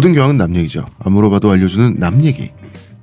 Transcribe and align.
모든 0.00 0.14
교양은 0.14 0.38
남 0.38 0.56
얘기죠. 0.56 0.86
안 0.98 1.12
물어봐도 1.12 1.50
알려주는 1.50 1.96
남 1.98 2.24
얘기. 2.24 2.52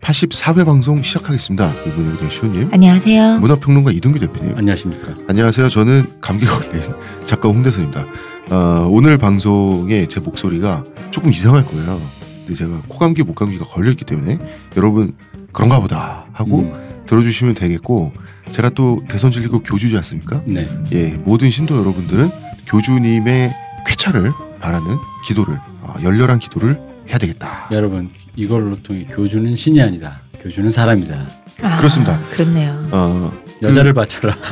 84회 0.02 0.66
방송 0.66 1.04
시작하겠습니다. 1.04 1.72
이분에게 1.86 2.18
된 2.18 2.30
시호님, 2.32 2.70
안녕하세요. 2.74 3.38
문화평론가 3.40 3.92
이동규 3.92 4.18
대표님. 4.18 4.58
안녕하십니까. 4.58 5.14
안녕하세요. 5.28 5.70
저는 5.70 6.06
감기 6.22 6.48
걸린 6.48 6.82
작가 7.24 7.50
홍대선입니다. 7.50 8.04
어, 8.50 8.88
오늘 8.90 9.20
방송에 9.20 10.08
제 10.08 10.20
목소리가 10.20 10.84
조금 11.12 11.32
이상할 11.32 11.68
거예요. 11.68 12.02
근데 12.40 12.56
제가 12.56 12.82
코감기, 12.88 13.22
목감기가 13.22 13.66
걸려있기 13.66 14.04
때문에 14.04 14.40
여러분 14.76 15.14
그런가 15.54 15.80
보다 15.80 16.26
하고 16.34 16.62
음, 16.62 17.04
들어주시면 17.06 17.54
되겠고 17.54 18.12
제가 18.50 18.72
또 18.72 19.04
대선 19.08 19.32
진리교 19.32 19.62
교주지 19.62 19.96
않습니까? 19.98 20.42
네. 20.48 20.66
예, 20.94 21.10
모든 21.10 21.52
신도 21.52 21.78
여러분들은 21.78 22.32
교주님의 22.66 23.54
쾌차를 23.86 24.34
바라는 24.60 24.98
기도를 25.28 25.60
어, 25.82 25.94
열렬한 26.04 26.40
기도를 26.40 26.87
해야 27.10 27.18
되겠다. 27.18 27.68
여러분 27.72 28.10
이걸로 28.36 28.82
통해 28.82 29.06
교주는 29.10 29.56
신이 29.56 29.82
아니다. 29.82 30.22
교주는 30.42 30.70
사람이다. 30.70 31.28
아, 31.62 31.78
그렇습니다. 31.78 32.20
그렇네요. 32.32 32.88
어, 32.92 33.34
여자를 33.62 33.94
바쳐라. 33.94 34.36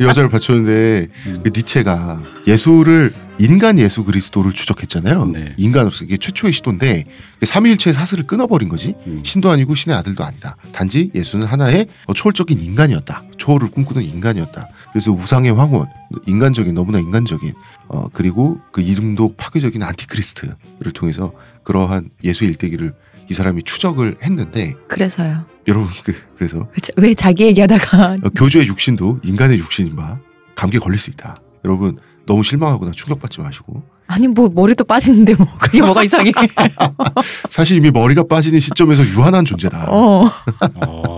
여자를 0.00 0.28
바쳤는데 0.28 1.08
음. 1.26 1.40
그 1.42 1.50
니체가 1.54 2.22
예수를 2.46 3.14
인간 3.38 3.80
예수 3.80 4.04
그리스도를 4.04 4.52
추적했잖아요. 4.52 5.26
네. 5.26 5.54
인간으로서 5.56 6.04
이게 6.04 6.16
최초의 6.16 6.52
시도인데 6.52 7.04
그 7.40 7.46
삼위일체의 7.46 7.92
사슬을 7.92 8.24
끊어버린 8.24 8.68
거지. 8.68 8.94
음. 9.06 9.22
신도 9.24 9.50
아니고 9.50 9.74
신의 9.74 9.96
아들도 9.98 10.22
아니다. 10.24 10.56
단지 10.72 11.10
예수는 11.14 11.46
하나의 11.46 11.86
어, 12.06 12.14
초월적인 12.14 12.60
인간이었다. 12.60 13.24
초월을 13.38 13.70
꿈꾸는 13.70 14.02
인간이었다. 14.04 14.68
그래서 14.94 15.10
우상의 15.10 15.52
황혼, 15.52 15.88
인간적인 16.24 16.72
너무나 16.72 17.00
인간적인 17.00 17.52
어, 17.88 18.04
그리고 18.12 18.60
그 18.70 18.80
이름도 18.80 19.34
파괴적인 19.36 19.82
안티크리스트를 19.82 20.92
통해서 20.94 21.32
그러한 21.64 22.10
예수 22.22 22.44
일대기를 22.44 22.94
이 23.28 23.34
사람이 23.34 23.64
추적을 23.64 24.18
했는데 24.22 24.74
그래서요. 24.86 25.46
여러분 25.66 25.88
그, 26.04 26.14
그래서 26.38 26.58
왜, 26.58 26.76
자- 26.80 26.92
왜 26.96 27.14
자기 27.14 27.42
얘기하다가 27.46 28.18
어, 28.22 28.28
교주의 28.36 28.68
육신도 28.68 29.18
인간의 29.24 29.58
육신인 29.58 29.96
바 29.96 30.16
감기에 30.54 30.78
걸릴 30.78 30.96
수 31.00 31.10
있다. 31.10 31.38
여러분 31.64 31.98
너무 32.26 32.44
실망하거나 32.44 32.92
충격받지 32.92 33.40
마시고 33.40 33.82
아니 34.06 34.28
뭐 34.28 34.48
머리도 34.48 34.84
빠지는데 34.84 35.34
뭐 35.34 35.46
그게 35.58 35.80
뭐가 35.80 36.04
이상해? 36.04 36.30
사실 37.50 37.78
이미 37.78 37.90
머리가 37.90 38.22
빠지는 38.28 38.60
시점에서 38.60 39.04
유한한 39.08 39.44
존재다. 39.44 39.86
어, 39.90 40.30
어, 40.86 41.13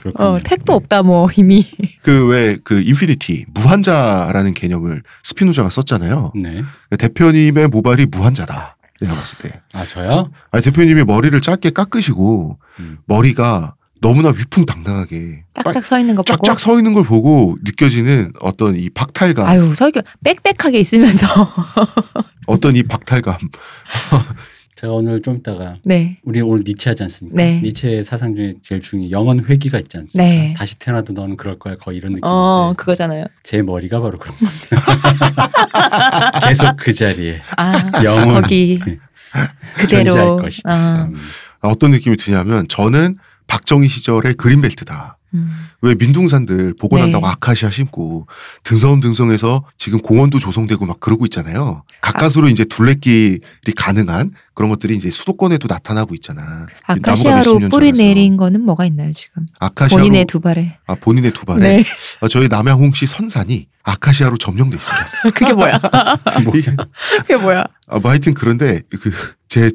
그렇군요. 0.00 0.28
어 0.28 0.38
택도 0.42 0.74
없다 0.74 1.02
뭐 1.02 1.28
이미. 1.36 1.64
그왜그 2.02 2.82
인피니티 2.82 3.46
무한자라는 3.54 4.54
개념을 4.54 5.02
스피노자가 5.22 5.70
썼잖아요. 5.70 6.32
네. 6.36 6.62
대표님의 6.96 7.68
모발이 7.68 8.06
무한자다. 8.06 8.76
내가 9.00 9.14
봤을 9.14 9.38
때. 9.38 9.60
아 9.74 9.84
저요? 9.84 10.30
아니 10.50 10.62
대표님이 10.64 11.04
머리를 11.04 11.38
짧게 11.40 11.70
깎으시고 11.70 12.58
음. 12.80 12.98
머리가 13.06 13.74
너무나 14.00 14.28
위풍당당하게 14.28 15.44
짝짝 15.54 15.84
서 15.84 15.98
있는 15.98 16.14
거 16.14 16.22
보고. 16.22 16.44
쫙쫙 16.44 16.60
서 16.60 16.76
있는 16.78 16.92
걸 16.92 17.02
보고 17.02 17.56
느껴지는 17.64 18.32
어떤 18.40 18.76
이 18.76 18.90
박탈감, 18.90 19.46
아유 19.46 19.74
설교 19.74 20.00
빽빽하게 20.22 20.80
있으면서. 20.80 21.26
어떤 22.46 22.76
이 22.76 22.82
박탈감. 22.82 23.36
제가 24.76 24.92
오늘 24.92 25.22
좀 25.22 25.36
이따가 25.36 25.78
네. 25.84 26.18
우리 26.22 26.42
오늘 26.42 26.62
니체 26.66 26.90
하지 26.90 27.02
않습니까? 27.04 27.34
네. 27.36 27.60
니체의 27.62 28.04
사상 28.04 28.36
중에 28.36 28.52
제일 28.62 28.82
중요한 28.82 29.10
영원 29.10 29.44
회귀가 29.46 29.78
있지 29.78 29.96
않습니까? 29.96 30.22
네. 30.22 30.52
다시 30.54 30.78
태어나도 30.78 31.14
너는 31.14 31.38
그럴 31.38 31.58
거야. 31.58 31.76
거의 31.76 31.96
이런 31.96 32.12
느낌인데 32.12 32.28
어 32.28 32.74
그거잖아요. 32.76 33.24
제 33.42 33.62
머리가 33.62 34.00
바로 34.00 34.18
그런 34.18 34.36
건데 34.36 34.52
계속 36.46 36.76
그 36.76 36.92
자리에 36.92 37.40
아 37.56 38.02
영원 38.04 38.42
거기 38.42 38.78
존재할 39.80 40.04
그대로. 40.04 40.36
것이다. 40.36 40.70
아, 40.70 41.04
음. 41.10 41.16
어떤 41.62 41.92
느낌이 41.92 42.18
드냐면 42.18 42.68
저는 42.68 43.16
박정희 43.46 43.88
시절의 43.88 44.34
그린벨트다. 44.34 45.15
음. 45.36 45.50
왜 45.82 45.94
민둥산들 45.94 46.74
복원한다고 46.80 47.26
네. 47.26 47.32
아카시아 47.32 47.70
심고 47.70 48.26
등성등성해서 48.64 49.64
지금 49.76 50.00
공원도 50.00 50.38
조성되고 50.38 50.84
막 50.86 51.00
그러고 51.00 51.24
있잖아요. 51.26 51.82
가까스로 52.00 52.48
이제 52.48 52.64
둘레길이 52.64 53.40
가능한 53.76 54.32
그런 54.54 54.70
것들이 54.70 54.96
이제 54.96 55.10
수도권에도 55.10 55.68
나타나고 55.68 56.14
있잖아. 56.14 56.66
아카시아로 56.84 57.58
뿌리. 57.70 57.92
내린 57.92 58.36
거는 58.36 58.62
뭐가 58.62 58.84
있나요 58.86 59.12
지금? 59.12 59.46
아카시아로 59.58 60.02
본인의 60.02 60.24
두 60.26 60.40
발에. 60.40 60.78
아, 60.86 60.94
본인의 60.94 61.32
두 61.32 61.44
발에 61.44 61.76
네. 61.76 61.84
아, 62.20 62.28
저희 62.28 62.48
남양홍시 62.48 63.06
선산이 63.06 63.68
아카시아로 63.86 64.36
점령돼 64.36 64.76
있습니다. 64.76 65.06
그게 65.32 65.52
뭐야? 65.52 65.80
이게 66.54 66.74
그게 67.22 67.36
뭐야? 67.36 67.64
아, 67.86 67.98
뭐 68.00 68.10
하여튼 68.10 68.34
그런데 68.34 68.82
그제 68.90 69.70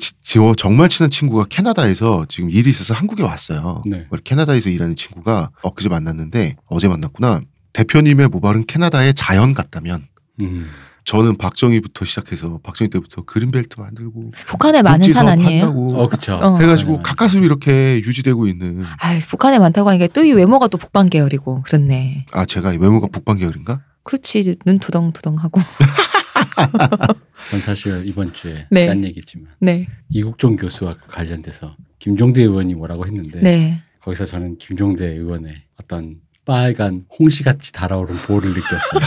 정말 0.58 0.90
친한 0.90 1.10
친구가 1.10 1.46
캐나다에서 1.50 2.26
지금 2.28 2.52
일이 2.52 2.70
있어서 2.70 2.94
한국에 2.94 3.24
왔어요. 3.24 3.82
네. 3.86 4.06
캐나다에서 4.24 4.70
일하는 4.70 4.96
친구가 4.98 5.52
엊그제 5.64 5.90
만났는데 5.90 6.58
어제 6.68 6.88
만났구나. 6.88 7.42
대표님의 7.74 8.28
모발은 8.28 8.66
캐나다의 8.68 9.14
자연 9.14 9.54
같다면 9.54 10.08
음. 10.42 10.70
저는 11.06 11.38
박정희부터 11.38 12.04
시작해서 12.06 12.60
박정희 12.64 12.90
때부터 12.90 13.24
그린벨트 13.24 13.80
만들고 13.80 14.32
북한에 14.46 14.82
많은 14.82 15.12
산 15.14 15.28
아니에요? 15.30 15.68
어 15.94 16.08
그쵸. 16.10 16.36
어. 16.36 16.58
해가지고 16.58 16.98
네. 16.98 17.00
가까스로 17.02 17.44
이렇게 17.46 18.02
유지되고 18.06 18.46
있는 18.48 18.84
아, 18.86 19.20
북한에 19.30 19.58
많다고 19.58 19.90
하니까 19.90 20.08
또 20.08 20.22
이 20.24 20.32
외모가 20.34 20.68
또 20.68 20.78
북방 20.78 21.10
계열이고 21.10 21.62
그렇네. 21.64 22.26
아 22.34 22.46
제가 22.46 22.70
외모가 22.72 23.08
북방 23.12 23.38
계열인가? 23.38 23.82
그렇지 24.04 24.58
눈 24.66 24.80
두덩두덩하고. 24.80 25.62
전 27.50 27.60
사실 27.60 28.04
이번 28.06 28.34
주에 28.34 28.68
네. 28.70 28.88
딴 28.88 29.04
얘기지만 29.04 29.48
네, 29.60 29.88
이국종 30.10 30.56
교수와 30.56 30.98
관련돼서 31.08 31.76
김종대 32.00 32.42
의원이 32.42 32.76
뭐라고 32.76 33.06
했는데 33.06 33.42
네. 33.42 33.82
거기서 34.02 34.26
저는 34.26 34.58
김종대 34.58 35.06
의원의 35.06 35.56
어떤 35.82 36.16
빨간 36.46 37.06
홍시같이 37.20 37.72
달아오른 37.72 38.16
보를 38.18 38.50
느꼈어요. 38.50 39.02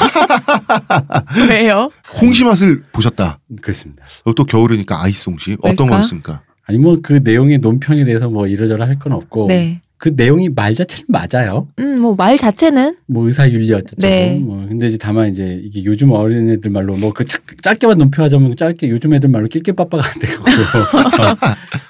왜요? 1.50 1.90
홍시 2.20 2.44
맛을 2.44 2.84
보셨다. 2.92 3.40
그렇습니다. 3.60 4.04
어, 4.24 4.34
또 4.34 4.44
겨울이니까 4.44 5.02
아이스 5.02 5.28
홍시 5.28 5.56
어떤? 5.62 5.88
거였습니까? 5.88 6.42
아니 6.66 6.78
뭐그 6.78 7.20
내용의 7.24 7.58
논평에 7.58 8.04
대해서 8.04 8.28
뭐 8.30 8.46
이러저러 8.46 8.84
할 8.86 8.94
건 8.98 9.12
없고 9.12 9.46
네. 9.48 9.80
그 9.96 10.12
내용이 10.14 10.50
말 10.50 10.74
자체는 10.74 11.06
맞아요. 11.08 11.68
음, 11.78 12.00
뭐 12.00 12.14
말 12.14 12.36
자체는 12.36 12.96
뭐 13.06 13.26
의사 13.26 13.48
윤리 13.50 13.72
어쩌고 13.72 13.96
네. 14.02 14.38
뭐 14.38 14.66
근데 14.68 14.86
이제 14.86 14.98
다만 14.98 15.28
이제 15.30 15.60
이게 15.62 15.82
요즘 15.84 16.10
어린애들 16.10 16.70
말로 16.70 16.94
뭐 16.96 17.12
그 17.12 17.24
짧게만 17.62 17.96
논평하자면 17.98 18.56
짧게 18.56 18.88
요즘 18.90 19.14
애들 19.14 19.30
말로 19.30 19.46
낄낄빠빠가 19.48 20.04
안 20.06 20.12
되고 20.20 20.42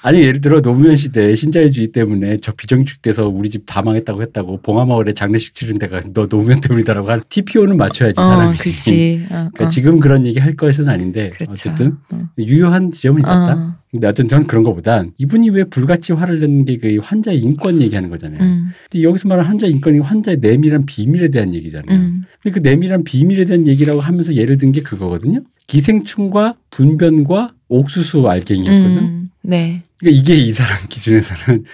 아니 0.01 0.21
예를 0.21 0.39
들어 0.39 0.61
노무현 0.61 0.95
시대 0.95 1.33
신자유주의 1.35 1.87
때문에 1.87 2.37
저 2.37 2.51
비정규직돼서 2.53 3.27
우리 3.27 3.49
집 3.49 3.65
다 3.65 3.81
망했다고 3.81 4.21
했다고 4.21 4.61
봉화마을에 4.61 5.13
장례식 5.13 5.55
치른 5.55 5.79
데가 5.79 5.99
너 6.13 6.27
노무현 6.27 6.61
때문이다라고 6.61 7.09
한 7.09 7.23
TPO는 7.27 7.75
맞춰야지 7.77 8.19
어, 8.21 8.23
사람이. 8.23 8.57
그렇지. 8.57 9.23
어, 9.25 9.49
그러니까 9.53 9.65
어. 9.65 9.69
지금 9.69 9.99
그런 9.99 10.25
얘기 10.27 10.39
할 10.39 10.55
것은 10.55 10.87
아닌데 10.87 11.31
그렇죠. 11.31 11.51
어쨌든 11.51 11.97
어. 12.11 12.21
유효한 12.37 12.91
지점은 12.91 13.21
있었다. 13.21 13.79
어. 13.95 13.99
근데 13.99 14.07
하여튼 14.07 14.27
저는 14.27 14.47
그런 14.47 14.63
거보단 14.63 15.11
이분이 15.17 15.49
왜 15.51 15.63
불같이 15.63 16.13
화를 16.13 16.39
내는 16.39 16.65
게 16.65 16.77
그 16.77 16.97
환자의 17.01 17.39
인권 17.39 17.81
얘기하는 17.81 18.09
거잖아요. 18.09 18.41
음, 18.41 18.69
근데 18.91 19.03
여기서 19.03 19.27
말하는 19.27 19.49
환자 19.49 19.65
인권이 19.67 19.99
환자의 19.99 20.37
내밀한 20.41 20.85
비밀에 20.85 21.29
대한 21.29 21.53
얘기잖아요. 21.55 21.97
음. 21.97 22.23
근데 22.41 22.59
그 22.59 22.67
내밀한 22.67 23.03
비밀에 23.03 23.45
대한 23.45 23.65
얘기라고 23.67 24.01
하면서 24.01 24.33
예를 24.35 24.57
든 24.57 24.71
게 24.71 24.81
그거거든요. 24.81 25.41
기생충과 25.67 26.55
분변과 26.69 27.53
옥수수 27.69 28.27
알갱이였거든. 28.27 28.97
음, 28.97 29.29
네. 29.41 29.81
그러니까 29.99 30.21
이게 30.21 30.35
이 30.35 30.51
사람 30.51 30.77
기준에서는 30.89 31.63
이 31.63 31.65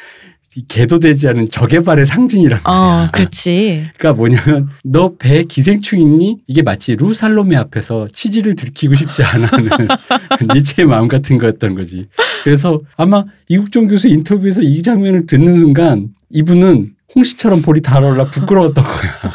개도 0.68 1.00
되지 1.00 1.28
않은 1.30 1.50
적의발의 1.50 2.06
상징이란 2.06 2.60
어, 2.66 2.72
말이야. 2.72 3.12
그렇지. 3.12 3.86
그러니까 3.98 4.18
뭐냐면 4.18 4.70
너 4.84 5.16
배에 5.18 5.44
기생충 5.44 6.00
있니? 6.00 6.40
이게 6.48 6.62
마치 6.62 6.96
루살로메 6.96 7.56
앞에서 7.56 8.08
치질을 8.12 8.56
들키고 8.56 8.96
싶지 8.96 9.24
않아 9.24 9.48
하는 9.48 9.70
니체의 10.54 10.88
마음 10.88 11.08
같은 11.08 11.38
거였던 11.38 11.76
거지. 11.76 12.08
그래서 12.44 12.82
아마 12.98 13.24
이국종 13.48 13.88
교수 13.88 14.10
인터뷰에서 14.10 14.62
이 14.62 14.82
장면을 14.84 15.26
듣는 15.26 15.54
순간 15.54 16.10
이분은 16.30 16.90
홍시처럼 17.16 17.62
볼이 17.62 17.82
달아올라 17.82 18.30
부끄러웠던 18.30 18.84
거야. 18.84 19.34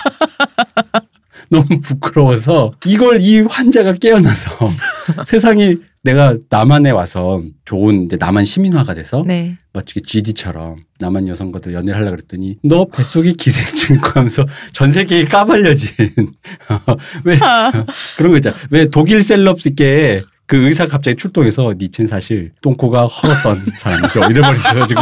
너무 1.48 1.80
부끄러워서 1.80 2.72
이걸 2.84 3.20
이 3.20 3.40
환자가 3.40 3.92
깨어나서 3.94 4.50
세상이 5.24 5.76
내가 6.06 6.36
남한에 6.48 6.90
와서 6.90 7.42
좋은 7.64 8.04
이제 8.04 8.16
남한 8.18 8.44
시민화가 8.44 8.94
돼서 8.94 9.24
네. 9.26 9.56
마치 9.72 10.00
GD처럼 10.00 10.76
남한 11.00 11.26
여성과도 11.26 11.72
연애를 11.72 11.98
하려고 11.98 12.16
그랬더니 12.16 12.58
너 12.62 12.86
뱃속에 12.86 13.32
기생충 13.32 13.96
있고 13.96 14.10
하면서 14.10 14.46
전 14.72 14.90
세계에 14.92 15.24
까발려진 15.24 15.90
왜 17.24 17.38
아, 17.40 17.84
그런 18.16 18.30
거 18.30 18.36
있잖아. 18.36 18.56
왜 18.70 18.86
독일 18.86 19.20
셀럽스께 19.20 20.22
그 20.46 20.56
의사가 20.56 20.90
갑자기 20.90 21.16
출동해서 21.16 21.74
니체는 21.76 22.08
사실 22.08 22.52
똥코가 22.62 23.06
헐었던 23.06 23.64
사람이죠. 23.78 24.20
이래버려가지고 24.30 25.00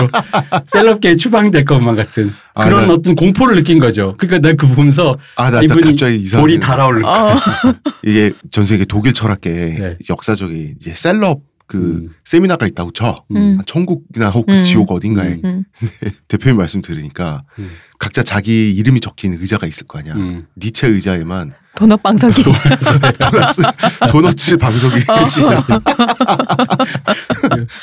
셀럽계에 0.67 1.17
추방될 1.17 1.65
것만 1.67 1.97
같은 1.97 2.31
아, 2.55 2.65
그런 2.65 2.87
나- 2.87 2.95
어떤 2.95 3.15
공포를 3.15 3.57
느낀 3.57 3.79
거죠. 3.79 4.15
그러니까 4.17 4.39
내가 4.49 4.67
그 4.67 4.75
보면서 4.75 5.19
아, 5.37 5.51
나, 5.51 5.59
나 5.59 5.63
이분이 5.63 5.83
갑자기 5.83 6.17
이상. 6.17 6.41
볼이 6.41 6.59
달아오르고 6.59 7.07
어. 7.07 7.35
이게 8.05 8.33
전 8.51 8.65
세계 8.65 8.85
독일 8.87 9.13
철학계 9.13 9.51
네. 9.51 9.97
역사적인 10.09 10.77
이제 10.81 10.95
셀럽 10.95 11.41
그 11.67 11.79
음. 11.79 12.09
세미나가 12.25 12.67
있다고 12.67 12.93
쳐. 12.93 13.25
음. 13.35 13.59
천국이나 13.67 14.31
혹 14.31 14.49
음. 14.51 14.63
지옥 14.63 14.93
어딘가에 14.93 15.41
음. 15.45 15.65
대표님 16.29 16.57
말씀 16.57 16.81
들으니까 16.83 17.43
음. 17.59 17.71
각자 17.99 18.23
자기 18.23 18.73
이름이 18.75 19.01
적힌 19.01 19.35
의자가 19.35 19.67
있을 19.67 19.87
거 19.87 19.99
아니야. 19.99 20.15
음. 20.15 20.47
니체 20.59 20.87
의자에만 20.89 21.53
도넛 21.77 22.03
방석이. 22.03 22.43
도너츠, 22.43 23.63
도너츠 24.11 24.57
방석이 24.57 25.05
어. 25.09 25.15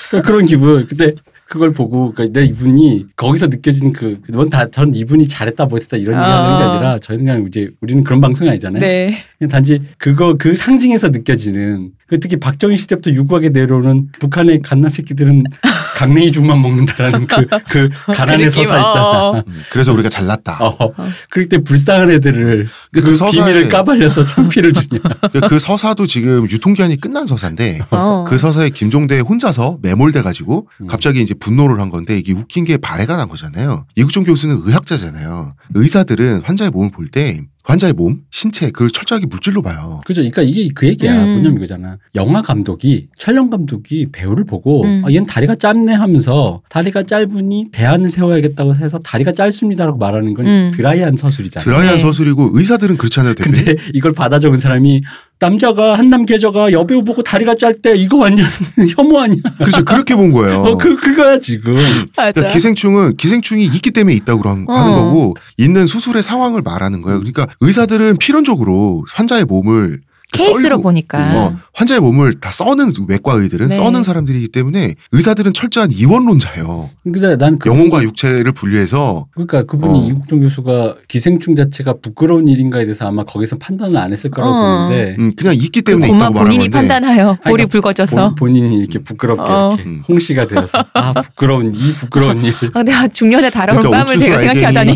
그러니까 0.10 0.22
그런 0.26 0.46
기분. 0.46 0.88
근데 0.88 1.14
그걸 1.52 1.74
보고 1.74 2.14
그러니까 2.14 2.40
내 2.40 2.46
이분이 2.46 3.08
거기서 3.18 3.48
느껴지는 3.48 3.92
그 3.92 4.22
그건 4.22 4.50
다전 4.50 4.96
이분이 4.96 5.28
잘했다 5.28 5.66
못했다 5.66 5.98
이런 5.98 6.14
얘기 6.16 6.24
하는 6.24 6.58
게 6.58 6.64
아. 6.64 6.72
아니라 6.72 7.00
저희는 7.00 7.26
그냥 7.26 7.46
이제 7.46 7.70
우리는 7.82 8.06
그런 8.06 8.22
방송이 8.22 8.50
아니잖아요. 8.50 8.80
네. 8.80 9.26
그냥 9.38 9.50
단지 9.50 9.82
그거 9.98 10.36
그 10.40 10.56
상징에서 10.56 11.10
느껴지는 11.10 11.92
그 12.08 12.22
특히 12.22 12.38
박정희 12.38 12.78
시대부터 12.78 13.12
유구하게 13.12 13.50
내려오는 13.50 14.08
북한의 14.20 14.62
갓난 14.62 14.90
새끼들은 14.90 15.44
강냉이 15.98 16.32
죽만 16.32 16.62
먹는다라는 16.62 17.28
그 17.28 17.46
그 17.70 17.90
가난의 18.14 18.46
그 18.46 18.50
서사 18.52 18.78
있잖아. 18.78 19.30
어. 19.30 19.44
음, 19.48 19.64
그래서 19.72 19.94
우리가 19.94 20.10
잘났다. 20.10 20.58
어. 20.62 20.94
그럴 21.30 21.48
때 21.48 21.58
불쌍한 21.60 22.12
애들을 22.12 22.68
그, 22.92 23.02
그 23.02 23.14
비밀을 23.32 23.70
까발려서 23.70 24.26
창피를 24.26 24.74
주냐. 24.74 25.00
그 25.48 25.60
서사도 25.60 26.08
지금 26.08 26.50
유통기한이 26.50 27.00
끝난 27.00 27.28
서사인데 27.28 27.80
어. 27.92 28.26
그 28.28 28.38
서사에 28.38 28.70
김종대 28.70 29.20
혼자서 29.20 29.80
매몰돼 29.82 30.22
가지고 30.22 30.68
음. 30.82 30.88
갑자기 30.88 31.22
이제 31.22 31.34
분노를 31.42 31.82
한 31.82 31.90
건데 31.90 32.18
이게 32.18 32.32
웃긴 32.32 32.64
게 32.64 32.78
발해가 32.78 33.18
난 33.18 33.28
거잖아요. 33.28 33.86
이국종 33.96 34.24
교수는 34.24 34.62
의학자잖아요. 34.64 35.56
의사들은 35.76 36.42
환자의 36.44 36.70
몸을 36.72 36.92
볼 36.92 37.12
때 37.12 37.42
환자의 37.64 37.94
몸, 37.94 38.22
신체 38.32 38.72
그걸 38.72 38.90
철저하게 38.90 39.28
물질로 39.28 39.62
봐요. 39.62 40.02
그죠. 40.06 40.22
그러니까 40.22 40.42
이게 40.42 40.68
그 40.74 40.88
얘기야. 40.88 41.14
음. 41.24 41.34
뭐냐면 41.34 41.58
이거잖아. 41.58 41.98
영화 42.16 42.42
감독이 42.42 43.08
촬영 43.20 43.50
감독이 43.52 44.08
배우를 44.12 44.46
보고 44.46 44.84
음. 44.84 45.04
아, 45.06 45.12
얘는 45.12 45.28
다리가 45.28 45.56
짧네 45.56 45.94
하면서 45.94 46.62
다리가 46.70 47.04
짧으니 47.04 47.68
대안을 47.72 48.10
세워야겠다고 48.10 48.76
해서 48.76 48.98
다리가 49.00 49.34
짧습니다라고 49.34 50.00
말하는 50.00 50.34
건 50.34 50.48
음. 50.48 50.72
드라이한 50.74 51.18
서술이잖아. 51.18 51.64
드라이한 51.64 51.96
네. 51.98 52.02
서술이고 52.02 52.50
의사들은 52.54 52.98
그렇지 52.98 53.20
않아요, 53.20 53.36
대표님. 53.36 53.64
근데 53.66 53.82
이걸 53.94 54.14
받아 54.14 54.40
적은 54.40 54.58
사람이 54.58 55.04
남자가 55.52 55.98
한남 55.98 56.26
계저가 56.28 56.72
여배우 56.72 57.04
보고 57.04 57.24
다리가 57.24 57.56
짧대 57.56 57.98
이거 57.98 58.18
완전 58.18 58.46
혐오 58.96 59.20
아니야? 59.20 59.42
그렇죠. 59.58 59.84
그렇게 59.84 60.16
본 60.16 60.32
거예요. 60.32 60.60
어, 60.62 60.78
그 60.78 60.96
그거야 60.98 61.40
지금. 61.40 61.76
그러니까 62.16 62.48
기생충은 62.48 63.18
기생충이 63.18 63.66
있기 63.66 63.90
때문에 63.90 64.16
있다고 64.18 64.48
한- 64.48 64.66
어. 64.70 64.74
하는 64.74 64.94
거고 64.94 65.34
있는 65.58 65.88
수술의 65.88 66.22
상황을 66.22 66.62
말하는 66.62 67.02
거예요. 67.02 67.18
그러니까 67.20 67.48
의사들은 67.60 68.18
필연적으로 68.18 69.04
환자의 69.12 69.46
몸을 69.46 70.02
케이스로 70.32 70.76
썰고, 70.76 70.84
보니까. 70.84 71.36
어, 71.36 71.58
환자의 71.74 72.00
몸을 72.00 72.40
다 72.40 72.52
써는 72.52 72.92
외과 73.08 73.34
의들은 73.34 73.70
네. 73.70 73.76
써는 73.76 74.04
사람들이기 74.04 74.50
때문에 74.50 74.96
의사들은 75.12 75.54
철저한 75.54 75.92
이원론자예요. 75.92 76.90
근데 77.04 77.36
난 77.38 77.60
그, 77.60 77.70
영혼과 77.70 78.02
육체를 78.04 78.52
분리해서 78.54 79.28
그러니까 79.32 79.64
그분이 79.64 80.00
어. 80.00 80.08
이국종 80.08 80.40
교수가 80.42 80.96
기생충 81.08 81.56
자체가 81.56 81.96
부끄러운 82.02 82.48
일인가에 82.48 82.84
대해서 82.84 83.08
아마 83.08 83.24
거기서 83.24 83.58
판단을 83.58 83.98
안 83.98 84.14
했을 84.14 84.30
거라고 84.30 84.54
어. 84.54 84.88
보는데 84.88 85.16
음, 85.20 85.34
그냥 85.36 85.54
있기 85.56 85.82
때문에 85.82 86.08
그것만 86.08 86.32
있다고 86.32 86.46
본인이 86.46 86.70
건데 86.70 86.88
판단하여 86.88 87.34
볼이 87.44 87.54
그러니까 87.54 87.68
붉어져서. 87.68 88.36
본, 88.36 88.56
인이 88.56 88.76
이렇게 88.78 89.00
부끄럽게 89.00 89.52
어. 89.52 89.74
이렇게 89.74 89.90
음. 89.90 90.04
홍씨가 90.08 90.48
되어서 90.48 90.86
아 90.94 91.14
부끄러운 91.14 91.74
이 91.74 91.94
부끄러운 91.94 92.44
일. 92.44 92.54
아, 92.74 92.84
내가 92.84 93.08
중년에 93.08 93.50
달아온 93.50 93.82
그러니까 93.82 94.06
뺨을 94.06 94.20
내가 94.20 94.40
생각하다니. 94.40 94.96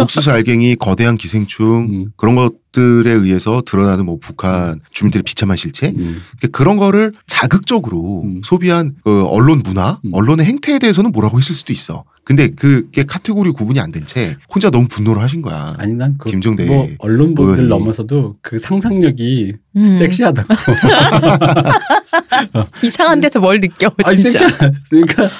옥수수 0.00 0.30
알갱이, 0.30 0.76
거대한 0.76 1.16
기생충 1.16 1.66
음. 1.90 2.06
그런 2.16 2.34
것들에 2.36 3.10
의해서 3.10 3.62
드러나는 3.64 4.06
뭐 4.06 4.18
북한 4.20 4.75
주민들의 4.92 5.22
비참한 5.24 5.56
실체 5.56 5.88
음. 5.88 6.20
그러니까 6.38 6.56
그런 6.58 6.76
거를 6.76 7.12
자극적으로 7.26 8.22
음. 8.24 8.40
소비한 8.44 8.94
그 9.04 9.24
언론 9.26 9.62
문화, 9.64 9.98
음. 10.04 10.10
언론의 10.12 10.46
행태에 10.46 10.78
대해서는 10.78 11.12
뭐라고 11.12 11.38
했을 11.38 11.54
수도 11.54 11.72
있어. 11.72 12.04
근데 12.24 12.48
그게 12.50 13.04
카테고리 13.04 13.52
구분이 13.52 13.78
안 13.78 13.92
된 13.92 14.04
채 14.04 14.36
혼자 14.52 14.68
너무 14.70 14.88
분노를 14.88 15.22
하신 15.22 15.42
거야. 15.42 15.74
아니 15.78 15.94
난 15.94 16.16
그 16.18 16.28
김정대 16.30 16.64
뭐 16.66 16.88
언론분들 16.98 17.64
의원이. 17.64 17.68
넘어서도 17.68 18.34
그 18.42 18.58
상상력이 18.58 19.54
음. 19.76 19.84
섹시하다고. 19.84 20.54
이상한 22.82 23.20
데서 23.20 23.40
뭘 23.40 23.60
느껴, 23.60 23.90
아니 24.04 24.20
진짜. 24.20 24.38
섹시하. 24.48 24.70
그러니까 24.90 25.30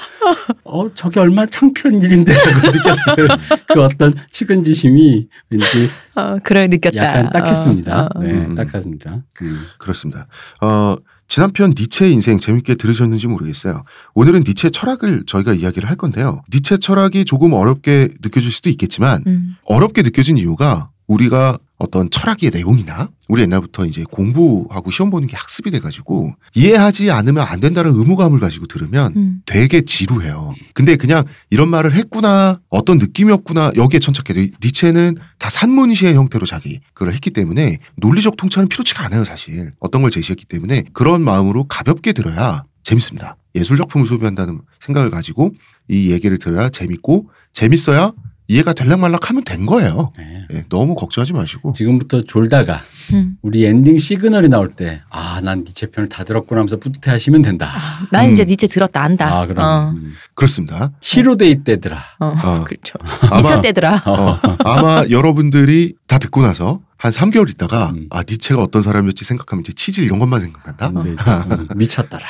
어 0.67 0.91
저게 0.93 1.19
얼마나 1.19 1.45
창피한 1.47 2.01
일인데 2.01 2.33
라고 2.33 2.67
느꼈어요. 2.71 3.27
그 3.73 3.81
어떤 3.83 4.13
측은지심이 4.31 5.27
왠지 5.49 5.89
어, 6.15 6.37
그래, 6.43 6.67
느꼈다. 6.67 6.97
약간 6.97 7.29
딱했습니다. 7.29 7.99
어, 8.01 8.09
어. 8.15 8.19
네, 8.21 8.31
음. 8.31 8.55
딱했습니다. 8.55 9.23
음. 9.41 9.61
그렇습니다. 9.77 10.27
어, 10.61 10.95
지난 11.27 11.51
편 11.51 11.73
니체의 11.77 12.13
인생 12.13 12.39
재밌게 12.39 12.75
들으셨는지 12.75 13.27
모르겠어요. 13.27 13.83
오늘은 14.13 14.43
니체 14.47 14.69
철학을 14.69 15.23
저희가 15.25 15.53
이야기를 15.53 15.89
할 15.89 15.95
건데요. 15.97 16.41
니체 16.53 16.77
철학이 16.77 17.25
조금 17.25 17.53
어렵게 17.53 18.09
느껴질 18.21 18.51
수도 18.51 18.69
있겠지만 18.69 19.23
음. 19.27 19.55
어렵게 19.65 20.03
느껴진 20.03 20.37
이유가 20.37 20.89
우리가 21.07 21.57
어떤 21.77 22.09
철학의 22.09 22.49
내용이나 22.51 23.09
우리 23.27 23.43
옛날부터 23.43 23.85
이제 23.85 24.03
공부하고 24.09 24.89
시험 24.89 25.09
보는 25.09 25.27
게 25.27 25.35
학습이 25.35 25.69
돼가지고 25.71 26.33
이해하지 26.55 27.11
않으면 27.11 27.45
안 27.45 27.59
된다는 27.59 27.93
의무감을 27.93 28.39
가지고 28.39 28.65
들으면 28.67 29.13
음. 29.15 29.41
되게 29.45 29.81
지루해요. 29.81 30.55
근데 30.73 30.95
그냥 30.95 31.23
이런 31.49 31.69
말을 31.69 31.93
했구나, 31.93 32.59
어떤 32.69 32.97
느낌이었구나, 32.97 33.73
여기에 33.75 33.99
천착해요. 33.99 34.47
니체는 34.63 35.17
다 35.37 35.49
산문시의 35.49 36.15
형태로 36.15 36.45
자기 36.45 36.79
그걸 36.93 37.13
했기 37.13 37.29
때문에 37.29 37.79
논리적 37.97 38.37
통찰은 38.37 38.69
필요치가 38.69 39.05
않아요, 39.05 39.23
사실. 39.23 39.71
어떤 39.79 40.01
걸 40.01 40.09
제시했기 40.09 40.45
때문에 40.45 40.85
그런 40.93 41.23
마음으로 41.23 41.65
가볍게 41.65 42.13
들어야 42.13 42.63
재밌습니다. 42.83 43.37
예술 43.55 43.77
작품을 43.77 44.07
소비한다는 44.07 44.61
생각을 44.79 45.11
가지고 45.11 45.51
이 45.89 46.11
얘기를 46.11 46.37
들어야 46.37 46.69
재밌고 46.69 47.29
재밌어야 47.51 48.13
이해가 48.49 48.71
될락말락 48.73 49.29
하면 49.29 49.43
된 49.43 49.65
거예요. 49.65 50.11
네. 50.17 50.45
예, 50.53 50.65
너무 50.69 50.95
걱정하지 50.95 51.33
마시고. 51.33 51.73
지금부터 51.73 52.21
졸다가 52.23 52.81
음. 53.13 53.35
우리 53.41 53.65
엔딩 53.65 53.97
시그널이 53.97 54.47
나올 54.49 54.69
때 54.69 55.01
아 55.09 55.41
난 55.41 55.59
니체 55.67 55.87
편을 55.87 56.09
다 56.09 56.23
들었구나 56.23 56.61
하면서 56.61 56.77
뿌듯해 56.77 57.11
하시면 57.11 57.41
된다. 57.41 57.69
아, 57.71 58.07
난 58.11 58.31
이제 58.31 58.43
니체 58.45 58.65
들었다, 58.67 59.01
안다. 59.03 59.37
아 59.41 59.45
그럼 59.45 59.65
어, 59.65 59.89
음. 59.95 60.13
그렇습니다. 60.33 60.91
시로데이 61.01 61.63
때더라. 61.63 61.97
어, 62.19 62.25
어. 62.43 62.63
그렇죠. 62.67 62.93
니체 63.37 63.61
때더라. 63.61 64.03
어, 64.05 64.39
아마 64.63 65.03
여러분들이 65.09 65.93
다 66.07 66.17
듣고 66.17 66.41
나서 66.41 66.79
한 66.97 67.11
3개월 67.11 67.49
있다가 67.49 67.91
음. 67.91 68.07
아 68.09 68.21
니체가 68.27 68.61
어떤 68.63 68.81
사람이었지 68.81 69.25
생각하면 69.25 69.61
이제 69.61 69.73
치질 69.73 70.05
이런 70.05 70.17
것만 70.19 70.41
생각난다. 70.41 70.91
이제, 71.01 71.09
음, 71.11 71.67
미쳤더라. 71.75 72.21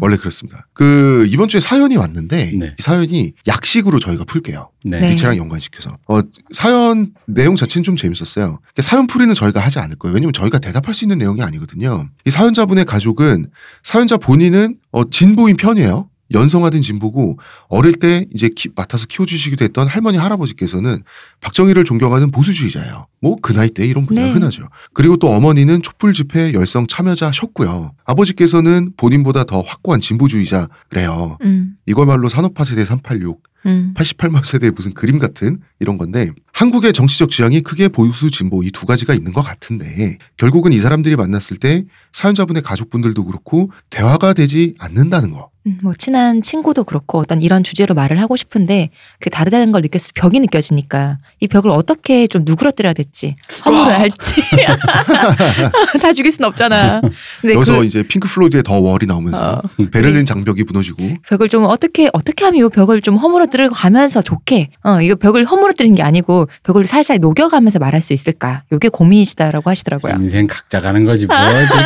어. 0.00 0.06
원래 0.06 0.16
그렇습니다. 0.16 0.66
그 0.72 1.26
이번 1.30 1.48
주에 1.48 1.60
사연이 1.60 1.96
왔는데 1.96 2.52
네. 2.56 2.74
이 2.78 2.82
사연이 2.82 3.32
약식으로 3.46 3.98
저희가 3.98 4.24
풀게요. 4.24 4.70
네. 4.84 5.00
네. 5.00 5.10
니체랑 5.10 5.36
연관시켜서 5.36 5.96
어, 6.08 6.20
사연 6.52 7.12
내용 7.26 7.56
자체는 7.56 7.84
좀 7.84 7.96
재밌었어요. 7.96 8.58
그러니까 8.60 8.82
사연 8.82 9.06
풀이는 9.06 9.34
저희가 9.34 9.60
하지 9.60 9.78
않을 9.78 9.96
거예요. 9.96 10.14
왜냐면 10.14 10.32
저희가 10.32 10.58
대답할 10.58 10.94
수 10.94 11.04
있는 11.04 11.18
내용이 11.18 11.42
아니거든요. 11.42 12.08
이 12.24 12.30
사연자분의 12.30 12.84
가족은 12.86 13.50
사연자 13.82 14.16
본인은 14.16 14.76
어, 14.92 15.08
진보인 15.08 15.56
편이에요. 15.56 16.08
연성하던 16.32 16.82
진보고 16.82 17.38
어릴 17.68 17.94
때 17.94 18.26
이제 18.34 18.48
키- 18.54 18.68
맡아서 18.76 19.06
키워주시기도 19.06 19.64
했던 19.64 19.88
할머니 19.88 20.16
할아버지께서는 20.18 21.02
박정희를 21.40 21.84
존경하는 21.84 22.30
보수주의자예요. 22.30 23.06
뭐 23.20 23.36
그 23.42 23.52
나이 23.52 23.68
때 23.70 23.84
이런 23.86 24.06
분야 24.06 24.24
네. 24.24 24.32
흔하죠. 24.32 24.62
그리고 24.94 25.16
또 25.16 25.28
어머니는 25.30 25.82
촛불 25.82 26.12
집회 26.12 26.52
열성 26.52 26.86
참여자셨고요. 26.86 27.92
아버지께서는 28.04 28.92
본인보다 28.96 29.44
더 29.44 29.60
확고한 29.60 30.00
진보주의자래요. 30.00 31.38
음, 31.42 31.74
이거말로 31.86 32.28
산업화 32.28 32.64
세대 32.64 32.84
386 32.84 33.42
음. 33.66 33.92
88만 33.96 34.44
세대의 34.44 34.72
무슨 34.72 34.94
그림 34.94 35.18
같은 35.18 35.60
이런 35.80 35.98
건데 35.98 36.30
한국의 36.52 36.92
정치적 36.92 37.30
지향이 37.30 37.60
크게 37.62 37.88
보수 37.88 38.30
진보 38.30 38.62
이 38.62 38.70
두 38.70 38.86
가지가 38.86 39.14
있는 39.14 39.32
것 39.32 39.42
같은데 39.42 40.16
결국은 40.36 40.72
이 40.72 40.78
사람들이 40.80 41.16
만났을 41.16 41.58
때 41.58 41.84
사연자분의 42.12 42.62
가족분들도 42.62 43.24
그렇고 43.24 43.70
대화가 43.90 44.32
되지 44.32 44.74
않는다는 44.78 45.32
거. 45.32 45.50
음, 45.66 45.78
뭐 45.82 45.92
친한 45.98 46.40
친구도 46.40 46.84
그렇고 46.84 47.18
어떤 47.18 47.42
이런 47.42 47.62
주제로 47.62 47.94
말을 47.94 48.18
하고 48.18 48.34
싶은데 48.36 48.88
그 49.20 49.28
다르다는 49.28 49.72
걸 49.72 49.82
느꼈을 49.82 50.12
때 50.14 50.20
벽이 50.22 50.40
느껴지니까 50.40 51.18
이 51.40 51.48
벽을 51.48 51.68
어떻게 51.70 52.26
좀 52.26 52.44
누그러뜨려야 52.46 52.94
될지 52.94 53.36
허물어야 53.66 53.98
할지 53.98 54.34
다 56.00 56.12
죽일 56.12 56.32
순 56.32 56.44
없잖아. 56.46 57.00
근데 57.40 57.54
여기서 57.54 57.80
그 57.80 57.84
이제 57.84 58.02
핑크 58.02 58.28
플로이드의 58.28 58.62
The 58.62 58.80
Wall이 58.80 59.06
나오면서 59.06 59.62
어, 59.62 59.62
베를린 59.92 60.24
장벽이 60.24 60.62
무너지고 60.64 61.16
벽을 61.28 61.48
좀 61.48 61.64
어떻게 61.64 62.08
어떻게 62.12 62.44
하면 62.46 62.64
이 62.66 62.68
벽을 62.70 63.00
좀 63.02 63.16
허물어 63.16 63.46
들어가면서 63.50 64.22
좋게 64.22 64.70
어 64.84 65.00
이거 65.02 65.14
벽을 65.16 65.44
허물어뜨리는 65.44 65.94
게 65.94 66.02
아니고 66.02 66.48
벽을 66.62 66.86
살살 66.86 67.18
녹여가면서 67.18 67.78
말할 67.78 68.02
수 68.02 68.12
있을까? 68.12 68.62
요게 68.72 68.88
고민이시다라고 68.88 69.68
하시더라고요. 69.68 70.14
인생 70.20 70.46
각자 70.46 70.80
가는 70.80 71.04
거지 71.04 71.26
뭐 71.26 71.36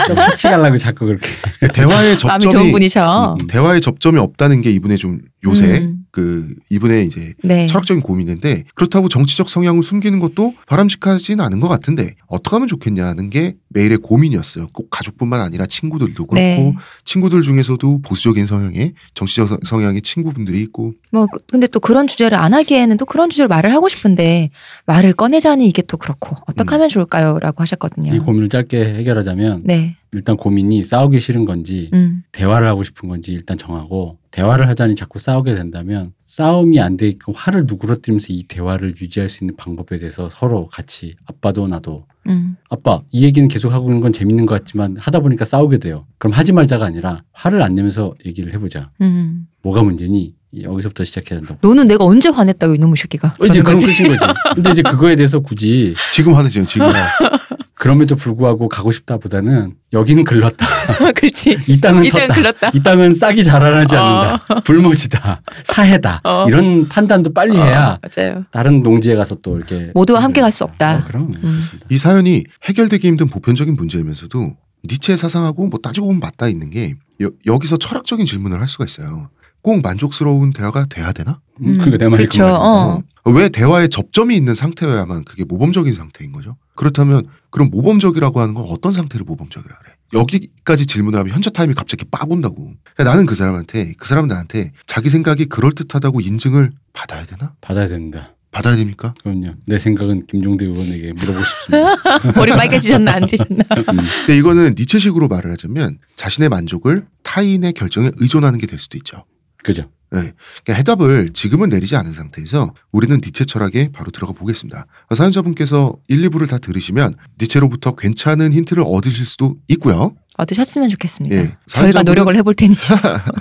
똑같이 0.07 0.49
가려고 0.49 0.77
자꾸 0.77 1.07
그렇게 1.07 1.29
대화의 1.73 2.17
마음이 2.17 2.17
좋은 2.19 2.41
접점이 2.41 2.73
분이셔. 2.73 3.37
음. 3.41 3.47
대화의 3.47 3.81
접점이 3.81 4.19
없다는 4.19 4.63
게 4.63 4.71
이분의 4.71 4.99
좀 4.99 5.19
요새 5.45 5.79
음. 5.79 6.05
그 6.11 6.55
이분의 6.71 7.07
이제 7.07 7.35
네. 7.43 7.67
철학적인 7.67 8.03
고민인데 8.03 8.65
그렇다고 8.75 9.09
정치적 9.09 9.51
성향을 9.51 9.83
숨기는 9.83 10.19
것도 10.21 10.55
바람직하진 10.67 11.41
않은 11.41 11.61
것 11.61 11.69
같은데 11.69 12.15
어떻게 12.29 12.55
하면 12.57 12.69
좋겠냐는 12.69 13.31
게 13.31 13.57
매일의 13.75 13.99
고민이었어요. 13.99 14.69
꼭 14.73 14.89
가족뿐만 14.89 15.41
아니라 15.41 15.67
친구들도 15.67 16.15
그렇고 16.27 16.35
네. 16.37 16.75
친구들 17.05 17.43
중에서도 17.43 18.01
보수적인 18.03 18.47
성향의 18.47 18.95
정치적 19.15 19.49
성- 19.49 19.59
성향의 19.65 20.01
친구분들이 20.03 20.63
있고 20.63 20.95
뭐 21.11 21.27
그- 21.27 21.41
근데 21.51 21.67
또 21.67 21.81
그런 21.81 22.07
주제를 22.07 22.39
안 22.39 22.55
하기에는 22.55 22.97
또 22.97 23.05
그런 23.05 23.29
주제로 23.31 23.49
말을 23.49 23.73
하고 23.75 23.89
싶은데 23.89 24.51
말을 24.87 25.13
꺼내자니 25.13 25.69
이게 25.69 25.83
또 25.83 25.97
그렇고 25.97 26.37
어떻게 26.47 26.71
음. 26.71 26.75
하면 26.75 26.89
좋을까요?라고 26.89 27.61
하셨거든요. 27.63 28.15
이 28.15 28.19
고민을 28.21 28.49
짧게 28.49 28.95
해결하자면 28.95 29.63
네. 29.65 29.97
일단 30.13 30.37
고민이 30.37 30.85
싸우기 30.85 31.19
싫은 31.19 31.45
건지 31.45 31.91
음. 31.93 32.23
대화를 32.31 32.69
하고 32.69 32.85
싶은 32.85 33.09
건지 33.09 33.33
일단 33.33 33.59
정하고 33.59 34.19
대화를 34.31 34.69
하자니 34.69 34.95
자꾸 34.95 35.19
싸우게 35.19 35.55
된다면 35.55 36.13
싸움이 36.27 36.81
안 36.81 36.97
되게끔 36.97 37.35
화를 37.37 37.65
누그러뜨리면서 37.67 38.29
이 38.31 38.45
대화를 38.45 38.95
유지할 39.01 39.29
수 39.29 39.43
있는 39.43 39.57
방법에 39.57 39.97
대해서 39.99 40.29
서로 40.31 40.69
같이 40.69 41.17
아빠도 41.27 41.67
나도 41.67 42.07
음. 42.29 42.57
아빠 42.71 43.03
이 43.11 43.25
얘기는 43.25 43.47
계속 43.49 43.73
하고 43.73 43.89
있는 43.89 44.01
건 44.01 44.13
재밌는 44.13 44.47
것 44.47 44.55
같지만 44.55 44.97
하다 44.99 45.21
보니까 45.21 45.45
싸우게 45.45 45.79
돼요. 45.79 46.07
그럼 46.19 46.33
하지 46.33 46.53
말자가 46.53 46.85
아니라 46.87 47.23
화를 47.33 47.63
안 47.63 47.75
내면서 47.75 48.15
얘기를 48.27 48.53
해보자. 48.55 48.91
음. 49.01 49.47
뭐가 49.63 49.83
문제니? 49.83 50.35
여기서부터 50.63 51.03
시작해야 51.03 51.41
된다고. 51.41 51.59
너는 51.67 51.89
내가 51.89 52.05
언제 52.05 52.29
화냈다고 52.29 52.77
이놈의 52.77 52.97
새끼가. 52.97 53.35
어, 53.41 53.47
이제 53.47 53.61
그런 53.61 53.77
거지. 53.77 53.87
거지. 53.87 54.19
근데 54.55 54.71
이제 54.71 54.83
그거에 54.83 55.17
대해서 55.17 55.41
굳이 55.41 55.95
지금 56.13 56.35
화내죠 56.35 56.65
지금 56.67 56.87
그럼에도 57.85 58.17
불구하고 58.17 58.71
가고 58.71 58.93
싶다보다는 58.93 59.75
여기는 59.93 60.25
글렀다. 60.25 60.67
그렇지. 61.15 61.59
이 61.69 61.83
땅은 61.83 62.05
섰다. 62.05 62.35
글렀다. 62.35 62.71
이 62.73 62.83
땅은 62.83 63.13
싹이 63.13 63.45
자라나지 63.45 63.95
어. 63.95 64.01
않는다. 64.01 64.61
불모지다. 64.61 65.43
사해다. 65.65 66.23
어. 66.25 66.47
이런 66.49 66.89
판단도 66.89 67.35
빨리 67.35 67.59
해야 67.59 67.91
어, 67.91 67.99
맞아요. 68.01 68.43
다른 68.51 68.83
농지에 68.83 69.15
가서 69.17 69.35
또 69.43 69.59
이렇게 69.59 69.91
모두와 69.93 70.23
함께 70.23 70.41
갈 70.41 70.51
수 70.51 70.65
없다. 70.65 70.97
어, 70.97 71.05
그럼 71.07 71.25
음. 71.25 71.33
그렇습니다. 71.43 71.87
이 71.91 71.99
사연이 71.99 72.45
해결되기 72.63 73.07
힘든 73.07 73.27
보편적인 73.29 73.75
문제이면서도 73.77 74.57
니체의 74.87 75.19
사상하고 75.19 75.67
뭐 75.67 75.79
따지고 75.83 76.07
보면 76.07 76.21
맞닿아 76.21 76.49
있는 76.49 76.71
게 76.71 76.95
여, 77.21 77.29
여기서 77.45 77.77
철학적인 77.77 78.25
질문을 78.25 78.63
할 78.63 78.69
수가 78.69 78.87
있어요. 78.87 79.29
꼭 79.61 79.83
만족스러운 79.83 80.55
대화가 80.55 80.87
돼야 80.87 81.13
되나? 81.13 81.39
음, 81.61 81.77
그게 81.77 81.99
내 81.99 82.09
말이 82.09 82.25
그 82.25 82.31
그렇죠. 82.31 82.43
말입니다. 82.45 82.65
어. 82.65 83.03
어, 83.25 83.31
왜 83.31 83.51
대화에 83.51 83.89
접점이 83.89 84.35
있는 84.35 84.55
상태여야만 84.55 85.25
그게 85.25 85.45
모범적인 85.45 85.93
상태인 85.93 86.33
거죠? 86.33 86.57
그렇다면 86.77 87.27
그럼 87.51 87.71
모범적이라고 87.71 88.41
하는 88.41 88.55
건 88.55 88.65
어떤 88.69 88.93
상태를 88.93 89.25
모범적이라 89.25 89.75
그래? 89.79 89.95
여기까지 90.13 90.87
질문을 90.87 91.19
하면 91.21 91.33
현자 91.35 91.51
타임이 91.51 91.75
갑자기 91.75 92.05
빡 92.11 92.31
온다고. 92.31 92.73
그러니까 92.95 93.05
나는 93.05 93.27
그 93.27 93.35
사람한테 93.35 93.95
그 93.99 94.07
사람 94.09 94.29
나한테 94.29 94.73
자기 94.87 95.09
생각이 95.09 95.47
그럴 95.47 95.73
듯하다고 95.75 96.21
인증을 96.21 96.73
받아야 96.93 97.25
되나? 97.25 97.55
받아야 97.61 97.89
됩니다. 97.89 98.35
받아야 98.51 98.77
됩니까? 98.77 99.15
그럼요. 99.25 99.55
내 99.67 99.79
생각은 99.81 100.27
김종대 100.29 100.65
의원에게 100.67 101.13
물어보고 101.15 101.45
싶습니다. 101.45 101.97
머리 102.39 102.53
빨개지셨나 102.53 103.13
안 103.15 103.27
지셨나. 103.27 103.65
음, 103.79 103.85
근데 104.27 104.37
이거는 104.37 104.75
니체식으로 104.79 105.27
말을 105.27 105.51
하자면 105.53 105.99
자신의 106.15 106.49
만족을 106.51 107.07
타인의 107.25 107.73
결정에 107.73 108.11
의존하는 108.19 108.59
게 108.61 108.67
될 108.69 108.79
수도 108.79 108.97
있죠. 108.99 109.25
그죠. 109.65 109.91
그러니까 110.21 110.75
해답을 110.75 111.33
지금은 111.33 111.69
내리지 111.69 111.97
않은 111.97 112.13
상태에서 112.13 112.73
우리는 112.93 113.21
니체 113.25 113.45
철학에 113.45 113.91
바로 113.93 114.11
들어가 114.11 114.33
보겠습니다. 114.33 114.87
사연자분께서 115.15 115.95
1, 116.09 116.29
2부를 116.31 116.49
다 116.49 116.59
들으시면 116.59 117.15
니체로부터 117.41 117.95
괜찮은 117.95 118.53
힌트를 118.53 118.83
얻으실 118.87 119.27
수도 119.27 119.57
있고요. 119.69 120.15
얻으셨으면 120.37 120.89
좋겠습니다. 120.91 121.37
예, 121.37 121.57
저희가 121.67 122.03
노력을 122.03 122.35
해볼 122.37 122.55
테니. 122.55 122.75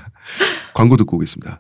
광고 0.74 0.98
듣고 0.98 1.18
오겠습니다. 1.18 1.60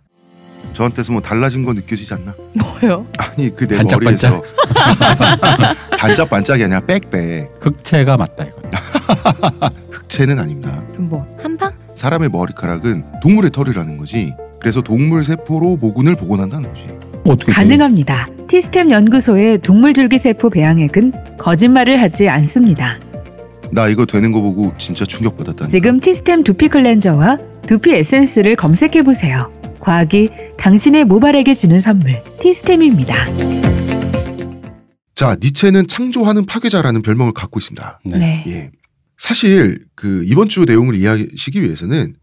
저한테서 0.73 1.11
뭐 1.11 1.21
달라진 1.21 1.63
거 1.65 1.73
느껴지지 1.73 2.13
않나? 2.15 2.33
뭐요? 2.53 3.05
아니 3.19 3.55
그내 3.55 3.77
반짝반짝. 3.77 4.31
머리에서 4.33 5.75
반짝반짝이 5.97 6.63
아니라 6.63 6.79
빽빽 6.81 7.51
흑채가 7.61 8.17
맞다 8.17 8.45
이거. 8.45 8.61
흑채는 9.91 10.39
아닙니다. 10.39 10.83
그럼 10.91 11.09
뭐 11.09 11.37
한방? 11.41 11.71
사람의 11.95 12.29
머리카락은 12.29 13.19
동물의 13.21 13.51
털이라는 13.51 13.97
거지. 13.97 14.33
그래서 14.63 14.81
동물 14.81 15.25
세포로 15.25 15.75
모근을 15.75 16.15
복원한다는 16.15 16.69
거지. 16.69 16.87
어떻게 17.25 17.47
돼? 17.47 17.51
가능합니다. 17.51 18.29
티스템 18.47 18.89
연구소의 18.91 19.59
동물 19.59 19.93
줄기세포 19.93 20.49
배양액은 20.49 21.37
거짓말을 21.37 22.01
하지 22.01 22.29
않습니다. 22.29 22.97
나 23.71 23.89
이거 23.89 24.05
되는 24.05 24.31
거 24.31 24.39
보고 24.39 24.71
진짜 24.77 25.03
충격받았다니까. 25.03 25.67
지금 25.67 25.99
티스템 25.99 26.43
두피 26.45 26.69
클렌저와 26.69 27.37
두피 27.67 27.91
에센스를 27.93 28.55
검색해 28.55 29.03
보세요. 29.03 29.51
과학이 29.81 30.29
당신의 30.57 31.03
모발에게 31.05 31.53
주는 31.53 31.81
선물 31.81 32.13
티스템입니다. 32.39 33.15
자, 35.13 35.35
니체는 35.41 35.87
창조하는 35.87 36.45
파괴자라는 36.45 37.01
별명을 37.01 37.33
갖고 37.33 37.59
있습니다. 37.59 37.99
네. 38.05 38.17
네. 38.17 38.43
예. 38.47 38.71
사실 39.17 39.79
그 39.95 40.23
이번 40.25 40.47
주 40.47 40.63
내용을 40.63 40.95
이해하시기 40.95 41.61
위해서는 41.61 42.13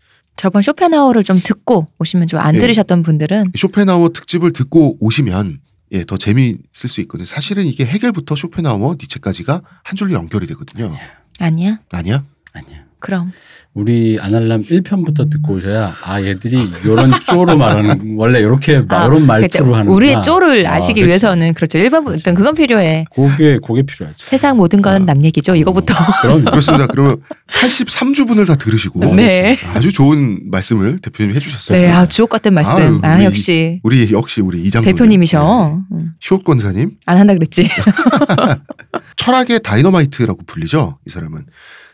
저번 0.41 0.63
쇼펜하우를 0.63 1.23
좀 1.23 1.39
듣고 1.39 1.87
오시면 1.99 2.27
좀안 2.27 2.55
예. 2.55 2.61
들으셨던 2.61 3.03
분들은 3.03 3.53
쇼펜하우어 3.59 4.09
특집을 4.15 4.55
듣고 4.55 4.97
오시면 4.99 5.61
예, 5.93 6.05
더 6.07 6.17
재미있을 6.17 6.89
수 6.89 7.03
있거든요. 7.03 7.27
사실은 7.27 7.67
이게 7.67 7.85
해결부터 7.85 8.37
쇼펜하우어, 8.37 8.97
니체까지가 8.99 9.61
한 9.85 9.97
줄로 9.97 10.15
연결이 10.15 10.47
되거든요. 10.47 10.97
아니야? 11.39 11.81
아니야? 11.91 12.25
아니야. 12.55 12.87
그럼 13.01 13.33
우리 13.73 14.19
아날람 14.21 14.63
1편부터 14.63 15.31
듣고 15.31 15.55
오셔야 15.55 15.95
아 16.03 16.21
얘들이 16.23 16.71
요런 16.85 17.13
쪼로 17.27 17.57
말하는 17.57 18.17
원래 18.19 18.41
이렇게 18.41 18.83
아, 18.89 19.07
요런 19.07 19.27
말투로 19.27 19.65
그렇죠. 19.65 19.77
하는 19.77 19.93
우리의 19.93 20.23
쪼를 20.23 20.67
아, 20.67 20.75
아시기 20.75 21.01
그치. 21.01 21.09
위해서는 21.09 21.55
그렇죠. 21.55 21.79
일반 21.79 22.05
분 22.05 22.13
그렇죠. 22.15 22.35
그건 22.35 22.55
필요해. 22.57 23.05
그게 23.15 23.59
그게 23.65 23.83
필요하죠. 23.83 24.19
세상 24.19 24.57
모든 24.57 24.83
건 24.83 24.95
아. 24.95 24.99
남 24.99 25.23
얘기죠. 25.23 25.55
이거부터. 25.55 25.95
그럼 26.23 26.45
그렇습니다. 26.45 26.89
그러면 26.89 27.23
83주분을 27.49 28.47
다 28.47 28.57
들으시고 28.57 29.15
네. 29.15 29.57
아주 29.73 29.93
좋은 29.93 30.51
말씀을 30.51 30.99
대표님이 30.99 31.37
해 31.37 31.41
주셨어요. 31.41 31.81
네, 31.81 31.89
아 31.93 32.07
주옥 32.07 32.29
같은 32.31 32.53
말씀. 32.53 33.01
아 33.05 33.17
우리 33.17 33.25
역시 33.25 33.81
우리 33.85 34.13
역시 34.13 34.41
우리 34.41 34.63
이장군 34.63 34.93
대표님이셔. 34.93 35.81
음. 35.93 36.13
시옷 36.19 36.43
권사님 36.43 36.97
안 37.07 37.19
한다 37.19 37.35
그랬지. 37.35 37.69
철학의 39.17 39.61
다이너마이트라고 39.63 40.43
불리죠. 40.47 40.99
이 41.07 41.11
사람은 41.11 41.45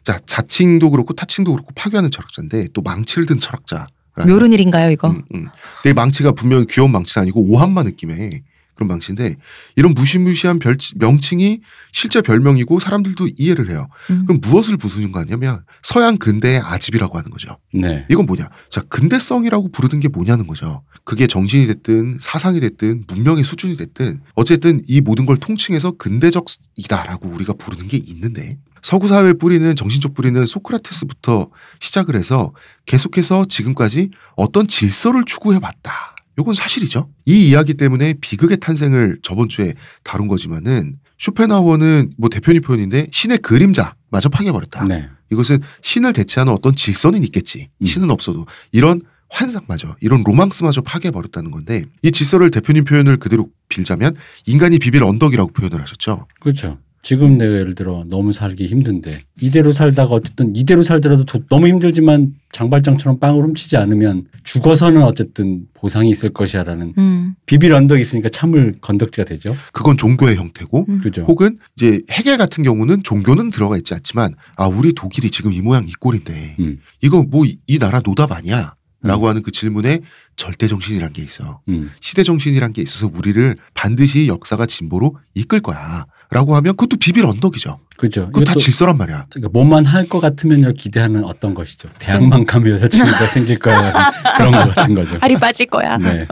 자 0.06 0.20
자칭도 0.24 0.92
그렇고 0.92 1.14
타칭도 1.14 1.52
그렇고 1.52 1.72
파괴하는 1.74 2.12
철학자인데 2.12 2.68
또 2.72 2.80
망치를 2.80 3.26
든 3.26 3.40
철학자. 3.40 3.88
묘른 4.24 4.52
일인가요 4.52 4.92
이거? 4.92 5.10
음, 5.10 5.20
음. 5.34 5.48
근데 5.82 5.90
이 5.90 5.92
망치가 5.92 6.30
분명히 6.30 6.64
귀여운 6.70 6.92
망치는 6.92 7.22
아니고 7.22 7.42
오한마 7.50 7.82
느낌의 7.82 8.42
그런 8.76 8.86
망치인데 8.86 9.34
이런 9.74 9.94
무시무시한 9.94 10.60
별, 10.60 10.76
명칭이 10.94 11.60
실제 11.90 12.22
별명이고 12.22 12.78
사람들도 12.78 13.30
이해를 13.36 13.68
해요. 13.68 13.88
음. 14.10 14.26
그럼 14.26 14.40
무엇을 14.40 14.76
부수는 14.76 15.10
거 15.10 15.18
아니냐면 15.18 15.64
서양 15.82 16.18
근대의 16.18 16.60
아집이라고 16.60 17.18
하는 17.18 17.30
거죠. 17.32 17.58
네. 17.74 18.06
이건 18.08 18.26
뭐냐? 18.26 18.48
자, 18.70 18.82
근대성이라고 18.82 19.72
부르는 19.72 19.98
게 19.98 20.06
뭐냐는 20.06 20.46
거죠. 20.46 20.84
그게 21.02 21.26
정신이 21.26 21.66
됐든 21.66 22.18
사상이 22.20 22.60
됐든 22.60 23.06
문명의 23.08 23.42
수준이 23.42 23.74
됐든 23.76 24.20
어쨌든 24.36 24.82
이 24.86 25.00
모든 25.00 25.26
걸 25.26 25.38
통칭해서 25.38 25.92
근대적이다라고 25.92 27.28
우리가 27.28 27.54
부르는 27.54 27.88
게 27.88 27.96
있는데 27.96 28.58
서구 28.86 29.08
사회의 29.08 29.34
뿌리는 29.34 29.74
정신적 29.74 30.14
뿌리는 30.14 30.46
소크라테스부터 30.46 31.50
시작을 31.80 32.14
해서 32.14 32.52
계속해서 32.86 33.46
지금까지 33.46 34.10
어떤 34.36 34.68
질서를 34.68 35.24
추구해 35.24 35.58
왔다. 35.60 36.14
요건 36.38 36.54
사실이죠. 36.54 37.10
이 37.24 37.48
이야기 37.48 37.74
때문에 37.74 38.14
비극의 38.20 38.58
탄생을 38.58 39.18
저번 39.22 39.48
주에 39.48 39.74
다룬 40.04 40.28
거지만은 40.28 41.00
쇼펜하우어는 41.18 42.12
뭐 42.16 42.28
대표님 42.28 42.62
표현인데 42.62 43.08
신의 43.10 43.38
그림자 43.38 43.96
마저 44.08 44.28
파괴해버렸다. 44.28 44.84
네. 44.84 45.08
이것은 45.32 45.62
신을 45.82 46.12
대체하는 46.12 46.52
어떤 46.52 46.76
질서는 46.76 47.24
있겠지. 47.24 47.70
음. 47.82 47.86
신은 47.86 48.12
없어도 48.12 48.46
이런 48.70 49.00
환상마저 49.30 49.96
이런 50.00 50.22
로망스마저 50.22 50.82
파괴해버렸다는 50.82 51.50
건데 51.50 51.86
이 52.02 52.12
질서를 52.12 52.52
대표님 52.52 52.84
표현을 52.84 53.16
그대로 53.16 53.48
빌자면 53.68 54.14
인간이 54.46 54.78
비빌 54.78 55.02
언덕이라고 55.02 55.50
표현을 55.54 55.80
하셨죠. 55.82 56.28
그렇죠. 56.38 56.78
지금 57.06 57.38
내가 57.38 57.52
예를 57.54 57.76
들어 57.76 58.04
너무 58.08 58.32
살기 58.32 58.66
힘든데 58.66 59.22
이대로 59.40 59.70
살다가 59.70 60.12
어쨌든 60.16 60.56
이대로 60.56 60.82
살더라도 60.82 61.22
도- 61.24 61.38
너무 61.48 61.68
힘들지만 61.68 62.34
장발장처럼 62.50 63.20
빵을 63.20 63.44
훔치지 63.44 63.76
않으면 63.76 64.24
죽어서는 64.42 65.04
어쨌든 65.04 65.66
보상이 65.72 66.10
있을 66.10 66.30
것이야라는 66.30 66.94
음. 66.98 67.34
비빌 67.46 67.72
언덕이 67.74 68.00
있으니까 68.00 68.28
참을 68.28 68.74
건덕지가 68.80 69.24
되죠. 69.24 69.54
그건 69.72 69.96
종교의 69.96 70.34
형태고 70.34 70.86
음. 70.88 70.98
그죠. 70.98 71.24
혹은 71.28 71.58
이제 71.76 72.02
해겔 72.10 72.38
같은 72.38 72.64
경우는 72.64 73.04
종교는 73.04 73.50
들어가 73.50 73.76
있지 73.76 73.94
않지만 73.94 74.34
아 74.56 74.66
우리 74.66 74.92
독일이 74.92 75.30
지금 75.30 75.52
이 75.52 75.60
모양 75.60 75.86
이 75.86 75.92
꼴인데 75.92 76.56
음. 76.58 76.80
이거 77.02 77.22
뭐 77.22 77.44
이 77.68 77.78
나라 77.78 78.00
노답 78.00 78.32
아니야? 78.32 78.74
라고 79.02 79.28
하는 79.28 79.42
그 79.42 79.52
질문에 79.52 80.00
절대 80.34 80.66
정신이란 80.66 81.12
게 81.12 81.22
있어. 81.22 81.60
음. 81.68 81.90
시대 82.00 82.24
정신이란 82.24 82.72
게 82.72 82.82
있어서 82.82 83.08
우리를 83.14 83.54
반드시 83.74 84.26
역사가 84.26 84.66
진보로 84.66 85.16
이끌 85.34 85.60
거야. 85.60 86.06
라고 86.30 86.56
하면 86.56 86.72
그것도 86.76 86.96
비빌 86.98 87.24
언덕이죠. 87.24 87.78
그죠. 87.96 88.26
그거 88.26 88.40
다 88.44 88.52
이것도 88.52 88.60
질서란 88.60 88.98
말이야. 88.98 89.26
그러니까 89.30 89.48
뭐만 89.52 89.84
할 89.84 90.06
것 90.08 90.20
같으면 90.20 90.74
기대하는 90.74 91.24
어떤 91.24 91.54
것이죠. 91.54 91.88
대학만 91.98 92.44
가면 92.44 92.74
여자친구가 92.74 93.26
생길 93.28 93.58
거야. 93.58 94.12
그런 94.36 94.52
것 94.52 94.74
같은 94.74 94.94
거죠. 94.94 95.18
알이 95.20 95.36
빠질 95.36 95.66
거야. 95.66 95.96
네. 95.96 96.24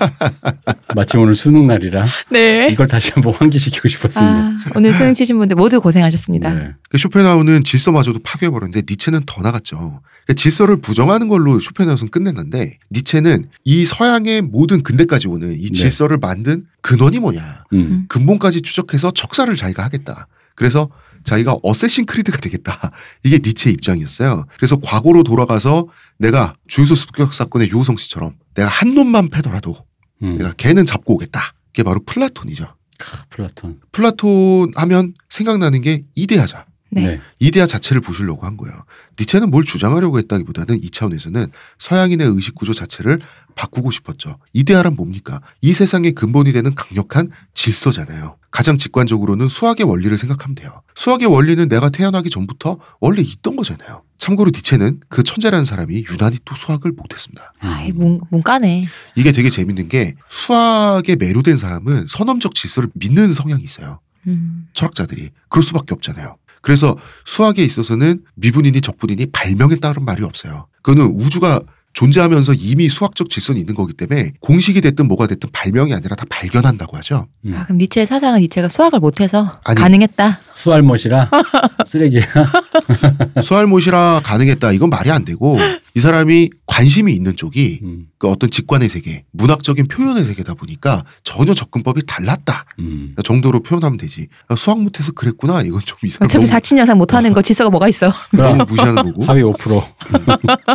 마침 0.95 1.21
오늘 1.21 1.35
수능 1.35 1.67
날이라 1.67 2.07
네. 2.31 2.69
이걸 2.71 2.87
다시 2.87 3.13
한번 3.15 3.33
환기시키고 3.35 3.89
싶었습니다. 3.89 4.35
아, 4.35 4.59
오늘 4.75 4.93
수능 4.95 5.15
치신 5.15 5.39
분들 5.39 5.57
모두 5.57 5.81
고생하셨습니다. 5.81 6.53
네. 6.53 6.71
그 6.91 6.99
쇼펜하우는 6.99 7.65
질서마저도 7.65 8.21
파괴해버렸는데 8.23 8.83
니체는 8.89 9.23
더 9.27 9.43
나갔죠. 9.43 10.01
그러니까 10.25 10.35
질서를 10.41 10.81
부정하는 10.81 11.29
걸로 11.29 11.61
쇼펜하우는 11.61 12.09
끝냈는데 12.09 12.79
니체는 12.91 13.49
이 13.65 13.85
서양의 13.85 14.43
모든 14.43 14.83
근대까지 14.83 15.29
오는 15.29 15.53
이 15.53 15.63
네. 15.63 15.71
질서를 15.71 16.19
만든 16.19 16.67
근원이 16.81 17.19
뭐냐. 17.21 17.65
음. 17.73 18.07
근본까지 18.09 18.63
추적해서 18.63 19.11
척사를 19.13 19.55
자기가 19.55 19.85
하겠다. 19.85 20.29
그래서 20.55 20.89
자기가 21.25 21.59
Assassin 21.63 22.07
Creed가 22.07 22.39
되겠다. 22.39 22.91
이게 23.25 23.39
니체의 23.43 23.75
입장이었어요. 23.75 24.47
그래서 24.57 24.77
과거로 24.77 25.23
돌아가서 25.23 25.89
내가 26.19 26.55
주유소 26.69 26.95
습격 26.95 27.33
사건의 27.33 27.71
유오성 27.71 27.97
씨처럼 27.97 28.35
내가 28.55 28.69
한 28.69 28.95
놈만 28.95 29.31
패더라도 29.31 29.77
음. 30.23 30.37
내가 30.39 30.53
걔는 30.53 30.87
잡고 30.87 31.15
오겠다. 31.15 31.55
그게 31.69 31.83
바로 31.83 32.01
플라톤이죠. 32.05 32.67
크, 32.99 33.19
플라톤. 33.31 33.81
플라톤 33.91 34.73
하면 34.77 35.15
생각나는 35.29 35.81
게 35.81 36.05
이데아죠. 36.15 36.67
네. 36.95 37.07
네. 37.07 37.21
이데아 37.41 37.67
자체를 37.67 38.01
부수려고 38.01 38.47
한 38.47 38.57
거예요. 38.57 38.85
니체는 39.19 39.51
뭘 39.51 39.65
주장하려고 39.65 40.19
했다기보다는 40.19 40.83
이 40.83 40.91
차원에서는 40.91 41.49
서양인의 41.79 42.29
의식 42.29 42.55
구조 42.55 42.73
자체를 42.75 43.21
바꾸고 43.55 43.91
싶었죠. 43.91 44.39
이데아란 44.53 44.97
뭡니까? 44.97 45.41
이 45.61 45.73
세상의 45.73 46.13
근본이 46.13 46.53
되는 46.53 46.75
강력한 46.75 47.31
질서잖아요. 47.55 48.37
가장 48.51 48.79
직관적으로는 48.79 49.49
수학의 49.49 49.87
원리를 49.87 50.17
생각하면 50.17 50.55
돼요. 50.55 50.83
수학의 50.95 51.27
원리는 51.27 51.69
내가 51.69 51.91
태어나기 51.91 52.31
전부터 52.31 52.79
원래 53.01 53.23
있던 53.23 53.57
거잖아요. 53.57 54.03
참고로 54.19 54.53
니체는 54.55 55.01
그 55.09 55.23
천재라는 55.23 55.67
사람이 55.67 56.05
유난히 56.09 56.39
또 56.45 56.55
수학을 56.55 56.93
못했습니다. 56.93 57.53
아이, 57.59 57.93
문, 57.93 58.21
문과네. 58.31 58.87
이게 59.17 59.33
되게 59.33 59.51
재밌는 59.51 59.89
게 59.89 60.15
수학에 60.29 61.17
매료된 61.17 61.57
사람은 61.57 62.07
선험적 62.09 62.55
질서를 62.55 62.89
믿는 62.95 63.35
성향이 63.35 63.63
있어요. 63.63 64.01
음. 64.27 64.69
철학자들이 64.73 65.31
그럴 65.49 65.63
수밖에 65.63 65.95
없잖아요. 65.95 66.37
그래서 66.65 66.97
수학에 67.27 67.63
있어서는 67.63 68.23
미분이니 68.37 68.81
적분이니 68.81 69.27
발명에 69.27 69.77
따른 69.77 70.05
말이 70.05 70.25
없어요. 70.25 70.67
그거는 70.83 71.13
우주가 71.15 71.61
존재하면서 71.95 72.55
이미 72.55 72.89
수학적 72.89 73.31
질서는 73.31 73.61
있는 73.61 73.75
거기 73.75 73.93
때문에 73.95 74.33
공식이 74.41 74.81
됐든 74.81 75.07
뭐가 75.09 75.27
됐든 75.29 75.51
발명이 75.53 75.95
아니라 75.95 76.17
다 76.17 76.25
발견한다고 76.29 76.97
하죠. 76.99 77.29
음. 77.47 77.55
아, 77.57 77.65
그럼 77.65 77.79
니체의 77.79 78.07
사상은 78.07 78.41
니체가 78.41 78.69
수학을 78.69 78.99
못해서 79.01 79.61
아니. 79.65 79.81
가능했다. 79.81 80.41
수알못이라 80.55 81.31
쓰레기야. 81.87 82.23
수알못이라 83.43 84.21
가능했다. 84.25 84.73
이건 84.73 84.91
말이 84.91 85.11
안 85.11 85.25
되고 85.25 85.57
이 85.95 86.01
사람이 86.01 86.51
관심이 86.67 87.13
있는 87.13 87.37
쪽이 87.37 87.81
음. 87.85 88.07
그 88.19 88.29
어떤 88.29 88.51
직관의 88.51 88.89
세계, 88.89 89.25
문학적인 89.33 89.87
표현의 89.87 90.25
세계다 90.25 90.55
보니까 90.55 91.05
전혀 91.23 91.55
접근법이 91.55 92.07
달랐다 92.07 92.65
음. 92.81 93.15
정도로 93.25 93.61
표현하면 93.63 93.99
되지. 93.99 94.27
아, 94.49 94.57
수학 94.57 94.83
못해서 94.83 95.13
그랬구나. 95.13 95.63
이건 95.63 95.81
좀 95.85 95.97
이상. 96.05 96.25
어차피 96.25 96.47
사칙 96.47 96.79
여상 96.79 96.99
못하는 96.99 97.33
거 97.33 97.41
질서가 97.41 97.71
뭐가 97.71 97.87
있어. 97.89 98.13
그럼 98.31 98.67
무시하는 98.67 98.95
거고. 99.05 99.25
하위 99.25 99.43
5% 99.43 99.85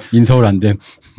인서울 0.14 0.46
안 0.46 0.60
됨. 0.60 0.78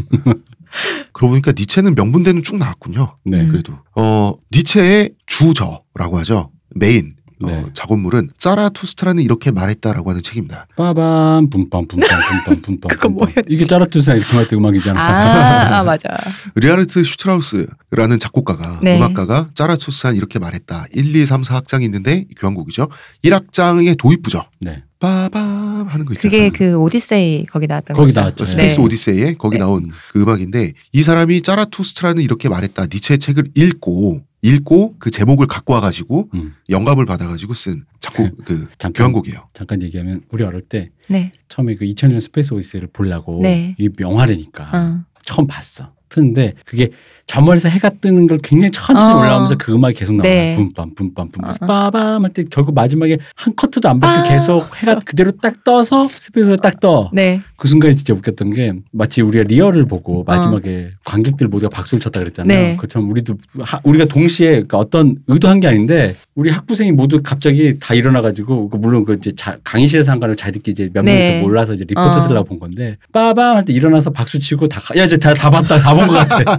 그러고 1.12 1.33
보니까 1.33 1.52
니체는 1.57 1.95
명문대는 1.94 2.42
쭉 2.42 2.57
나왔군요. 2.57 3.16
네. 3.25 3.40
음. 3.40 3.49
그래도 3.49 3.75
어 3.97 4.35
니체의 4.52 5.11
주저라고 5.26 6.19
하죠. 6.19 6.50
메인 6.75 7.14
어, 7.42 7.47
네. 7.47 7.64
작업물은 7.73 8.28
짜라투스트라는 8.38 9.23
이렇게 9.23 9.50
말했다라고 9.50 10.11
하는 10.11 10.23
책입니다. 10.23 10.66
빠밤 10.76 11.49
분빰 11.49 11.88
분빰 11.88 11.88
분빰 11.88 12.62
분빰. 12.62 12.88
그거. 12.88 13.09
뭐예요? 13.09 13.35
이게 13.49 13.64
짜라투스트라는 13.64 14.16
이렇게 14.16 14.35
말했다 14.34 14.56
음악이잖아. 14.57 15.00
아, 15.00 15.78
아, 15.78 15.83
맞아. 15.83 16.09
리하르트 16.54 17.02
슈트라우스라는 17.02 18.19
작곡가가 18.21 18.80
네. 18.82 18.99
음악가가 18.99 19.50
짜라투스트라는 19.54 20.16
이렇게 20.17 20.39
말했다. 20.39 20.86
1, 20.93 21.17
2, 21.17 21.26
3, 21.26 21.43
4악장이 21.43 21.82
있는데 21.84 22.26
교향곡이죠. 22.36 22.89
1악장의 23.25 23.99
도입부죠. 23.99 24.43
네. 24.60 24.82
빠밤 24.99 25.59
하는 25.86 26.06
거 26.06 26.14
있잖아요. 26.14 26.50
그게 26.50 26.50
그 26.50 26.76
오디세이 26.78 27.47
거기 27.47 27.66
나왔던 27.66 27.97
거기 27.97 28.08
거죠. 28.08 28.21
나왔죠. 28.21 28.45
Space 28.45 28.76
네. 28.76 28.82
Odyssey에 28.82 29.34
거기 29.34 29.54
네. 29.56 29.60
나온 29.60 29.90
그 30.12 30.21
음악인데 30.21 30.73
이 30.93 31.02
사람이 31.02 31.43
짜라투스트라는 31.43 32.23
이렇게 32.23 32.49
말했다. 32.49 32.86
니체의 32.93 33.19
책을 33.19 33.50
읽고 33.54 34.23
읽고 34.43 34.97
그 34.99 35.10
제목을 35.10 35.47
갖고 35.47 35.75
와가지고 35.75 36.30
음. 36.34 36.54
영감을 36.71 37.04
받아가지고 37.04 37.54
쓴 37.54 37.84
작곡 38.00 38.45
그 38.45 38.66
잠깐 38.78 38.93
교향곡이에요. 38.93 39.49
잠깐 39.52 39.82
얘기하면 39.82 40.23
우리 40.30 40.45
어릴 40.45 40.62
때 40.62 40.90
네. 41.08 41.32
처음에 41.49 41.76
그 41.76 41.84
2000년 41.84 42.21
Space 42.21 42.54
Odyssey를 42.54 42.88
보려고 42.93 43.40
네. 43.43 43.75
이 43.78 43.90
영화라니까 44.00 44.71
어. 44.73 45.04
처음 45.25 45.47
봤어. 45.47 45.93
트는데 46.08 46.54
그게 46.64 46.90
저 47.30 47.40
멀리서 47.40 47.69
해가 47.69 47.90
뜨는 48.00 48.26
걸 48.26 48.38
굉장히 48.43 48.73
천천히 48.73 49.14
어. 49.14 49.19
올라오면서 49.21 49.54
그 49.56 49.73
음악이 49.73 49.95
계속 49.95 50.16
나와요. 50.16 50.32
네. 50.34 50.56
붐빰 50.56 50.97
붐빰 50.97 51.30
붐빰 51.30 51.45
어, 51.45 51.50
어. 51.62 51.66
빠밤 51.66 52.25
할 52.25 52.32
때 52.32 52.43
결국 52.50 52.75
마지막에 52.75 53.19
한 53.36 53.54
커트도 53.54 53.88
안 53.88 54.00
바뀌고 54.00 54.21
아. 54.21 54.23
계속 54.25 54.66
해가 54.82 54.99
그대로 55.04 55.30
딱 55.30 55.62
떠서 55.62 56.08
Space가 56.08 56.56
딱 56.56 56.80
떠. 56.80 57.08
네. 57.12 57.40
그 57.56 57.69
순간이 57.69 57.95
진짜 57.95 58.14
웃겼던 58.14 58.52
게 58.54 58.73
마치 58.90 59.23
우리가 59.23 59.45
리얼을 59.45 59.84
보고 59.86 60.25
마지막에 60.25 60.90
관객들 61.04 61.47
모두가 61.47 61.71
박수를 61.73 62.00
쳤다 62.00 62.19
그랬잖아요. 62.19 62.58
어. 62.58 62.60
네. 62.62 62.76
그처럼 62.76 63.08
우리도 63.08 63.34
하- 63.60 63.80
우리가 63.84 64.06
동시에 64.06 64.50
그러니까 64.50 64.78
어떤 64.78 65.14
의도한 65.28 65.60
게 65.60 65.69
아닌데 65.69 66.16
우리 66.34 66.50
학부생이 66.50 66.90
모두 66.90 67.21
갑자기 67.23 67.78
다 67.78 67.95
일어나가지고 67.95 68.71
그 68.71 68.76
물론 68.76 69.04
그 69.04 69.14
이제 69.14 69.30
자- 69.36 69.56
강의실에서 69.62 70.10
한 70.10 70.19
거를 70.19 70.34
자기들끼리 70.34 70.73
이제 70.73 70.90
몇 70.93 71.02
네. 71.04 71.12
명이서 71.12 71.47
몰라서 71.47 71.75
이제 71.75 71.84
리포트 71.86 72.08
어. 72.16 72.21
쓰려고 72.21 72.49
본 72.49 72.58
건데 72.58 72.97
빠밤 73.12 73.54
할 73.56 73.64
때 73.64 73.73
일어나서 73.73 74.10
박수 74.10 74.40
치고 74.40 74.66
다 74.66 74.80
야 74.97 75.04
이제 75.04 75.16
다, 75.16 75.32
다 75.34 75.49
봤다 75.49 75.78
다 75.78 75.95
본 75.95 76.08
것 76.08 76.14
같아. 76.14 76.58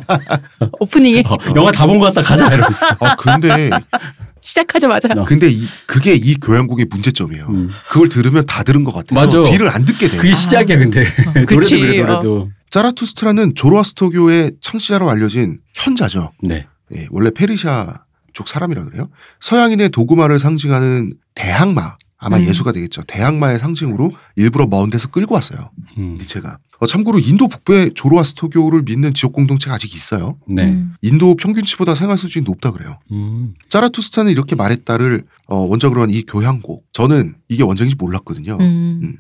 오프닝이 0.80 1.24
어, 1.28 1.38
영화 1.56 1.72
다 1.72 1.86
본 1.86 2.00
것 2.00 2.14
같다 2.14 2.22
가자 2.28 2.48
이러면서. 2.48 2.86
아 3.00 3.16
근데 3.16 3.70
시작하자마자 4.42 5.10
어. 5.18 5.26
근데 5.26 5.50
이 5.50 5.68
그게 5.86 6.14
이 6.16 6.36
교향곡의 6.36 6.88
문제점이에요. 6.90 7.46
음. 7.50 7.70
그걸 7.90 8.10
들으면 8.10 8.46
다 8.46 8.64
들은 8.64 8.84
것 8.84 8.94
같아서 8.94 9.40
맞아. 9.40 9.52
뒤를 9.52 9.70
안 9.70 9.86
듣게 9.86 10.08
돼. 10.10 10.18
그게 10.18 10.34
시작이야 10.34 10.78
근데 10.80 11.04
노래도 11.36 11.46
그치. 11.60 11.80
그래 11.80 12.02
노래도. 12.02 12.50
짜라투스트라는 12.72 13.54
조로아스터교의 13.56 14.54
창시자로 14.62 15.10
알려진 15.10 15.60
현자죠. 15.76 16.32
네. 16.42 16.66
예, 16.96 17.08
원래 17.12 17.30
페르시아 17.30 18.00
쪽 18.34 18.48
사람이라 18.48 18.86
그래요. 18.86 19.10
서양인의 19.42 19.90
도구마를 19.90 20.40
상징하는 20.40 21.14
대항마 21.36 21.98
아마 22.18 22.38
음. 22.38 22.46
예수가 22.46 22.72
되겠죠. 22.72 23.04
대항마의 23.08 23.60
상징으로 23.60 24.12
일부러 24.38 24.68
먼 24.68 24.90
데서 24.90 25.10
끌고 25.10 25.36
왔어요. 25.36 25.70
음. 25.98 26.18
니체가. 26.20 26.58
어, 26.82 26.88
참고로 26.88 27.20
인도 27.20 27.48
북부에 27.48 27.92
조로아스터교를 27.94 28.82
믿는 28.82 29.14
지역 29.14 29.34
공동체가 29.34 29.76
아직 29.76 29.94
있어요. 29.94 30.38
네. 30.48 30.64
음. 30.66 30.96
인도 31.04 31.36
평균치보다 31.36 31.94
생활 31.94 32.18
수준이 32.18 32.44
높다 32.44 32.72
그래요. 32.72 32.98
음. 33.12 33.54
짜라투스트는 33.70 34.32
이렇게 34.32 34.56
말했다를 34.56 35.22
어, 35.48 35.58
원작으로 35.58 36.02
한 36.02 36.10
이 36.10 36.24
교향곡. 36.24 36.86
저는 36.92 37.36
이게 37.50 37.62
원작인지 37.62 37.96
몰랐거든요. 38.00 38.58
음. 38.60 39.18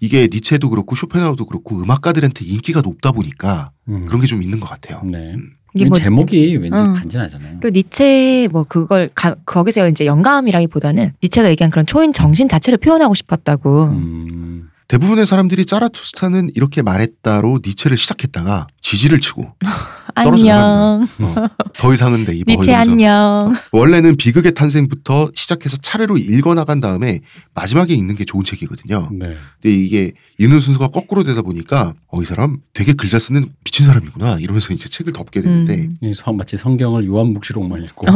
이게 0.00 0.28
니체도 0.32 0.70
그렇고 0.70 0.96
쇼펜하우도 0.96 1.44
그렇고 1.44 1.78
음악가들한테 1.82 2.44
인기가 2.46 2.80
높다 2.80 3.12
보니까 3.12 3.70
음. 3.88 4.06
그런 4.06 4.22
게 4.22 4.26
좀 4.26 4.42
있는 4.42 4.58
것 4.58 4.66
같아요. 4.68 5.02
네. 5.04 5.36
이게 5.74 5.84
이뭐 5.84 5.98
제목이 5.98 6.56
왠지 6.56 6.72
어. 6.72 6.94
간지나잖아요. 6.94 7.58
그리고 7.60 7.76
니체 7.76 8.48
뭐 8.50 8.64
그걸 8.64 9.10
가, 9.14 9.34
거기서 9.44 9.88
이제 9.90 10.06
영감이라기보다는 10.06 11.12
니체가 11.22 11.50
얘기한 11.50 11.70
그런 11.70 11.84
초인 11.84 12.14
정신 12.14 12.48
자체를 12.48 12.78
표현하고 12.78 13.14
싶었다고. 13.14 13.84
음. 13.88 14.47
대부분의 14.88 15.26
사람들이 15.26 15.66
짜라투스타는 15.66 16.50
이렇게 16.54 16.80
말했다로 16.80 17.60
니체를 17.64 17.98
시작했다가 17.98 18.66
지지를 18.80 19.20
치고 19.20 19.52
떨어져 20.14 20.30
안녕. 20.50 21.06
어, 21.20 21.48
더 21.74 21.92
이상은 21.92 22.24
내 22.24 22.34
입어 22.34 22.50
니체 22.52 22.74
안녕. 22.74 23.54
원래는 23.70 24.16
비극의 24.16 24.54
탄생부터 24.54 25.30
시작해서 25.34 25.76
차례로 25.76 26.16
읽어 26.16 26.54
나간 26.54 26.80
다음에 26.80 27.20
마지막에 27.54 27.92
읽는 27.94 28.14
게 28.14 28.24
좋은 28.24 28.44
책이거든요. 28.44 29.10
네. 29.12 29.36
근데 29.60 29.76
이게 29.76 30.12
읽는 30.38 30.58
순서가 30.60 30.88
거꾸로 30.88 31.22
되다 31.22 31.42
보니까 31.42 31.92
어 32.10 32.22
이 32.22 32.24
사람 32.24 32.56
되게 32.72 32.94
글잘 32.94 33.20
쓰는 33.20 33.52
미친 33.64 33.84
사람이구나 33.86 34.38
이러면서 34.40 34.72
이제 34.72 34.88
책을 34.88 35.12
덮게 35.12 35.42
되는데 35.42 35.74
음. 35.74 35.94
이 36.00 36.12
마치 36.34 36.56
성경을 36.56 37.04
요한묵시록만 37.04 37.84
읽고 37.84 38.08
어, 38.10 38.12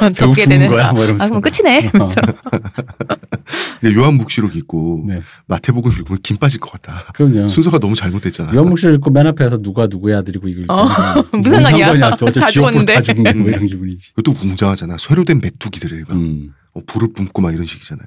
결국 0.00 0.14
덮게 0.16 0.42
죽는 0.42 0.58
되는. 0.58 0.68
거야 0.68 0.92
뭐 0.92 1.04
이러면서. 1.04 1.26
아 1.26 1.28
그럼 1.28 1.42
끝이네. 1.42 1.90
이러면서. 1.92 2.20
근데 3.80 3.94
요한묵시록 3.94 4.56
읽고 4.56 5.04
네. 5.08 5.22
마태복음 5.46 5.92
읽으면 5.98 6.20
김 6.22 6.36
빠질 6.36 6.60
것 6.60 6.70
같다. 6.72 7.12
그럼요. 7.14 7.48
순서가 7.48 7.78
너무 7.78 7.94
잘못됐잖아. 7.94 8.54
요한묵시록 8.54 8.94
읽고 8.96 9.10
맨 9.10 9.26
앞에서 9.26 9.58
누가 9.58 9.86
누구의 9.86 10.16
아들이고 10.16 10.48
이거 10.48 10.72
어, 10.72 10.82
있잖아요. 10.84 11.24
무슨 11.42 11.62
상관이야. 11.62 12.16
저 12.16 12.26
어째 12.26 12.40
다. 12.40 12.46
죽는데 12.48 13.34
뭐 13.34 13.48
이런 13.48 13.66
기분이지. 13.66 14.12
이것도 14.18 14.34
웅장하잖아. 14.42 14.96
쇠로된 14.98 15.40
메뚜기들을 15.40 16.04
막 16.08 16.16
음. 16.16 16.52
어, 16.74 16.80
불을 16.86 17.12
뿜고 17.14 17.42
막 17.42 17.52
이런 17.52 17.66
식이잖아요. 17.66 18.06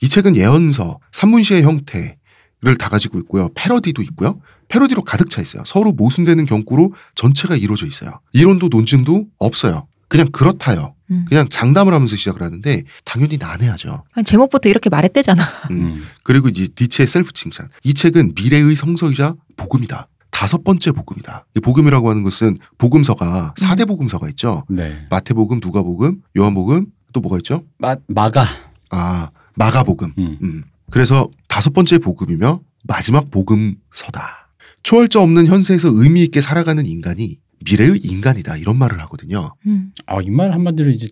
이 0.00 0.08
책은 0.08 0.36
예언서, 0.36 0.98
산문시의 1.12 1.62
형태를 1.62 2.76
다 2.78 2.88
가지고 2.88 3.18
있고요. 3.20 3.48
패러디도 3.54 4.02
있고요. 4.02 4.40
패러디로 4.68 5.02
가득 5.02 5.28
차 5.30 5.42
있어요. 5.42 5.62
서로 5.66 5.92
모순되는 5.92 6.46
경구로 6.46 6.94
전체가 7.14 7.56
이루어져 7.56 7.86
있어요. 7.86 8.20
이론도 8.32 8.68
논증도 8.68 9.26
없어요. 9.38 9.86
그냥 10.12 10.28
그렇다요. 10.30 10.94
음. 11.10 11.24
그냥 11.26 11.48
장담을 11.48 11.94
하면서 11.94 12.16
시작을 12.16 12.42
하는데 12.42 12.84
당연히 13.04 13.38
난해하죠. 13.38 14.04
아니, 14.12 14.24
제목부터 14.24 14.68
이렇게 14.68 14.90
말했대잖아. 14.90 15.42
음. 15.70 15.76
음. 15.76 16.04
그리고 16.22 16.48
이제 16.48 16.68
니체의 16.78 17.06
셀프 17.06 17.32
칭찬. 17.32 17.70
이 17.82 17.94
책은 17.94 18.34
미래의 18.34 18.76
성서이자 18.76 19.34
복음이다. 19.56 20.08
다섯 20.30 20.64
번째 20.64 20.92
복음이다. 20.92 21.46
이 21.56 21.60
복음이라고 21.60 22.10
하는 22.10 22.22
것은 22.24 22.58
복음서가 22.76 23.54
사대 23.56 23.86
복음서가 23.86 24.28
있죠. 24.30 24.64
네. 24.68 25.06
마태복음, 25.08 25.60
누가복음, 25.62 26.20
요한복음 26.36 26.86
또 27.14 27.20
뭐가 27.20 27.38
있죠? 27.38 27.64
마, 27.78 27.96
마가. 28.08 28.44
아 28.90 29.30
마가복음. 29.54 30.12
음. 30.18 30.38
음. 30.42 30.64
그래서 30.90 31.28
다섯 31.48 31.72
번째 31.72 31.98
복음이며 31.98 32.60
마지막 32.84 33.30
복음서다. 33.30 34.48
초월자 34.82 35.22
없는 35.22 35.46
현세에서 35.46 35.88
의미 35.92 36.22
있게 36.24 36.42
살아가는 36.42 36.86
인간이 36.86 37.38
미래의 37.64 37.98
인간이다 38.02 38.56
이런 38.56 38.76
말을 38.78 39.00
하거든요. 39.02 39.54
음. 39.66 39.92
아, 40.06 40.18
이 40.22 40.30
말 40.30 40.52
한마디로 40.52 40.90
이제 40.90 41.08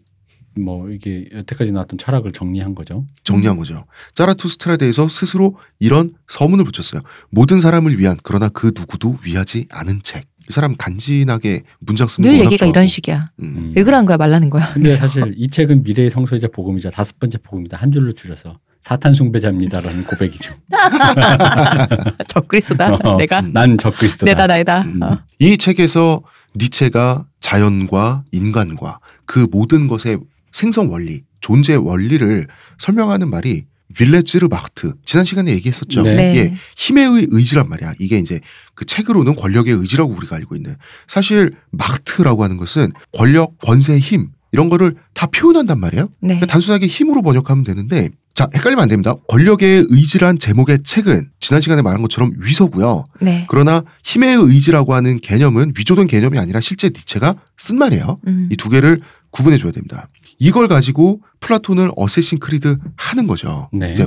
뭐 0.59 0.91
이게 0.91 1.27
여태까지 1.33 1.71
나왔던 1.73 1.99
철학을 1.99 2.33
정리한 2.33 2.75
거죠. 2.75 3.07
정리한 3.25 3.57
거죠. 3.57 3.85
짜라투스트라에 4.15 4.77
대해서 4.79 5.09
스스로 5.09 5.57
이런 5.79 6.13
서문을 6.29 6.65
붙였어요. 6.65 7.03
모든 7.31 7.61
사람을 7.61 7.99
위한 7.99 8.17
그러나 8.25 8.49
그 8.49 8.73
누구도 8.77 9.19
위하지 9.25 9.69
않은 9.71 10.01
책. 10.03 10.27
이 10.49 10.53
사람 10.53 10.75
간지나게 10.77 11.63
문장 11.79 12.09
쓰는 12.09 12.29
늘 12.29 12.41
얘기가 12.41 12.57
좋아하고. 12.65 12.71
이런 12.77 12.89
식이야. 12.89 13.31
음. 13.41 13.45
음. 13.57 13.73
왜 13.77 13.85
그러는 13.85 14.05
거야 14.07 14.17
말라는 14.17 14.51
거야. 14.51 14.73
근데 14.73 14.89
그래서. 14.89 14.99
사실 15.07 15.33
이 15.37 15.47
책은 15.49 15.85
미래의 15.85 16.11
성소이자 16.11 16.49
복음이자 16.53 16.91
다섯 16.91 17.19
번째 17.21 17.39
복음이다 17.39 17.77
한 17.77 17.93
줄로 17.93 18.11
줄여서 18.11 18.59
사탄 18.81 19.13
숭배자입니다라는 19.13 20.05
고백이죠. 20.05 20.55
적그리스도다. 22.29 22.95
어, 23.05 23.17
내가 23.17 23.41
난 23.43 23.79
적그리스도다. 23.79 24.31
내다 24.31 24.47
나이다. 24.47 24.83
음. 24.83 25.03
어. 25.03 25.19
이 25.39 25.57
책에서 25.57 26.23
니체가 26.57 27.27
자연과 27.41 28.25
인간과 28.33 29.01
그 29.25 29.47
모든 29.51 29.87
것의 29.89 30.19
생성 30.53 30.91
원리, 30.91 31.23
존재 31.41 31.75
원리를 31.75 32.47
설명하는 32.79 33.31
말이 33.31 33.65
빌레즈르 33.95 34.47
마흐트 34.49 34.93
지난 35.05 35.25
시간에 35.25 35.51
얘기했었죠. 35.53 36.03
네. 36.03 36.15
네. 36.15 36.31
이게 36.31 36.55
힘의 36.77 37.07
의- 37.07 37.27
의지란 37.31 37.69
말이야. 37.69 37.95
이게 37.99 38.19
이제 38.19 38.41
그 38.75 38.85
책으로는 38.85 39.35
권력의 39.35 39.75
의지라고 39.75 40.13
우리가 40.15 40.37
알고 40.37 40.55
있는. 40.55 40.77
사실 41.09 41.53
마흐트라고 41.73 42.45
하는 42.45 42.57
것은 42.57 42.93
권력, 43.13 43.59
권세, 43.59 43.99
힘 43.99 44.29
이런 44.53 44.69
거를 44.69 44.95
다 45.15 45.27
표현한단 45.27 45.81
말이에요. 45.81 46.07
네. 46.21 46.29
그러니까 46.29 46.47
단순하게 46.47 46.87
힘으로 46.87 47.23
번역하면 47.23 47.65
되는데 47.65 48.11
자 48.35 48.49
헷갈리면 48.55 48.83
안 48.83 48.89
됩니다. 48.89 49.15
권력의 49.29 49.87
의지란 49.89 50.39
제목의 50.39 50.83
책은 50.83 51.31
지난 51.41 51.61
시간에 51.61 51.83
말한 51.83 52.01
것처럼 52.03 52.33
위서고요. 52.39 53.05
네. 53.21 53.47
그러나 53.49 53.83
힘의 54.05 54.37
의지라고 54.37 54.95
하는 54.95 55.21
개념은 55.21 55.73
위조된 55.77 56.07
개념이 56.07 56.39
아니라 56.39 56.61
실제 56.61 56.89
니체가 56.89 57.37
쓴 57.57 57.79
말이에요. 57.79 58.21
음. 58.27 58.49
이두 58.53 58.69
개를 58.71 59.01
구분해 59.31 59.59
줘야 59.59 59.73
됩니다. 59.73 60.09
이걸 60.39 60.69
가지고 60.69 61.21
플라톤을 61.41 61.91
Assassin 61.97 62.39
Creed 62.39 62.79
하는 62.97 63.27
거죠. 63.27 63.69
네. 63.73 63.93
이제 63.93 64.07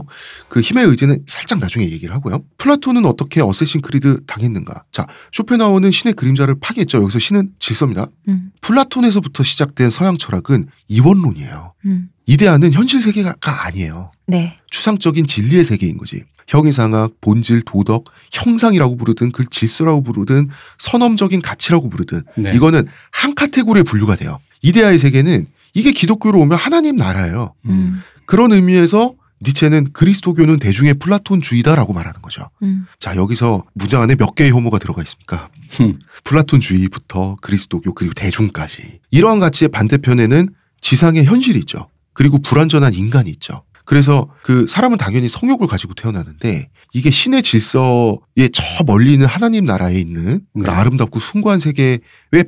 그 0.49 0.61
힘의 0.61 0.85
의지는 0.85 1.23
살짝 1.27 1.59
나중에 1.59 1.85
얘기를 1.89 2.13
하고요. 2.13 2.43
플라톤은 2.57 3.05
어떻게 3.05 3.41
Assassin 3.41 3.81
Creed 3.81 4.25
당했는가? 4.25 4.83
자, 4.91 5.07
쇼펜하우어는 5.31 5.91
신의 5.91 6.13
그림자를 6.13 6.55
파괴했죠. 6.59 7.01
여기서 7.01 7.19
신은 7.19 7.51
질서입니다. 7.59 8.07
음. 8.27 8.51
플라톤에서부터 8.61 9.43
시작된 9.43 9.89
서양 9.89 10.17
철학은 10.17 10.67
이원론이에요. 10.87 11.73
음. 11.85 12.09
이데아는 12.25 12.73
현실 12.73 13.01
세계가 13.01 13.35
아니에요. 13.39 14.11
네. 14.27 14.57
추상적인 14.69 15.25
진리의 15.25 15.65
세계인 15.65 15.97
거지. 15.97 16.23
형이상학, 16.47 17.21
본질, 17.21 17.63
도덕, 17.65 18.05
형상이라고 18.31 18.97
부르든 18.97 19.31
그 19.31 19.45
질서라고 19.49 20.03
부르든 20.03 20.49
선험적인 20.77 21.41
가치라고 21.41 21.89
부르든 21.89 22.21
네. 22.37 22.51
이거는 22.53 22.85
한 23.11 23.33
카테고리에 23.35 23.83
분류가 23.83 24.15
돼요. 24.15 24.39
이데아의 24.61 24.99
세계는 24.99 25.47
이게 25.73 25.91
기독교로 25.91 26.39
오면 26.41 26.57
하나님 26.57 26.97
나라예요. 26.97 27.53
음. 27.65 28.01
그런 28.25 28.51
의미에서 28.51 29.15
니체는 29.41 29.91
그리스도교는 29.91 30.59
대중의 30.59 30.95
플라톤주의다라고 30.95 31.93
말하는 31.93 32.21
거죠. 32.21 32.49
음. 32.61 32.85
자 32.99 33.15
여기서 33.15 33.65
문장 33.73 34.01
안에 34.01 34.15
몇 34.15 34.35
개의 34.35 34.51
혐오가 34.51 34.79
들어가 34.79 35.01
있습니까? 35.03 35.49
흠. 35.71 35.99
플라톤주의부터 36.23 37.37
그리스도교 37.41 37.93
그리고 37.93 38.13
대중까지 38.13 38.99
이러한 39.11 39.39
가치의 39.39 39.69
반대편에는 39.69 40.49
지상의 40.79 41.25
현실이 41.25 41.59
있죠. 41.59 41.87
그리고 42.13 42.39
불완전한 42.39 42.93
인간이 42.93 43.29
있죠. 43.31 43.63
그래서 43.85 44.29
그 44.43 44.65
사람은 44.67 44.97
당연히 44.97 45.27
성욕을 45.27 45.67
가지고 45.67 45.93
태어나는데 45.93 46.69
이게 46.93 47.11
신의 47.11 47.43
질서에 47.43 48.47
저 48.53 48.63
멀리 48.85 49.11
있는 49.13 49.27
하나님 49.27 49.65
나라에 49.65 49.99
있는 49.99 50.41
네. 50.53 50.69
아름답고 50.69 51.19
숭고한 51.19 51.59
세계에 51.59 51.99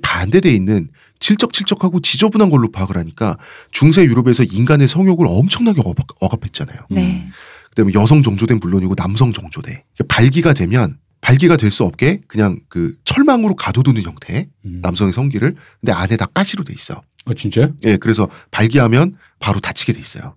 반대돼 0.01 0.49
있는 0.53 0.87
질적질적하고 1.19 1.99
지저분한 1.99 2.49
걸로 2.49 2.71
파악을 2.71 2.95
하니까 2.97 3.37
중세 3.71 4.03
유럽에서 4.05 4.43
인간의 4.43 4.87
성욕을 4.87 5.25
엄청나게 5.27 5.81
억압, 5.83 6.05
억압 6.21 6.45
했잖아요. 6.45 6.79
네. 6.89 7.27
그다음에 7.71 7.91
여성 7.95 8.23
정조대는 8.23 8.61
물론이고 8.61 8.95
남성 8.95 9.33
정조대 9.33 9.83
발기가 10.07 10.53
되면 10.53 10.97
발기가 11.19 11.57
될 11.57 11.71
수 11.71 11.83
없게 11.83 12.21
그냥 12.27 12.59
그 12.69 12.95
철망으로 13.03 13.55
가둬두는 13.55 14.03
형태 14.03 14.47
음. 14.65 14.79
남성의 14.81 15.11
성기를 15.11 15.55
근데 15.81 15.91
안에 15.91 16.15
다 16.15 16.27
가시로 16.33 16.63
돼 16.63 16.73
있어. 16.77 17.01
어 17.25 17.33
진짜요? 17.33 17.73
예, 17.85 17.97
그래서 17.97 18.29
발기하면 18.51 19.15
바로 19.39 19.59
다치게 19.59 19.93
돼 19.93 19.99
있어요. 19.99 20.35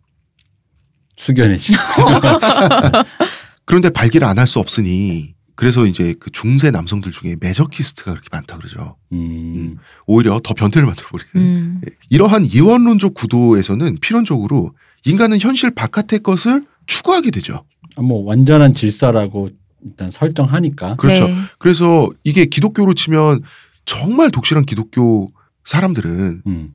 숙연해지. 1.16 1.74
그런데 3.64 3.90
발기를 3.90 4.27
안 4.27 4.38
할 4.38 4.46
수 4.46 4.59
없으니 4.61 5.35
그래서 5.55 5.85
이제 5.87 6.14
그 6.20 6.31
중세 6.31 6.70
남성들 6.70 7.11
중에 7.11 7.37
메저키스트가 7.40 8.12
그렇게 8.12 8.29
많다 8.31 8.57
그러죠. 8.59 8.96
음. 9.12 9.77
오히려 10.07 10.40
더 10.42 10.55
변태를 10.55 10.87
만들어 10.87 11.09
버리는. 11.09 11.31
음. 11.37 11.81
이러한 12.11 12.44
이원론적 12.44 13.14
구도에서는 13.14 13.96
필연적으로 14.01 14.72
인간은 15.05 15.40
현실 15.40 15.72
바깥의 15.72 16.20
것을 16.20 16.62
추구하게 16.87 17.33
되죠. 17.33 17.64
아, 17.96 18.03
뭐 18.03 18.22
완전한 18.24 18.72
질서라고 18.72 19.48
일단 19.85 20.11
설정하니까. 20.12 20.94
그렇죠. 20.94 21.27
네. 21.27 21.35
그래서 21.59 22.09
이게 22.22 22.44
기독교로 22.44 22.94
치면 22.94 23.42
정말 23.85 24.31
독실한 24.31 24.64
기독교 24.64 25.33
사람들은 25.68 26.42
음. 26.46 26.72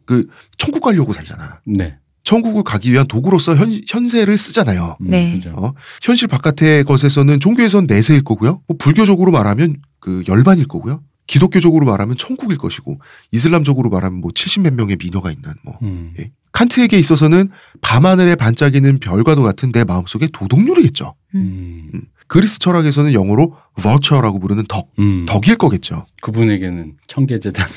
천국 0.57 0.81
가려고 0.81 1.13
살잖아. 1.13 1.61
네. 1.65 1.97
천국을 2.23 2.63
가기 2.63 2.91
위한 2.91 3.07
도구로서 3.07 3.55
현, 3.55 3.71
현세를 3.87 4.37
쓰잖아요. 4.37 4.97
음, 5.01 5.09
네. 5.09 5.41
어? 5.53 5.73
현실 6.01 6.27
바깥의 6.27 6.83
것에서는 6.85 7.39
종교에선 7.39 7.87
내세일 7.87 8.23
거고요. 8.23 8.61
뭐 8.67 8.77
불교적으로 8.77 9.31
말하면 9.31 9.77
그 9.99 10.23
열반일 10.27 10.67
거고요. 10.67 11.01
기독교적으로 11.25 11.85
말하면 11.85 12.17
천국일 12.17 12.57
것이고 12.57 12.99
이슬람적으로 13.31 13.89
말하면 13.89 14.21
뭐 14.21 14.31
70몇 14.31 14.73
명의 14.73 14.95
미녀가 14.95 15.31
있는 15.31 15.53
뭐 15.63 15.77
음. 15.81 16.13
예. 16.19 16.31
칸트에게 16.51 16.99
있어서는 16.99 17.49
밤하늘에 17.81 18.35
반짝이는 18.35 18.99
별과도 18.99 19.41
같은 19.41 19.71
내 19.71 19.83
마음속에 19.83 20.27
도덕률이겠죠. 20.31 21.15
음. 21.33 21.89
그리스 22.33 22.57
철학에서는 22.57 23.13
영어로 23.13 23.53
virtue라고 23.75 24.39
부르는 24.39 24.63
덕, 24.67 24.89
음. 24.97 25.27
덕일 25.27 25.55
거겠죠. 25.55 26.07
그분에게는 26.23 26.95
청계재단. 27.05 27.61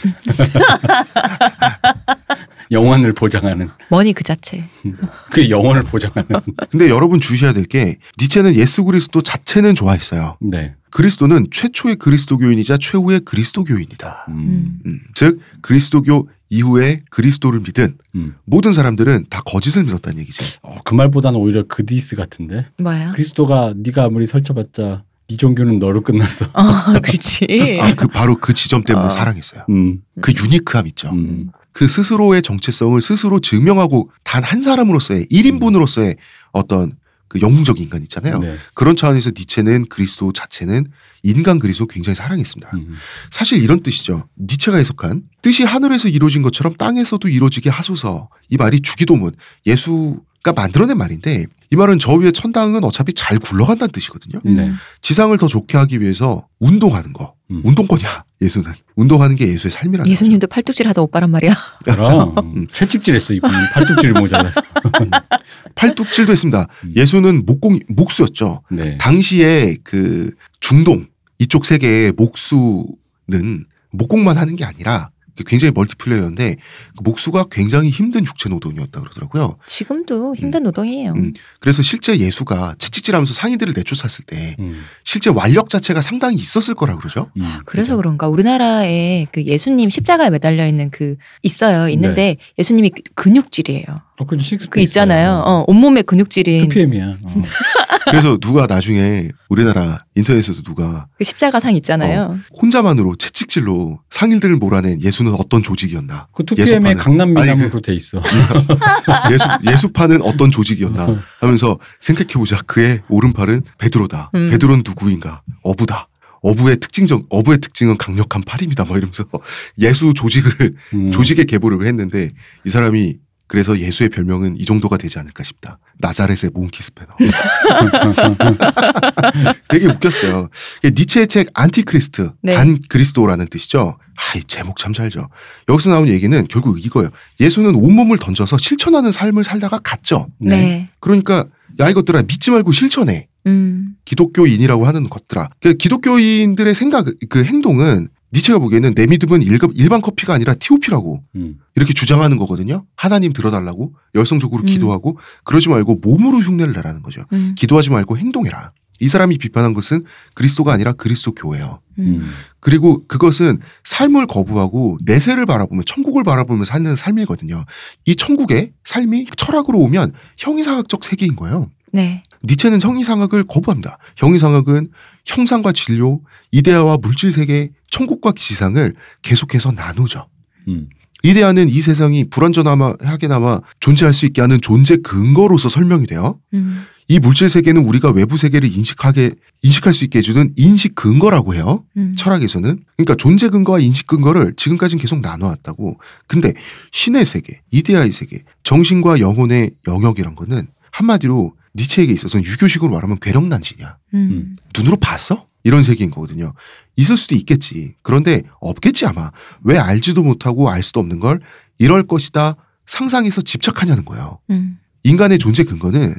영원을 2.70 3.12
보장하는 3.12 3.68
money 3.90 4.12
그 4.12 4.24
자체. 4.24 4.64
그 5.31 5.50
영원을 5.50 5.83
보장하는. 5.85 6.29
근데 6.70 6.88
여러분 6.88 7.20
주셔야 7.20 7.52
될 7.52 7.66
게 7.66 7.98
니체는 8.20 8.55
예수 8.55 8.85
그리스도 8.85 9.22
자체는 9.22 9.74
좋아했어요. 9.74 10.37
네. 10.40 10.74
그리스도는 10.90 11.48
최초의 11.50 11.96
그리스도교인이자 11.96 12.79
최후의 12.81 13.20
그리스도교인이다. 13.20 14.26
음. 14.29 14.79
음, 14.87 15.00
즉 15.14 15.40
그리스도교 15.62 16.29
이후에 16.48 17.02
그리스도를 17.11 17.61
믿은 17.61 17.98
음. 18.14 18.37
모든 18.44 18.72
사람들은 18.72 19.26
다 19.31 19.42
거짓을 19.44 19.83
믿었다는 19.85 20.20
얘기지. 20.20 20.59
어, 20.62 20.76
그 20.85 20.94
말보다는 20.94 21.38
오히려 21.40 21.64
그 21.66 21.85
디스 21.85 22.14
같은데. 22.14 22.66
뭐야? 22.79 23.11
그리스도가 23.11 23.74
네가 23.76 24.05
아무리 24.05 24.26
설쳐봤자 24.26 25.02
네 25.29 25.37
종교는 25.37 25.81
너로 25.81 26.02
끝났어. 26.02 26.46
어, 26.52 27.00
그렇지. 27.02 27.46
아, 27.81 27.94
그 27.96 28.07
바로 28.07 28.37
그 28.37 28.55
지점 28.55 28.85
때문에 28.85 29.07
어. 29.07 29.11
사랑했어요. 29.11 29.64
음. 29.70 30.02
그 30.22 30.33
유니크함 30.33 30.87
있죠. 30.87 31.11
음. 31.11 31.50
그 31.77 31.89
스스로의 31.89 32.41
정체성을 32.41 33.01
스스로 33.03 33.39
증명하고 33.39 34.11
단 34.25 34.43
한 34.43 34.62
사람으로서의 34.62 35.27
1인분으로서의 35.27 36.17
어떤 36.53 36.93
그 37.29 37.41
영웅적 37.41 37.81
인간 37.81 38.03
있잖아요. 38.03 38.39
네. 38.39 38.57
그런 38.73 38.97
차원에서 38.97 39.33
니체는 39.37 39.87
그리스도 39.91 40.33
자체는 40.33 40.87
인간 41.23 41.59
그리스도 41.59 41.87
굉장히 41.87 42.15
사랑했습니다. 42.15 42.71
음. 42.75 42.95
사실 43.31 43.61
이런 43.62 43.83
뜻이죠. 43.83 44.27
니체가 44.39 44.79
해석한 44.79 45.25
뜻이 45.43 45.65
하늘에서 45.65 46.09
이루어진 46.09 46.41
것처럼 46.43 46.77
땅에서도 46.77 47.29
이루어지게 47.29 47.69
하소서. 47.69 48.29
이 48.49 48.57
말이 48.57 48.81
주기도문 48.81 49.35
예수가 49.67 50.53
만들어낸 50.55 50.97
말인데 50.97 51.47
이 51.70 51.76
말은 51.76 51.98
저 51.98 52.12
위에 52.12 52.31
천당은 52.33 52.85
어차피 52.85 53.12
잘 53.12 53.38
굴러간다는 53.38 53.90
뜻이거든요. 53.92 54.40
음. 54.46 54.55
네. 54.55 54.72
지상을 55.00 55.37
더 55.38 55.46
좋게 55.48 55.76
하기 55.79 56.00
위해서 56.00 56.46
운동하는 56.61 57.12
거. 57.12 57.35
음. 57.50 57.62
운동권이야. 57.64 58.24
예수는 58.42 58.72
운동하는 58.96 59.37
게 59.37 59.46
예수의 59.48 59.70
삶이라는 59.70 60.11
예수님도 60.11 60.46
팔뚝질 60.48 60.88
하다 60.88 61.02
오빠란 61.02 61.31
말이야. 61.31 61.55
그럼 61.85 62.35
음. 62.38 62.66
채찍질 62.72 63.14
했어 63.14 63.33
이분 63.33 63.50
팔뚝질이 63.72 64.12
모자라서. 64.12 64.61
거죠. 64.61 65.11
팔뚝질도 65.74 66.33
했습니다. 66.33 66.66
음. 66.85 66.92
예수는 66.96 67.44
목공 67.46 67.79
목수였죠. 67.88 68.62
네. 68.70 68.98
당시에 68.98 69.76
그 69.85 70.33
중동 70.61 71.07
이쪽 71.38 71.64
세계의 71.66 72.12
목수는 72.16 73.64
목공만 73.90 74.37
하는 74.37 74.57
게 74.57 74.64
아니라 74.64 75.11
굉장히 75.44 75.72
멀티플레이어인데 75.72 76.57
그 76.96 77.03
목수가 77.03 77.46
굉장히 77.51 77.90
힘든 77.90 78.25
육체 78.25 78.49
노동이었다 78.49 79.01
그러더라고요. 79.01 79.59
지금도 79.66 80.35
힘든 80.37 80.62
노동이에요. 80.62 81.12
음. 81.12 81.33
그래서 81.61 81.83
실제 81.83 82.16
예수가 82.18 82.77
채찍질하면서 82.79 83.35
상인들을 83.35 83.75
내쫓았을 83.77 84.25
때 84.25 84.57
음. 84.59 84.83
실제 85.05 85.31
완력 85.31 85.68
자체가 85.68 86.01
상당히 86.01 86.37
있었을 86.37 86.75
거라 86.75 86.96
그러죠. 86.96 87.31
음. 87.37 87.44
그래서 87.66 87.96
그런가 87.96 88.29
우리나라에 88.29 89.27
그 89.33 89.44
예수님 89.44 89.90
십자가에 89.90 90.31
매달려 90.31 90.66
있는 90.66 90.90
그 90.90 91.16
있어요. 91.42 91.88
있는데 91.90 92.37
예수님이 92.59 92.90
그- 92.90 93.03
근육질이에요. 93.14 93.85
어, 94.18 94.24
그 94.24 94.38
식스 94.38 94.68
그 94.70 94.81
있잖아요. 94.81 95.42
어, 95.44 95.64
온몸에 95.66 96.02
근육질인 96.02 96.68
2PM이야. 96.68 97.18
어. 97.22 97.42
그래서 98.09 98.38
누가 98.38 98.66
나중에 98.66 99.31
우리나라 99.48 99.98
인터넷에서 100.14 100.62
누가 100.62 101.07
그 101.18 101.24
십자가상 101.24 101.74
있잖아요. 101.76 102.38
혼자만으로 102.62 103.16
채찍질로 103.16 103.98
상인들을 104.11 104.57
몰아낸 104.57 105.00
예수는 105.02 105.35
어떤 105.35 105.62
조직이었나? 105.62 106.29
그 106.33 106.44
2PM의 106.44 106.94
예수파는- 106.94 106.98
강남 106.98 107.35
미남으로 107.35 107.81
돼 107.81 107.94
있어. 107.94 108.22
예수 109.33 109.44
예수파는 109.70 110.22
어떤 110.22 110.50
조직이었나? 110.50 111.20
하면서 111.40 111.79
생각해보자. 112.00 112.59
그의 112.66 113.02
오른팔은 113.09 113.62
베드로다. 113.79 114.31
음. 114.35 114.50
베드로는 114.50 114.83
누구인가? 114.87 115.42
어부다. 115.62 116.09
어부의 116.42 116.76
특징적 116.79 117.26
어부의 117.29 117.59
특징은 117.59 117.96
강력한 117.98 118.42
팔입니다. 118.42 118.85
막 118.85 118.96
이러면서 118.96 119.24
예수 119.81 120.14
조직을 120.14 120.76
음. 120.94 121.11
조직의 121.11 121.46
계보를 121.46 121.85
했는데 121.88 122.31
이 122.64 122.70
사람이 122.70 123.16
그래서 123.48 123.78
예수의 123.78 124.11
별명은 124.11 124.56
이 124.59 124.64
정도가 124.64 124.96
되지 124.96 125.18
않을까 125.18 125.44
싶다. 125.44 125.78
나자렛의 125.98 126.50
몽키 126.52 126.82
스패너. 126.82 127.12
되게 129.68 129.87
웃겼어요. 129.87 130.48
니체의 130.85 131.28
책 131.28 131.48
안티크리스트, 131.54 132.32
네. 132.42 132.56
반 132.56 132.78
그리스도라는 132.88 133.46
뜻이죠. 133.48 133.98
아, 134.16 134.38
이 134.38 134.42
제목 134.44 134.78
참 134.78 134.92
잘죠. 134.92 135.28
여기서 135.68 135.90
나온 135.90 136.09
얘기는 136.09 136.46
결국 136.48 136.85
이거예요. 136.85 137.11
예수는 137.38 137.76
온몸을 137.76 138.18
던져서 138.18 138.59
실천하는 138.59 139.12
삶을 139.12 139.44
살다가 139.44 139.78
갔죠. 139.78 140.28
네. 140.38 140.56
네. 140.56 140.88
그러니까 140.98 141.46
야 141.78 141.88
이것들아 141.88 142.22
믿지 142.22 142.50
말고 142.50 142.72
실천해. 142.72 143.28
음. 143.46 143.94
기독교인이라고 144.04 144.87
하는 144.87 145.09
것들아. 145.09 145.50
그 145.61 145.74
기독교인들의 145.74 146.74
생각, 146.74 147.06
그 147.28 147.44
행동은 147.44 148.09
니체가 148.37 148.59
보기에는 148.59 148.94
내 148.94 149.07
믿음은 149.07 149.42
일급, 149.42 149.72
일반 149.77 150.03
커피가 150.03 150.35
아니라 150.35 150.55
TOP라고 150.55 151.25
음. 151.37 151.57
이렇게 151.75 151.94
주장하는 151.94 152.37
거거든요. 152.37 152.85
하나님 152.94 153.33
들어달라고 153.33 153.94
열성적으로 154.14 154.62
음. 154.62 154.66
기도하고 154.66 155.18
그러지 155.44 155.70
말고 155.70 155.96
몸으로 156.03 156.38
흉내를 156.38 156.75
내라는 156.75 157.03
거죠. 157.03 157.25
음. 157.33 157.55
기도하지 157.57 157.90
말고 157.90 158.18
행동해라. 158.18 158.72
이 159.01 159.09
사람이 159.09 159.38
비판한 159.38 159.75
것은 159.75 160.05
그리스도가 160.35 160.72
아니라 160.72 160.92
그리스도 160.92 161.33
교회예요. 161.33 161.81
음. 161.99 162.05
음. 162.05 162.31
그리고 162.61 163.07
그것은 163.07 163.61
삶을 163.85 164.27
거부하고 164.27 164.99
내세를 165.03 165.46
바라보며 165.46 165.83
천국을 165.87 166.22
바라보며 166.22 166.64
사는 166.64 166.94
삶이거든요. 166.94 167.64
이 168.05 168.16
천국의 168.16 168.72
삶이 168.85 169.29
철학으로 169.37 169.79
오면 169.79 170.12
형이상학적 170.37 171.05
세계인 171.05 171.37
거예요. 171.37 171.70
네. 171.92 172.22
니체는 172.44 172.83
형이상학을 172.83 173.44
거부합니다. 173.44 173.99
형이상학은 174.16 174.90
형상과 175.27 175.73
진료, 175.73 176.23
이데아와 176.53 176.99
물질 177.03 177.33
세계, 177.33 177.71
천국과 177.91 178.33
지상을 178.37 178.95
계속해서 179.23 179.73
나누죠. 179.73 180.29
음. 180.69 180.89
이데아는 181.23 181.69
이 181.69 181.81
세상이 181.81 182.31
불완전하게나마 182.31 183.61
존재할 183.81 184.15
수 184.15 184.27
있게 184.27 184.41
하는 184.41 184.61
존재 184.61 184.97
근거로서 184.97 185.69
설명이 185.69 186.07
돼요. 186.07 186.39
음. 186.55 186.85
이 187.09 187.19
물질 187.19 187.49
세계는 187.49 187.85
우리가 187.85 188.11
외부 188.11 188.37
세계를 188.37 188.69
인식하게 188.69 189.33
인식할 189.62 189.95
수 189.95 190.05
있게 190.05 190.19
해주는 190.19 190.51
인식 190.57 190.95
근거라고 190.95 191.55
해요. 191.55 191.85
음. 191.97 192.15
철학에서는 192.17 192.81
그러니까 192.97 193.15
존재 193.17 193.49
근거와 193.49 193.79
인식 193.79 194.07
근거를 194.07 194.55
지금까지는 194.57 195.01
계속 195.01 195.21
나눠왔다고. 195.21 195.99
근데 196.27 196.53
신의 196.93 197.25
세계, 197.25 197.61
이데아의 197.71 198.12
세계, 198.12 198.43
정신과 198.65 199.21
영혼의 199.21 199.73
영역이란 199.87 200.35
거는 200.35 200.69
한마디로 200.91 201.55
니체에게 201.77 202.12
있어서는 202.12 202.45
유교식으로 202.45 202.91
말하면 202.91 203.19
괴력난진이야. 203.21 203.99
음. 204.15 204.57
눈으로 204.77 204.97
봤어? 204.97 205.47
이런 205.62 205.83
세계인 205.83 206.11
거거든요. 206.11 206.55
있을 206.97 207.17
수도 207.17 207.35
있겠지. 207.35 207.95
그런데 208.03 208.43
없겠지 208.61 209.05
아마. 209.07 209.33
왜 209.62 209.79
알지도 209.79 210.23
못하고 210.23 210.71
알 210.71 210.83
수도 210.83 211.01
없는 211.01 211.21
걸 211.21 211.41
이럴 211.79 212.07
것이다 212.07 212.57
상상해서 212.87 213.43
집착하냐는 213.43 214.05
거예요. 214.05 214.39
음. 214.51 214.79
인간의 215.03 215.39
존재 215.39 215.65
근거는 215.65 216.15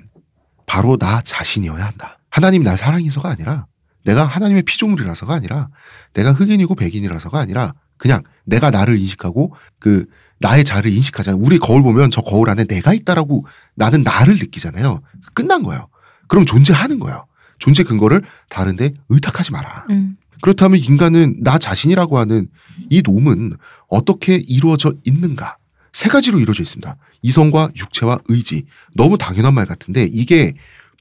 바로 0.65 0.98
나 0.98 1.22
자신이어야 1.22 1.86
한다. 1.86 2.20
하나님 2.30 2.62
날 2.62 2.78
사랑해서가 2.78 3.30
아니라 3.30 3.65
내가 4.04 4.26
하나님의 4.26 4.63
피조물이라서가 4.63 5.34
아니라 5.34 5.70
내가 6.13 6.34
흑인이고 6.34 6.76
백인이라서가 6.76 7.39
아니라 7.39 7.74
그냥 7.98 8.24
내가 8.46 8.70
나를 8.70 8.98
인식하고 8.98 9.54
그 9.80 10.06
나의 10.39 10.63
자를 10.63 10.91
인식하잖아요. 10.91 11.41
우리 11.43 11.58
거울 11.58 11.82
보면 11.84 12.12
저 12.12 12.21
거울 12.21 12.50
안에 12.50 12.65
내가 12.65 12.93
있다라고 12.93 13.45
나는 13.76 14.04
나를 14.04 14.36
느끼잖아요. 14.36 15.02
끝난 15.34 15.63
거예요. 15.63 15.88
그럼 16.28 16.45
존재하는 16.45 17.00
거예요. 17.00 17.26
존재 17.60 17.84
근거를 17.84 18.21
다른데 18.50 18.93
의탁하지 19.10 19.52
마라. 19.52 19.86
음. 19.89 20.17
그렇다면 20.41 20.80
인간은 20.80 21.41
나 21.41 21.58
자신이라고 21.58 22.19
하는 22.19 22.47
이 22.89 23.02
놈은 23.04 23.58
어떻게 23.88 24.36
이루어져 24.36 24.93
있는가? 25.04 25.58
세 25.93 26.10
가지로 26.10 26.39
이루어져 26.39 26.62
있습니다. 26.62 26.95
이성과 27.23 27.71
육체와 27.76 28.19
의지. 28.28 28.65
너무 28.93 29.17
당연한 29.17 29.56
말 29.56 29.65
같은데 29.65 30.08
이게 30.12 30.54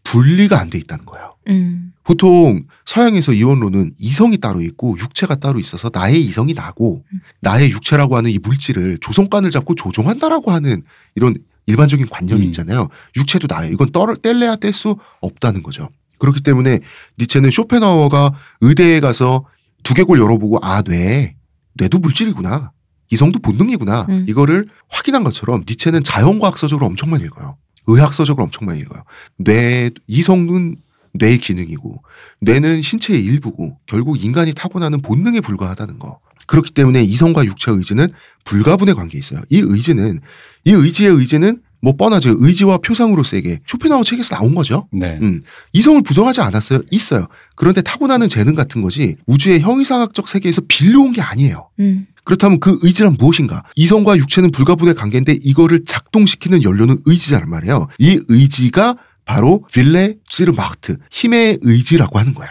분리가 0.07 0.61
안 0.61 0.71
돼 0.71 0.79
있다는 0.79 1.05
거예요. 1.05 1.35
음. 1.49 1.93
보통 2.05 2.65
서양에서 2.85 3.33
이원론은 3.33 3.93
이성이 3.99 4.39
따로 4.39 4.63
있고 4.63 4.97
육체가 4.99 5.37
따로 5.37 5.59
있어서 5.59 5.91
나의 5.93 6.21
이성이 6.21 6.55
나고 6.55 7.05
음. 7.13 7.21
나의 7.41 7.71
육체라고 7.71 8.17
하는 8.17 8.31
이 8.31 8.39
물질을 8.39 8.99
조성관을 9.01 9.51
잡고 9.51 9.75
조종한다라고 9.75 10.53
하는 10.53 10.83
이런 11.17 11.35
일반적인 11.67 12.09
관념이 12.09 12.43
음. 12.43 12.47
있잖아요. 12.47 12.89
육체도 13.17 13.49
나예요. 13.51 13.73
이건 13.73 13.91
떨, 13.91 14.17
뗄래야 14.17 14.57
뗄 14.57 14.73
수 14.73 14.97
없다는 15.21 15.65
거죠. 15.65 15.89
그렇기 16.19 16.43
때문에 16.43 16.81
니체는 17.19 17.51
쇼펜하워가 17.51 18.33
의대에 18.61 19.01
가서 19.01 19.45
두개골 19.83 20.21
열어보고 20.21 20.61
아 20.63 20.83
뇌, 20.83 21.35
뇌도 21.75 21.99
물질이구나. 21.99 22.71
이성도 23.11 23.41
본능이구나. 23.41 24.07
음. 24.09 24.27
이거를 24.29 24.69
확인한 24.89 25.25
것처럼 25.25 25.65
니체는 25.69 26.05
자연과학서적으로 26.05 26.87
엄청 26.87 27.11
많이 27.11 27.25
읽어요. 27.25 27.57
의학서적으로 27.87 28.45
엄청 28.45 28.67
많이 28.67 28.81
읽어요. 28.81 29.05
뇌, 29.39 29.91
이성은 30.07 30.77
뇌의 31.15 31.39
기능이고 31.39 32.03
뇌는 32.41 32.83
신체의 32.83 33.25
일부고 33.25 33.79
결국 33.87 34.23
인간이 34.23 34.53
타고나는 34.53 35.03
본능에 35.03 35.41
불과하다는 35.41 35.99
거. 35.99 36.21
그렇기 36.47 36.73
때문에 36.73 37.03
이성과 37.03 37.45
육체 37.45 37.73
의지는 37.73 38.09
불가분의 38.45 38.95
관계에 38.95 39.19
있어요. 39.19 39.41
이 39.51 39.61
의지는 39.65 40.21
이 40.65 40.73
의지의 40.73 41.11
의지는 41.11 41.61
뭐 41.81 41.95
뻔하죠. 41.97 42.35
의지와 42.39 42.79
표상으로서에게 42.79 43.61
쇼펜하우 43.67 44.05
책에서 44.05 44.35
나온 44.35 44.55
거죠. 44.55 44.89
네. 44.93 45.19
음. 45.23 45.43
이성을 45.73 46.03
부정하지 46.03 46.41
않았어요. 46.41 46.83
있어요. 46.91 47.29
그런데 47.55 47.83
타고나는 47.83 48.29
재능 48.29 48.55
같은 48.55 48.83
것이 48.83 49.17
우주의 49.27 49.61
형이상학적 49.61 50.29
세계에서 50.29 50.63
빌려온 50.69 51.13
게 51.13 51.21
아니에요. 51.21 51.69
음. 51.81 52.07
그렇다면 52.27 52.61
그 52.61 52.79
의지란 52.83 53.17
무엇인가? 53.19 53.63
이성과 53.77 54.17
육체는 54.17 54.51
불가분의 54.51 54.95
관계인데 54.95 55.39
이거를 55.41 55.85
작동시키는 55.87 56.63
연료는 56.65 56.99
의지란 57.07 57.49
말이에요. 57.49 57.89
이 57.99 58.21
의지가 58.29 58.97
바로 59.25 59.65
빌레 59.73 60.17
찌르마흐트 60.29 60.99
힘의 61.11 61.61
의지라고 61.63 62.19
하는 62.19 62.35
거예요. 62.35 62.51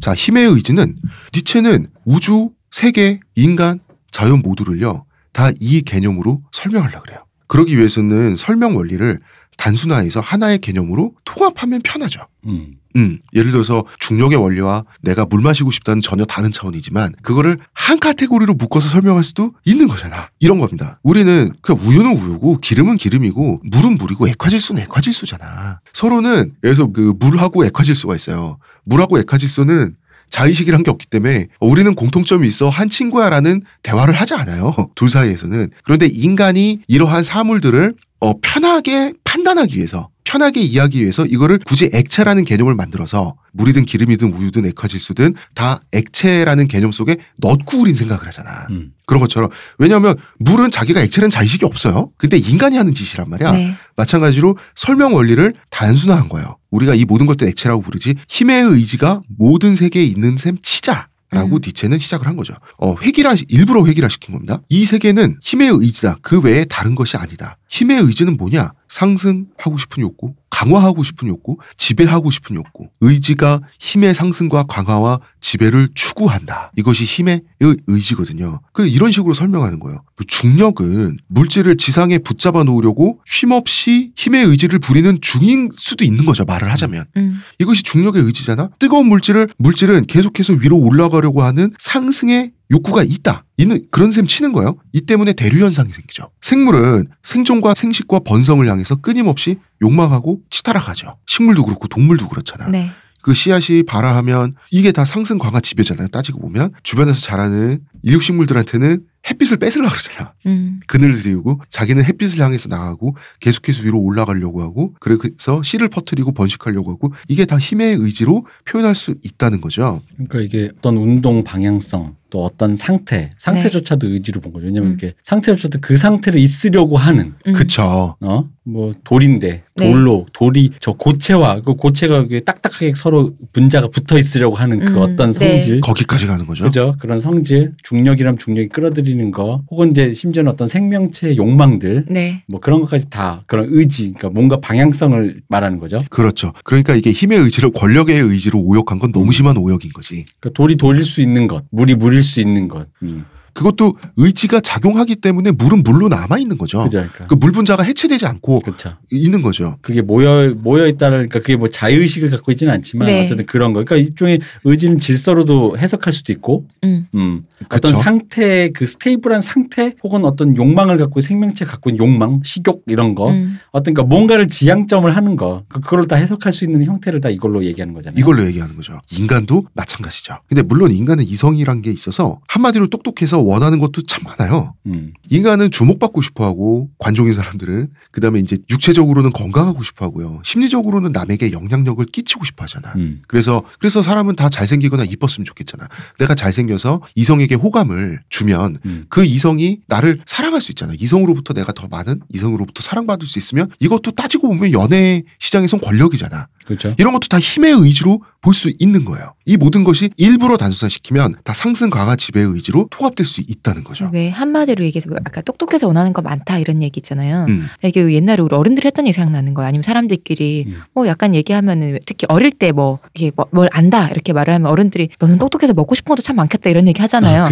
자, 0.00 0.12
힘의 0.14 0.46
의지는 0.48 0.96
니체는 1.34 1.86
우주, 2.04 2.50
세계, 2.70 3.20
인간, 3.36 3.78
자연 4.10 4.42
모두를요 4.42 5.06
다 5.32 5.50
이 5.60 5.82
개념으로 5.82 6.42
설명하려고 6.52 7.04
그래요. 7.04 7.24
그러기 7.46 7.78
위해서는 7.78 8.36
설명 8.36 8.76
원리를 8.76 9.20
단순화해서 9.56 10.20
하나의 10.20 10.58
개념으로 10.58 11.14
통합하면 11.24 11.80
편하죠. 11.82 12.26
음. 12.46 12.74
음, 12.96 13.18
예를 13.34 13.52
들어서 13.52 13.84
중력의 14.00 14.38
원리와 14.38 14.84
내가 15.00 15.24
물 15.24 15.40
마시고 15.40 15.70
싶다는 15.70 16.02
전혀 16.02 16.24
다른 16.24 16.52
차원이지만 16.52 17.14
그거를 17.22 17.58
한 17.72 17.98
카테고리로 17.98 18.54
묶어서 18.54 18.88
설명할 18.88 19.24
수도 19.24 19.52
있는 19.64 19.88
거잖아. 19.88 20.30
이런 20.40 20.58
겁니다. 20.58 20.98
우리는 21.02 21.52
그 21.62 21.72
우유는 21.72 22.16
우유고 22.16 22.58
기름은 22.58 22.96
기름이고 22.96 23.62
물은 23.64 23.98
물이고 23.98 24.28
액화질소는 24.28 24.82
액화질소잖아. 24.82 25.80
서로는 25.92 26.52
그래서 26.60 26.86
그 26.92 27.14
물하고 27.18 27.64
액화질소가 27.64 28.14
있어요. 28.14 28.58
물하고 28.84 29.18
액화질소는 29.20 29.96
자의식이란 30.32 30.82
게 30.82 30.90
없기 30.90 31.06
때문에 31.06 31.48
우리는 31.60 31.94
공통점이 31.94 32.48
있어 32.48 32.70
한 32.70 32.88
친구야라는 32.88 33.62
대화를 33.82 34.14
하지 34.14 34.34
않아요. 34.34 34.74
둘 34.96 35.10
사이에서는. 35.10 35.70
그런데 35.84 36.06
인간이 36.06 36.80
이러한 36.88 37.22
사물들을 37.22 37.94
어, 38.20 38.32
편하게 38.40 39.12
판단하기 39.24 39.76
위해서 39.76 40.08
편하게 40.24 40.60
이해하기 40.60 41.00
위해서 41.00 41.26
이거를 41.26 41.58
굳이 41.66 41.90
액체라는 41.92 42.44
개념을 42.44 42.74
만들어서 42.74 43.36
물이든 43.52 43.84
기름이든 43.84 44.32
우유든 44.32 44.66
액화질소든 44.66 45.34
다 45.54 45.82
액체라는 45.92 46.68
개념 46.68 46.92
속에 46.92 47.16
넣고 47.36 47.78
우린 47.78 47.94
생각을 47.94 48.26
하잖아. 48.26 48.66
음. 48.70 48.92
그런 49.06 49.20
것처럼 49.20 49.50
왜냐하면 49.78 50.16
물은 50.38 50.70
자기가 50.70 51.02
액체라는 51.02 51.30
자의식이 51.30 51.64
없어요. 51.64 52.10
근데 52.16 52.38
인간이 52.38 52.76
하는 52.76 52.94
짓이란 52.94 53.28
말이야. 53.28 53.52
네. 53.52 53.74
마찬가지로 53.96 54.56
설명 54.74 55.14
원리를 55.14 55.52
단순화한 55.70 56.28
거예요. 56.28 56.56
우리가 56.70 56.94
이 56.94 57.04
모든 57.04 57.26
것들 57.26 57.46
액체라고 57.48 57.82
부르지 57.82 58.14
힘의 58.28 58.62
의지가 58.64 59.22
모든 59.36 59.74
세계에 59.74 60.04
있는 60.04 60.36
셈 60.38 60.56
치자. 60.62 61.08
라고 61.32 61.56
음. 61.56 61.60
니체는 61.64 61.98
시작을 61.98 62.26
한 62.26 62.36
거죠. 62.36 62.54
어, 62.78 62.94
획일화, 63.00 63.34
일부러 63.48 63.86
획일화 63.86 64.08
시킨 64.08 64.32
겁니다. 64.34 64.60
이 64.68 64.84
세계는 64.84 65.38
힘의 65.40 65.70
의지다. 65.70 66.18
그 66.20 66.40
외에 66.40 66.64
다른 66.66 66.94
것이 66.94 67.16
아니다. 67.16 67.56
힘의 67.68 68.00
의지는 68.02 68.36
뭐냐? 68.36 68.72
상승하고 68.88 69.78
싶은 69.78 70.02
욕구, 70.02 70.34
강화하고 70.56 71.02
싶은 71.02 71.28
욕구, 71.28 71.56
지배하고 71.78 72.30
싶은 72.30 72.54
욕구. 72.56 72.88
의지가 73.00 73.62
힘의 73.80 74.14
상승과 74.14 74.64
강화와 74.64 75.18
지배를 75.40 75.88
추구한다. 75.94 76.70
이것이 76.76 77.04
힘의 77.04 77.40
의- 77.60 77.76
의지거든요. 77.86 78.60
그 78.74 78.86
이런 78.86 79.10
식으로 79.12 79.32
설명하는 79.32 79.80
거예요. 79.80 80.02
그 80.14 80.24
중력은 80.26 81.16
물질을 81.28 81.76
지상에 81.78 82.18
붙잡아 82.18 82.64
놓으려고 82.64 83.18
쉼없이 83.26 84.12
힘의 84.14 84.44
의지를 84.44 84.78
부리는 84.78 85.18
중인 85.22 85.70
수도 85.74 86.04
있는 86.04 86.26
거죠. 86.26 86.44
말을 86.44 86.70
하자면. 86.70 87.06
음. 87.16 87.40
이것이 87.58 87.82
중력의 87.82 88.22
의지잖아. 88.22 88.68
뜨거운 88.78 89.08
물질을 89.08 89.48
물질은 89.56 90.06
계속해서 90.06 90.52
위로 90.54 90.76
올라가려고 90.76 91.42
하는 91.42 91.72
상승의 91.78 92.52
욕구가 92.72 93.02
있다. 93.02 93.44
있는 93.58 93.80
그런 93.90 94.10
셈 94.10 94.26
치는 94.26 94.52
거예요. 94.52 94.76
이 94.92 95.02
때문에 95.02 95.34
대류 95.34 95.62
현상이 95.62 95.92
생기죠. 95.92 96.30
생물은 96.40 97.06
생존과 97.22 97.74
생식과 97.74 98.20
번성을 98.20 98.66
향해서 98.66 98.96
끊임없이 98.96 99.58
욕망하고 99.82 100.40
치달아가죠. 100.50 101.16
식물도 101.26 101.64
그렇고 101.64 101.86
동물도 101.88 102.28
그렇잖아. 102.28 102.68
네. 102.68 102.90
그 103.22 103.34
씨앗이 103.34 103.84
발아하면 103.84 104.54
이게 104.70 104.90
다 104.90 105.04
상승 105.04 105.38
광화 105.38 105.60
지배잖아요. 105.60 106.08
따지고 106.08 106.40
보면 106.40 106.72
주변에서 106.82 107.20
자라는 107.20 107.80
이육 108.02 108.20
식물들한테는 108.22 109.04
햇빛을 109.30 109.58
뺏으려고 109.58 109.94
그러잖아. 109.94 110.32
음. 110.46 110.80
그늘을 110.88 111.14
들이고 111.14 111.60
자기는 111.68 112.04
햇빛을 112.04 112.40
향해서 112.40 112.68
나가고 112.68 113.16
계속해서 113.38 113.84
위로 113.84 114.00
올라가려고 114.00 114.60
하고 114.60 114.94
그래서 114.98 115.62
씨를 115.62 115.88
퍼뜨리고 115.88 116.32
번식하려고 116.32 116.90
하고 116.90 117.12
이게 117.28 117.44
다 117.44 117.58
힘의 117.58 117.94
의지로 117.94 118.44
표현할 118.64 118.96
수 118.96 119.14
있다는 119.22 119.60
거죠. 119.60 120.02
그러니까 120.14 120.40
이게 120.40 120.70
어떤 120.78 120.96
운동 120.96 121.44
방향성 121.44 122.16
또 122.32 122.42
어떤 122.42 122.76
상태 122.76 123.34
상태조차도 123.36 124.08
의지로 124.08 124.40
본 124.40 124.54
거죠. 124.54 124.64
왜냐면 124.64 124.92
음. 124.92 124.94
이게 124.94 125.12
상태조차도 125.22 125.80
그 125.82 125.98
상태로 125.98 126.38
있으려고 126.38 126.96
하는 126.96 127.34
음. 127.46 127.52
그쵸. 127.52 128.16
어 128.20 128.44
뭐 128.64 128.94
돌인데 129.02 129.64
네. 129.74 129.90
돌로 129.90 130.26
돌이 130.32 130.70
저 130.78 130.92
고체와 130.92 131.62
그 131.62 131.74
고체가 131.74 132.26
딱딱하게 132.44 132.92
서로 132.94 133.32
분자가 133.52 133.88
붙어 133.88 134.18
있으려고 134.18 134.54
하는 134.54 134.78
그 134.78 134.92
음, 134.92 134.98
어떤 134.98 135.32
네. 135.32 135.60
성질 135.60 135.80
거기까지 135.80 136.26
가는 136.26 136.46
거죠. 136.46 136.64
그죠 136.64 136.94
그런 137.00 137.18
성질 137.18 137.72
중력이란 137.82 138.38
중력이 138.38 138.68
끌어들이는 138.68 139.32
거 139.32 139.62
혹은 139.70 139.90
이제 139.90 140.14
심지어는 140.14 140.52
어떤 140.52 140.68
생명체의 140.68 141.36
욕망들 141.36 142.06
네. 142.08 142.44
뭐 142.46 142.60
그런 142.60 142.80
것까지 142.82 143.10
다 143.10 143.42
그런 143.46 143.68
의지 143.70 144.12
그러니까 144.12 144.30
뭔가 144.30 144.60
방향성을 144.60 145.42
말하는 145.48 145.78
거죠. 145.78 145.98
그렇죠. 146.10 146.52
그러니까 146.64 146.94
이게 146.94 147.10
힘의 147.10 147.38
의지를 147.38 147.72
권력의 147.72 148.20
의지로 148.20 148.60
오역한 148.60 149.00
건 149.00 149.10
너무 149.10 149.26
음. 149.26 149.32
심한 149.32 149.56
오역인 149.56 149.92
거지. 149.92 150.24
그러니까 150.38 150.50
돌이 150.54 150.76
돌일 150.76 151.04
수 151.04 151.20
있는 151.20 151.48
것 151.48 151.64
물이 151.70 151.96
물일 151.96 152.21
수 152.22 152.40
있는 152.40 152.68
것 152.68 152.88
음. 153.02 153.24
그것도 153.54 153.94
의지가 154.16 154.60
작용하기 154.60 155.16
때문에 155.16 155.50
물은 155.52 155.82
물로 155.82 156.08
남아 156.08 156.38
있는 156.38 156.56
거죠. 156.58 156.82
그죠 156.82 156.98
그러니까 156.98 157.26
그 157.26 157.36
물 157.42 157.52
분자가 157.52 157.82
해체되지 157.82 158.24
않고 158.26 158.60
그렇죠. 158.60 158.94
있는 159.10 159.42
거죠. 159.42 159.76
그게 159.82 160.00
모여 160.00 160.54
모여 160.56 160.86
있다는 160.86 161.16
그러니까 161.28 161.40
그게 161.40 161.56
뭐 161.56 161.68
자의식을 161.68 162.30
갖고 162.30 162.52
있지는 162.52 162.72
않지만 162.72 163.06
네. 163.08 163.24
어쨌든 163.24 163.46
그런 163.46 163.72
거. 163.72 163.82
그러니까 163.84 163.96
일종의 163.96 164.40
의지는 164.64 164.98
질서로도 164.98 165.76
해석할 165.76 166.12
수도 166.12 166.32
있고, 166.32 166.66
음. 166.84 167.06
음, 167.14 167.42
어떤 167.66 167.92
그쵸. 167.92 167.94
상태 168.02 168.70
그 168.70 168.86
stable한 168.86 169.40
상태 169.40 169.92
혹은 170.04 170.24
어떤 170.24 170.56
욕망을 170.56 170.96
갖고 170.96 171.20
생명체 171.20 171.64
갖고 171.64 171.90
있는 171.90 172.04
욕망, 172.06 172.40
식욕 172.44 172.84
이런 172.86 173.14
거, 173.14 173.30
음. 173.30 173.58
어떤 173.72 173.92
그러니까 173.94 174.14
뭔가를 174.14 174.48
지향점을 174.48 175.10
하는 175.14 175.36
거, 175.36 175.64
그- 175.68 175.80
그걸 175.80 176.06
다 176.06 176.16
해석할 176.16 176.52
수 176.52 176.64
있는 176.64 176.84
형태를 176.84 177.20
다 177.20 177.28
이걸로 177.28 177.64
얘기하는 177.64 177.92
거잖아요. 177.94 178.18
이걸로 178.18 178.44
얘기하는 178.46 178.76
거죠. 178.76 179.00
인간도 179.10 179.64
마찬가지죠. 179.74 180.38
근데 180.48 180.62
물론 180.62 180.90
인간은 180.92 181.24
이성이란 181.24 181.82
게 181.82 181.90
있어서 181.90 182.40
한마디로 182.48 182.86
똑똑해서 182.86 183.41
원하는 183.42 183.78
것도 183.78 184.02
참 184.02 184.24
많아요. 184.24 184.74
음, 184.86 185.12
인간은 185.30 185.70
주목받고 185.70 186.22
싶어 186.22 186.44
하고 186.44 186.88
관종인 186.98 187.34
사람들은 187.34 187.88
그 188.10 188.20
다음에 188.20 188.40
이제 188.40 188.58
육체적으로는 188.70 189.32
건강하고 189.32 189.82
싶어 189.82 190.04
하고요. 190.06 190.40
심리적으로는 190.44 191.12
남에게 191.12 191.52
영향력을 191.52 192.04
끼치고 192.06 192.44
싶어 192.44 192.64
하잖아. 192.64 192.92
음, 192.96 193.22
그래서 193.28 193.62
그래서 193.78 194.02
사람은 194.02 194.36
다 194.36 194.48
잘생기거나 194.48 195.04
이뻤으면 195.04 195.44
좋겠잖아. 195.44 195.88
내가 196.18 196.34
잘생겨서 196.34 197.02
이성에게 197.14 197.54
호감을 197.56 198.20
주면 198.28 198.78
음. 198.84 199.06
그 199.08 199.24
이성이 199.24 199.80
나를 199.86 200.20
사랑할 200.26 200.60
수 200.60 200.72
있잖아. 200.72 200.92
이성으로부터 200.98 201.54
내가 201.54 201.72
더 201.72 201.88
많은 201.88 202.20
이성으로부터 202.32 202.82
사랑받을 202.82 203.26
수 203.26 203.38
있으면 203.38 203.70
이것도 203.80 204.12
따지고 204.12 204.48
보면 204.48 204.72
연애 204.72 205.22
시장에선 205.38 205.80
권력이잖아. 205.80 206.48
그렇죠. 206.64 206.94
이런 206.98 207.12
것도 207.12 207.26
다 207.28 207.40
힘의 207.40 207.72
의지로 207.72 208.22
볼 208.40 208.52
수 208.54 208.72
있는 208.78 209.04
거예요. 209.04 209.34
이 209.46 209.56
모든 209.56 209.82
것이 209.84 210.10
일부러 210.16 210.56
단순화시키면 210.56 211.36
다 211.44 211.54
상승 211.54 211.90
강화 211.90 212.16
지배의 212.16 212.46
의지로 212.48 212.88
통합될 212.90 213.24
수 213.24 213.31
있다는 213.40 213.84
거죠. 213.84 214.10
왜 214.12 214.28
한마디로 214.28 214.84
얘기해서 214.84 215.08
왜 215.10 215.16
아까 215.24 215.40
똑똑해서 215.40 215.86
원하는 215.86 216.12
거 216.12 216.20
많다 216.22 216.58
이런 216.58 216.82
얘기 216.82 216.98
있잖아요. 216.98 217.46
음. 217.48 217.66
이게 217.82 218.12
옛날에 218.12 218.42
우리 218.42 218.54
어른들이 218.54 218.86
했던 218.86 219.06
얘기 219.06 219.12
생각나는 219.14 219.54
거야. 219.54 219.66
아니면 219.68 219.82
사람들끼리 219.82 220.64
음. 220.68 220.76
뭐 220.94 221.06
약간 221.06 221.34
얘기하면은 221.34 221.98
특히 222.06 222.26
어릴 222.28 222.50
때 222.50 222.72
뭐 222.72 222.98
이게 223.14 223.30
뭐- 223.34 223.46
뭘 223.52 223.68
안다 223.72 224.08
이렇게 224.08 224.32
말을 224.32 224.54
하면 224.54 224.70
어른들이 224.70 225.08
너는 225.20 225.38
똑똑해서 225.38 225.74
먹고 225.74 225.94
싶은 225.94 226.08
것도 226.10 226.22
참 226.22 226.36
많겠다 226.36 226.70
이런 226.70 226.88
얘기 226.88 227.00
하잖아요. 227.02 227.44
아. 227.44 227.48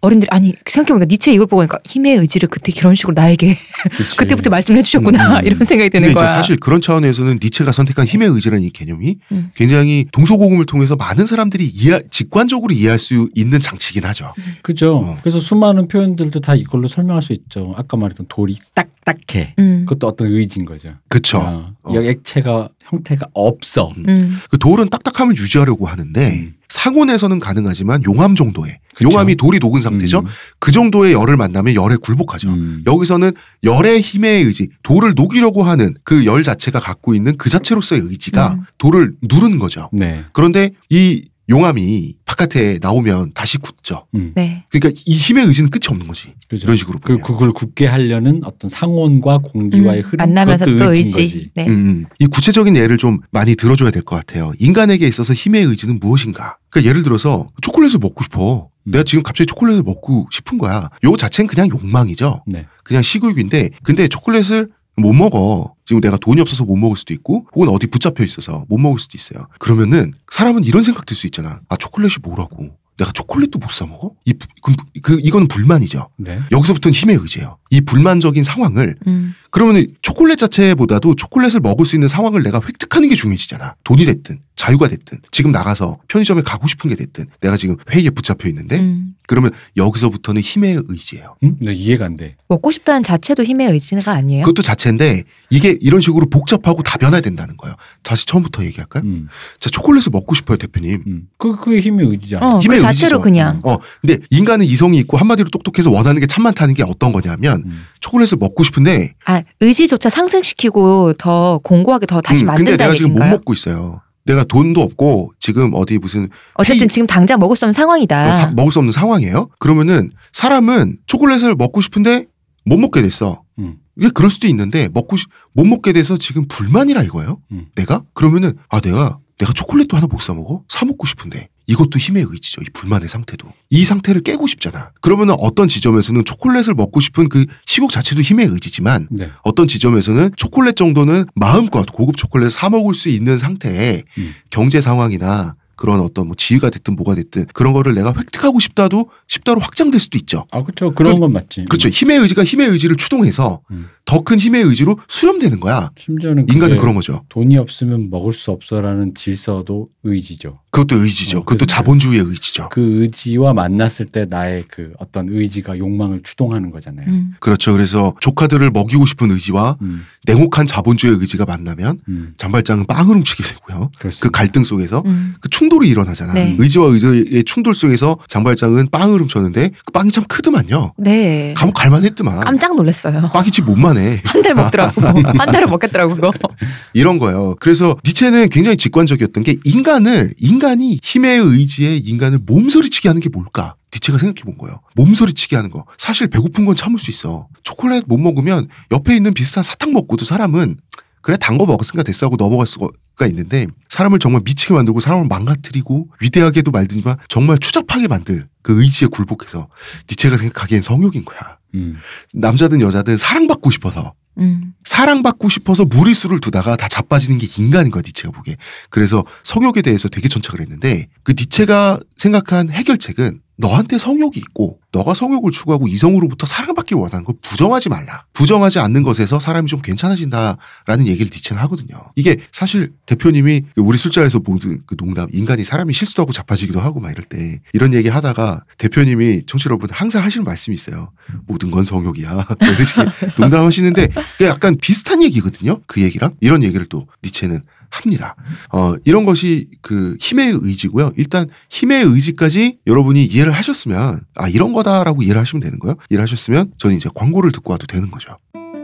어른들이 0.00 0.28
아니 0.30 0.54
생각해보니까 0.66 1.06
니체 1.08 1.32
이걸 1.32 1.46
보고 1.46 1.60
보니까 1.60 1.78
힘의 1.84 2.16
의지를 2.18 2.48
그때 2.48 2.72
그런 2.72 2.94
식으로 2.94 3.14
나에게. 3.14 3.56
그때부터 4.18 4.50
말씀을 4.50 4.78
해주셨구나 4.78 5.38
음, 5.38 5.40
음. 5.40 5.46
이런 5.46 5.64
생각이 5.64 5.90
드는 5.90 6.12
거야. 6.14 6.26
사실 6.26 6.56
그런 6.56 6.80
차원에서는 6.80 7.38
니체가 7.42 7.72
선택한 7.72 8.06
힘의 8.06 8.28
의지라는 8.28 8.64
이 8.64 8.70
개념이 8.70 9.16
음. 9.32 9.50
굉장히 9.54 10.06
동서고금을 10.12 10.66
통해서 10.66 10.96
많은 10.96 11.26
사람들이 11.26 11.64
이해, 11.66 12.00
직관적으로 12.10 12.74
이해할 12.74 12.98
수 12.98 13.28
있는 13.34 13.60
장치긴 13.60 14.04
하죠. 14.04 14.32
그죠. 14.62 14.96
어. 14.96 15.18
그래서 15.24 15.40
수많은 15.40 15.88
표현들도 15.88 16.40
다 16.40 16.54
이걸로 16.54 16.86
설명할 16.86 17.22
수 17.22 17.32
있죠. 17.32 17.72
아까 17.78 17.96
말했던 17.96 18.26
돌이 18.28 18.58
딱딱해. 18.74 19.54
음. 19.58 19.86
그것도 19.88 20.06
어떤 20.06 20.26
의지인 20.26 20.66
거죠. 20.66 20.90
그쵸. 21.08 21.38
어, 21.38 21.72
어. 21.82 21.94
이 21.94 21.96
액체가 21.96 22.68
형태가 22.80 23.28
없어. 23.32 23.90
음. 24.06 24.36
그 24.50 24.58
돌은 24.58 24.90
딱딱함을 24.90 25.34
유지하려고 25.38 25.86
하는데 25.86 26.30
음. 26.30 26.54
상온에서는 26.68 27.40
가능하지만 27.40 28.04
용암 28.04 28.36
정도의 28.36 28.80
그쵸. 28.94 29.10
용암이 29.10 29.36
돌이 29.36 29.60
녹은 29.60 29.80
상태죠. 29.80 30.18
음. 30.20 30.26
그 30.58 30.72
정도의 30.72 31.14
열을 31.14 31.38
만나면 31.38 31.74
열에 31.74 31.96
굴복하죠. 31.96 32.50
음. 32.50 32.84
여기서는 32.86 33.32
열의 33.62 34.02
힘의 34.02 34.42
의지, 34.42 34.68
돌을 34.82 35.14
녹이려고 35.16 35.62
하는 35.62 35.94
그 36.04 36.26
열 36.26 36.42
자체가 36.42 36.80
갖고 36.80 37.14
있는 37.14 37.34
그 37.38 37.48
자체로서의 37.48 38.02
의지가 38.02 38.54
음. 38.56 38.60
돌을 38.76 39.14
누르는 39.22 39.58
거죠. 39.58 39.88
네. 39.90 40.22
그런데 40.34 40.72
이 40.90 41.24
용암이 41.48 42.16
바깥에 42.24 42.78
나오면 42.80 43.32
다시 43.34 43.58
굳죠. 43.58 44.06
음. 44.14 44.32
네. 44.34 44.64
그러니까 44.70 44.98
이 45.04 45.16
힘의 45.16 45.44
의지는 45.46 45.68
끝이 45.70 45.82
없는 45.90 46.06
거지. 46.06 46.32
그죠. 46.48 46.64
이런 46.66 46.76
식으로 46.76 46.98
그 47.00 47.18
보면. 47.18 47.22
그걸 47.22 47.50
굳게 47.50 47.86
하려는 47.86 48.40
어떤 48.44 48.70
상온과 48.70 49.38
공기와의 49.38 50.02
음. 50.02 50.04
흐름 50.06 50.16
만나면서 50.26 50.64
그것도 50.64 50.84
또 50.84 50.90
의지인 50.92 51.06
의지. 51.20 51.34
거지. 51.34 51.50
네. 51.54 51.66
음, 51.66 51.70
음. 51.72 52.06
이 52.18 52.26
구체적인 52.26 52.76
예를 52.76 52.96
좀 52.98 53.18
많이 53.30 53.56
들어줘야 53.56 53.90
될 53.90 54.02
것 54.04 54.16
같아요. 54.16 54.52
인간에게 54.58 55.06
있어서 55.06 55.32
힘의 55.34 55.64
의지는 55.64 55.98
무엇인가? 56.00 56.56
그러니까 56.70 56.88
예를 56.90 57.02
들어서 57.02 57.48
초콜릿을 57.62 57.98
먹고 58.00 58.22
싶어. 58.24 58.68
음. 58.86 58.90
내가 58.92 59.04
지금 59.04 59.22
갑자기 59.22 59.46
초콜릿을 59.46 59.82
먹고 59.82 60.26
싶은 60.30 60.58
거야. 60.58 60.88
요 61.04 61.16
자체는 61.16 61.46
그냥 61.46 61.68
욕망이죠. 61.70 62.42
네. 62.46 62.66
그냥 62.84 63.02
식욕인데, 63.02 63.70
근데 63.82 64.08
초콜릿을 64.08 64.68
못 64.96 65.12
먹어. 65.12 65.74
지금 65.84 66.00
내가 66.00 66.16
돈이 66.16 66.40
없어서 66.40 66.64
못 66.64 66.76
먹을 66.76 66.96
수도 66.96 67.12
있고, 67.14 67.46
혹은 67.54 67.68
어디 67.68 67.86
붙잡혀 67.86 68.24
있어서 68.24 68.64
못 68.68 68.78
먹을 68.78 68.98
수도 68.98 69.16
있어요. 69.16 69.48
그러면은 69.58 70.12
사람은 70.32 70.64
이런 70.64 70.82
생각 70.82 71.04
들 71.06 71.16
수 71.16 71.26
있잖아. 71.26 71.60
아, 71.68 71.76
초콜릿이 71.76 72.16
뭐라고? 72.22 72.70
내가 72.96 73.10
초콜릿도 73.10 73.58
못 73.58 73.72
사 73.72 73.86
먹어? 73.86 74.12
이, 74.24 74.32
부- 74.34 74.46
그, 74.62 74.72
그, 75.02 75.18
이거는 75.20 75.48
불만이죠. 75.48 76.10
네. 76.16 76.38
여기서부터는 76.52 76.94
힘의 76.94 77.16
의지예요. 77.16 77.58
이 77.70 77.80
불만적인 77.80 78.44
상황을 78.44 78.94
음. 79.08 79.34
그러면 79.50 79.88
초콜릿 80.00 80.38
자체보다도 80.38 81.16
초콜릿을 81.16 81.58
먹을 81.60 81.86
수 81.86 81.96
있는 81.96 82.06
상황을 82.06 82.44
내가 82.44 82.60
획득하는 82.64 83.08
게 83.08 83.16
중요해지잖아. 83.16 83.74
돈이 83.82 84.04
됐든 84.06 84.38
자유가 84.54 84.86
됐든 84.86 85.18
지금 85.32 85.50
나가서 85.50 85.98
편의점에 86.06 86.42
가고 86.42 86.68
싶은 86.68 86.88
게 86.88 86.94
됐든 86.94 87.26
내가 87.40 87.56
지금 87.56 87.76
회의에 87.90 88.10
붙잡혀 88.10 88.48
있는데 88.48 88.78
음. 88.78 89.13
그러면 89.26 89.50
여기서부터는 89.76 90.40
힘의 90.40 90.82
의지예요. 90.88 91.36
음? 91.42 91.56
네, 91.60 91.72
이해가 91.74 92.06
안 92.06 92.16
돼. 92.16 92.36
먹고 92.48 92.70
싶다는 92.70 93.02
자체도 93.02 93.44
힘의 93.44 93.70
의지가 93.72 94.10
아니에요. 94.12 94.44
그것도 94.44 94.62
자체인데 94.62 95.24
이게 95.50 95.76
이런 95.80 96.00
식으로 96.00 96.26
복잡하고 96.30 96.82
다변화된다는 96.82 97.56
거예요. 97.56 97.76
다시 98.02 98.24
처음부터 98.26 98.64
얘기할까요? 98.64 99.02
음. 99.04 99.28
자 99.60 99.68
초콜릿을 99.70 100.06
먹고 100.12 100.34
싶어요 100.34 100.56
대표님. 100.58 101.02
음. 101.06 101.28
그 101.38 101.56
그게 101.56 101.80
힘의 101.80 102.06
의지잖아. 102.08 102.46
어, 102.46 102.50
그 102.58 102.60
힘의 102.60 102.80
자체로 102.80 103.16
의지죠. 103.18 103.20
그냥. 103.20 103.60
어 103.64 103.76
근데 104.00 104.18
인간 104.30 104.54
인간은 104.54 104.66
이성이 104.66 104.98
있고 104.98 105.16
한마디로 105.16 105.48
똑똑해서 105.50 105.90
원하는 105.90 106.20
게 106.20 106.26
참 106.26 106.42
많다는 106.44 106.74
게 106.74 106.82
어떤 106.82 107.12
거냐면 107.12 107.62
음. 107.66 107.84
초콜릿을 108.00 108.38
먹고 108.38 108.62
싶은데 108.62 109.14
아 109.24 109.42
의지조차 109.60 110.10
상승시키고 110.10 111.14
더 111.14 111.58
공고하게 111.64 112.06
더 112.06 112.20
다시 112.20 112.44
음, 112.44 112.48
근데 112.54 112.72
만든다는 112.72 112.76
내가 112.76 112.94
지금 112.94 113.10
못 113.12 113.16
얘기인가요? 113.20 113.30
먹고 113.38 113.52
있어요. 113.54 114.00
내가 114.24 114.44
돈도 114.44 114.80
없고 114.80 115.32
지금 115.38 115.72
어디 115.74 115.98
무슨 115.98 116.28
어쨌든 116.54 116.82
회의- 116.82 116.88
지금 116.88 117.06
당장 117.06 117.38
먹을 117.38 117.56
수 117.56 117.64
없는 117.66 117.72
상황이다. 117.72 118.28
어, 118.28 118.32
사- 118.32 118.50
먹을 118.50 118.72
수 118.72 118.78
없는 118.78 118.92
상황이에요. 118.92 119.48
그러면은 119.58 120.10
사람은 120.32 120.98
초콜릿을 121.06 121.54
먹고 121.56 121.80
싶은데 121.80 122.26
못 122.64 122.78
먹게 122.78 123.02
됐어. 123.02 123.42
음. 123.58 123.76
이게 123.96 124.08
그럴 124.14 124.30
수도 124.30 124.46
있는데 124.48 124.88
먹고 124.92 125.16
싶- 125.16 125.28
못 125.52 125.64
먹게 125.66 125.92
돼서 125.92 126.16
지금 126.16 126.46
불만이라 126.48 127.02
이거예요. 127.02 127.38
음. 127.52 127.66
내가 127.74 128.02
그러면은 128.14 128.54
아 128.70 128.80
내가 128.80 129.18
내가 129.38 129.52
초콜릿도 129.52 129.96
하나 129.96 130.06
못 130.06 130.20
사 130.22 130.32
먹어 130.32 130.62
사 130.68 130.84
먹고 130.86 131.06
싶은데 131.06 131.48
이것도 131.66 131.98
힘의 131.98 132.26
의지죠. 132.28 132.62
이 132.62 132.66
불만의 132.72 133.08
상태도 133.08 133.52
이 133.70 133.84
상태를 133.84 134.22
깨고 134.22 134.46
싶잖아. 134.46 134.90
그러면은 135.00 135.34
어떤 135.38 135.68
지점에서는 135.68 136.24
초콜릿을 136.24 136.74
먹고 136.74 137.00
싶은 137.00 137.28
그 137.28 137.46
시국 137.66 137.90
자체도 137.90 138.22
힘의 138.22 138.46
의지지만 138.46 139.08
네. 139.10 139.30
어떤 139.42 139.66
지점에서는 139.66 140.30
초콜릿 140.36 140.76
정도는 140.76 141.24
마음껏 141.34 141.84
고급 141.86 142.16
초콜릿 142.16 142.50
사 142.52 142.68
먹을 142.68 142.94
수 142.94 143.08
있는 143.08 143.38
상태에 143.38 144.02
음. 144.18 144.34
경제 144.50 144.80
상황이나 144.80 145.56
그런 145.76 146.00
어떤 146.00 146.26
뭐 146.26 146.36
지위가 146.36 146.70
됐든 146.70 146.96
뭐가 146.96 147.14
됐든 147.14 147.46
그런 147.52 147.72
거를 147.72 147.94
내가 147.94 148.12
획득하고 148.16 148.60
싶다도 148.60 149.10
싶다로 149.28 149.60
확장될 149.60 150.00
수도 150.00 150.18
있죠. 150.18 150.46
아 150.50 150.62
그렇죠. 150.62 150.92
그런 150.94 151.14
그- 151.14 151.20
건 151.20 151.32
맞지. 151.32 151.64
그렇죠. 151.66 151.88
힘의 151.88 152.18
의지가 152.18 152.44
힘의 152.44 152.68
의지를 152.68 152.96
추동해서 152.96 153.60
음. 153.70 153.88
더큰 154.06 154.38
힘의 154.38 154.62
의지로 154.64 154.96
수렴되는 155.08 155.60
거야. 155.60 155.90
심지어는 155.98 156.46
인간은 156.52 156.78
그런 156.78 156.94
거죠. 156.94 157.22
돈이 157.30 157.56
없으면 157.56 158.10
먹을 158.10 158.32
수 158.34 158.50
없어라는 158.50 159.14
질서도 159.14 159.88
의지죠. 160.02 160.60
그것도 160.70 161.00
의지죠. 161.02 161.38
어, 161.38 161.44
그것도 161.44 161.64
자본주의의 161.66 162.24
의지죠. 162.26 162.68
그 162.70 163.02
의지와 163.02 163.54
만났을 163.54 164.06
때 164.06 164.26
나의 164.28 164.64
그 164.68 164.92
어떤 164.98 165.28
의지가 165.30 165.78
욕망을 165.78 166.20
추동하는 166.22 166.70
거잖아요. 166.70 167.06
음. 167.08 167.34
그렇죠. 167.40 167.72
그래서 167.72 168.14
조카들을 168.20 168.70
먹이고 168.72 169.06
싶은 169.06 169.30
의지와 169.30 169.78
음, 169.82 170.04
냉혹한 170.26 170.66
자본주의 170.66 171.14
의지가 171.16 171.44
만나면 171.46 172.00
음, 172.08 172.34
잔발장은 172.36 172.86
빵을 172.86 173.14
훔치게 173.16 173.42
되고요. 173.44 173.90
그렇습니다. 173.98 174.20
그 174.26 174.30
갈등 174.30 174.64
속에서 174.64 175.02
음. 175.06 175.34
그충 175.40 175.63
돌이 175.68 175.88
일어나잖아. 175.88 176.32
네. 176.34 176.56
의지와 176.58 176.86
의지의 176.88 177.44
충돌 177.44 177.74
속에서 177.74 178.18
장발장은 178.28 178.90
빵을 178.90 179.20
훔쳤는데 179.22 179.70
그 179.84 179.92
빵이 179.92 180.10
참 180.12 180.24
크더만요. 180.24 180.94
네. 180.98 181.54
감옥 181.56 181.74
갈만했더만. 181.74 182.40
깜짝 182.40 182.74
놀랐어요. 182.76 183.30
빵이 183.32 183.50
집 183.50 183.64
못만해. 183.64 184.20
한 184.24 184.42
달 184.42 184.54
먹더라고. 184.54 185.00
한 185.24 185.46
달을 185.46 185.66
먹겠더라고 185.68 186.14
그거. 186.14 186.32
이런 186.94 187.18
거예요. 187.18 187.54
그래서 187.60 187.96
니체는 188.04 188.48
굉장히 188.50 188.76
직관적이었던 188.76 189.42
게 189.42 189.56
인간을 189.64 190.34
인간이 190.38 190.98
힘의 191.02 191.40
의지에 191.40 191.96
인간을 191.96 192.40
몸서리치게 192.46 193.08
하는 193.08 193.20
게 193.20 193.28
뭘까? 193.28 193.74
니체가 193.94 194.18
생각해 194.18 194.42
본 194.44 194.58
거예요. 194.58 194.80
몸서리치게 194.96 195.56
하는 195.56 195.70
거. 195.70 195.84
사실 195.98 196.26
배고픈 196.28 196.64
건 196.64 196.76
참을 196.76 196.98
수 196.98 197.10
있어. 197.10 197.46
초콜릿 197.62 198.04
못 198.06 198.18
먹으면 198.18 198.68
옆에 198.92 199.14
있는 199.16 199.32
비슷한 199.34 199.62
사탕 199.64 199.92
먹고도 199.92 200.24
사람은 200.24 200.76
그래 201.22 201.36
단 201.40 201.56
거 201.56 201.64
먹었으니까 201.64 202.02
됐어 202.02 202.26
하고 202.26 202.36
넘어갈 202.36 202.66
수가 202.66 202.88
있는데 203.26 203.66
사람을 203.88 204.18
정말 204.18 204.42
미치게 204.44 204.74
만들고 204.74 205.00
사람을 205.00 205.26
망가뜨리고 205.28 206.08
위대하게도 206.20 206.70
말든지만 206.70 207.16
정말 207.28 207.58
추잡하게 207.58 208.08
만들 208.08 208.48
그 208.62 208.82
의지에 208.82 209.08
굴복해서 209.08 209.68
니체가 210.10 210.36
생각하기엔 210.36 210.82
성욕인 210.82 211.24
거야. 211.24 211.58
음, 211.74 211.96
남자든 212.32 212.80
여자든 212.80 213.16
사랑받고 213.16 213.70
싶어서 213.70 214.14
음. 214.38 214.72
사랑받고 214.84 215.48
싶어서 215.48 215.84
무리수를 215.84 216.40
두다가 216.40 216.76
다 216.76 216.88
자빠지는 216.88 217.38
게 217.38 217.46
인간인 217.58 217.90
거야 217.90 218.02
니체가 218.04 218.32
보기에 218.32 218.56
그래서 218.90 219.24
성욕에 219.44 219.82
대해서 219.82 220.08
되게 220.08 220.28
천착을 220.28 220.60
했는데 220.60 221.08
그 221.22 221.34
니체가 221.38 222.00
생각한 222.16 222.70
해결책은 222.70 223.40
너한테 223.56 223.98
성욕이 223.98 224.32
있고 224.36 224.80
너가 224.94 225.12
성욕을 225.12 225.50
추구하고 225.50 225.88
이성으로부터 225.88 226.46
사랑받길 226.46 226.96
원하는 226.96 227.24
걸 227.24 227.34
부정하지 227.42 227.88
말라 227.88 228.24
부정하지 228.32 228.78
않는 228.78 229.02
것에서 229.02 229.40
사람이 229.40 229.66
좀 229.66 229.82
괜찮아진다라는 229.82 231.06
얘기를 231.06 231.30
니체는 231.32 231.60
하거든요 231.64 232.10
이게 232.14 232.36
사실 232.52 232.92
대표님이 233.06 233.64
그 233.74 233.80
우리 233.80 233.98
술자에서 233.98 234.40
모든 234.44 234.82
그 234.86 234.96
농담 234.96 235.28
인간이 235.32 235.64
사람이 235.64 235.92
실수도 235.92 236.22
하고 236.22 236.32
자빠지기도 236.32 236.80
하고 236.80 237.00
막 237.00 237.10
이럴 237.10 237.24
때 237.24 237.60
이런 237.72 237.92
얘기 237.92 238.08
하다가 238.08 238.64
대표님이 238.78 239.42
청취 239.46 239.66
여러분 239.66 239.90
항상 239.90 240.22
하시는 240.24 240.44
말씀이 240.44 240.74
있어요 240.74 241.10
모든 241.46 241.70
건 241.70 241.82
성욕이야 241.82 242.46
이런 242.60 242.84
식의 242.84 243.06
농담하시는데 243.38 244.08
약간 244.42 244.76
비슷한 244.80 245.22
얘기거든요. 245.22 245.80
그 245.86 246.02
얘기랑 246.02 246.34
이런 246.40 246.62
얘기를 246.62 246.86
또 246.86 247.06
니체는 247.22 247.60
합니다. 247.90 248.34
어, 248.72 248.94
이런 249.04 249.24
것이 249.24 249.68
그 249.80 250.16
힘의 250.20 250.58
의지고요. 250.62 251.12
일단 251.16 251.48
힘의 251.70 252.02
의지까지 252.04 252.78
여러분이 252.86 253.24
이해를 253.24 253.52
하셨으면 253.52 254.20
아 254.34 254.48
이런 254.48 254.72
거 254.72 254.82
다라고 254.84 255.22
이해를 255.22 255.40
하시면 255.40 255.60
되는 255.62 255.78
거예요. 255.80 255.96
이해를 256.10 256.22
하셨으면 256.22 256.70
저는 256.78 256.94
이제 256.96 257.08
광고를 257.12 257.50
듣고 257.50 257.72
와도 257.72 257.86
되는 257.88 258.08
거죠. 258.12 258.36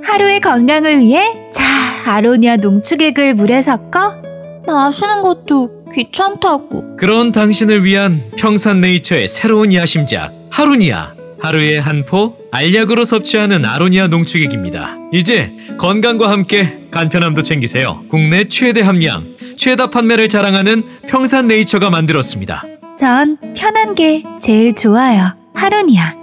하루의 0.05 0.41
건강을 0.41 0.99
위해 1.01 1.23
자 1.53 1.63
아로니아 2.07 2.57
농축액을 2.57 3.35
물에 3.35 3.63
섞어 3.63 4.17
마시는 4.67 5.23
것도 5.23 5.85
귀찮다고 5.95 6.97
그런 6.97 7.31
당신을 7.33 7.85
위한 7.85 8.31
평산네이처의 8.37 9.29
새로운 9.29 9.73
야심작 9.73 10.33
하루니아 10.51 11.15
하루에 11.41 11.79
한 11.79 12.05
포 12.05 12.37
알약으로 12.53 13.05
섭취하는 13.05 13.65
아로니아 13.65 14.09
농축액입니다. 14.09 14.97
이제 15.13 15.53
건강과 15.79 16.29
함께 16.31 16.81
간편함도 16.91 17.43
챙기세요. 17.43 18.03
국내 18.11 18.49
최대 18.49 18.81
함량, 18.81 19.37
최다 19.57 19.91
판매를 19.91 20.29
자랑하는 20.29 20.83
평산네이처가 21.09 21.89
만들었습니다. 21.91 22.65
전 22.99 23.39
편한 23.57 23.95
게 23.95 24.23
제일 24.43 24.75
좋아요 24.75 25.33
하루니아 25.61 26.15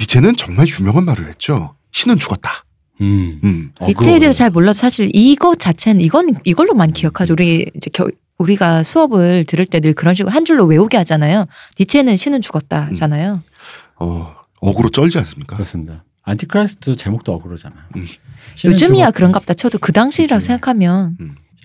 니체는 0.00 0.36
정말 0.36 0.66
유명한 0.66 1.04
말을 1.04 1.28
했죠. 1.28 1.74
신은 1.92 2.18
죽었다. 2.18 2.64
음. 3.02 3.38
음. 3.44 3.72
니체에 3.82 4.18
대해서 4.18 4.38
잘 4.38 4.50
몰라도 4.50 4.72
사실 4.78 5.10
이것 5.12 5.58
자체는 5.58 6.00
이건 6.00 6.38
이걸로만 6.44 6.92
기억하죠. 6.92 7.34
우리 7.34 7.70
이제 7.76 7.90
겨, 7.92 8.08
우리가 8.38 8.82
수업을 8.82 9.44
들을 9.44 9.66
때 9.66 9.80
늘 9.80 9.92
그런 9.92 10.14
식으로 10.14 10.32
한 10.34 10.46
줄로 10.46 10.64
외우게 10.64 10.96
하잖아요. 10.98 11.46
니체는 11.78 12.16
신은 12.16 12.40
죽었다잖아요. 12.40 13.42
어, 13.96 14.34
어그로 14.60 14.88
쩔지 14.88 15.18
않습니까? 15.18 15.54
그렇습니다. 15.56 16.02
Antichrist 16.22 16.96
제목도 16.96 17.32
어그로잖아. 17.34 17.74
음. 17.96 18.06
요즘이야 18.64 19.06
죽었다. 19.06 19.10
그런갑다 19.10 19.52
쳐도 19.54 19.78
그 19.78 19.92
당시라고 19.92 20.38
그치. 20.38 20.46
생각하면 20.46 21.16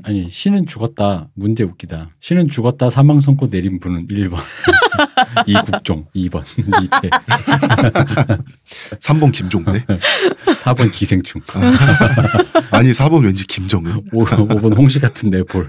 아니 0.03 0.29
신은 0.29 0.65
죽었다. 0.65 1.29
문제 1.35 1.63
웃기다. 1.63 2.09
신은 2.19 2.49
죽었다. 2.49 2.89
사망 2.89 3.19
선고 3.19 3.49
내린 3.49 3.79
분은 3.79 4.07
1번. 4.07 4.37
이국종 5.47 6.05
2번 6.15 6.43
니체 6.81 7.09
3번 8.99 9.31
김종대. 9.31 9.85
4번 10.63 10.91
기생충 10.91 11.41
아니 12.71 12.91
4번 12.91 13.23
왠지 13.25 13.45
김정은. 13.45 14.01
5, 14.11 14.25
5번 14.25 14.77
홍시 14.77 14.99
같은 14.99 15.29
내볼 15.29 15.67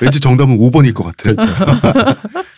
왠지 0.00 0.20
정답은 0.20 0.56
5번일 0.58 0.94
것 0.94 1.04
같아. 1.04 1.32
그렇죠. 1.34 1.46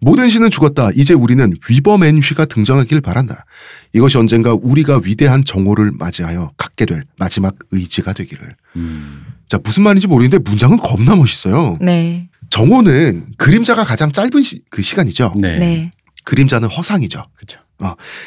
모든 0.00 0.28
신은 0.28 0.50
죽었다. 0.50 0.90
이제 0.94 1.14
우리는 1.14 1.52
위버맨쉬가 1.68 2.44
등장하길 2.46 3.00
바란다. 3.00 3.44
이것이 3.92 4.18
언젠가 4.18 4.54
우리가 4.54 5.00
위대한 5.04 5.44
정오를 5.44 5.92
맞이하여 5.98 6.52
갖게 6.56 6.84
될 6.84 7.04
마지막 7.16 7.54
의지가 7.70 8.12
되기를. 8.12 8.54
음. 8.76 9.24
자, 9.48 9.58
무슨 9.62 9.82
말인지 9.82 10.06
모르겠는데 10.06 10.48
문장은 10.48 10.78
겁나 10.78 11.16
멋있어요. 11.16 11.78
네, 11.80 12.28
정오는 12.50 13.26
그림자가 13.36 13.84
가장 13.84 14.12
짧은 14.12 14.42
시, 14.42 14.62
그 14.70 14.82
시간이죠. 14.82 15.34
네. 15.36 15.58
네, 15.58 15.90
그림자는 16.24 16.68
허상이죠. 16.68 17.24
그렇죠. 17.34 17.60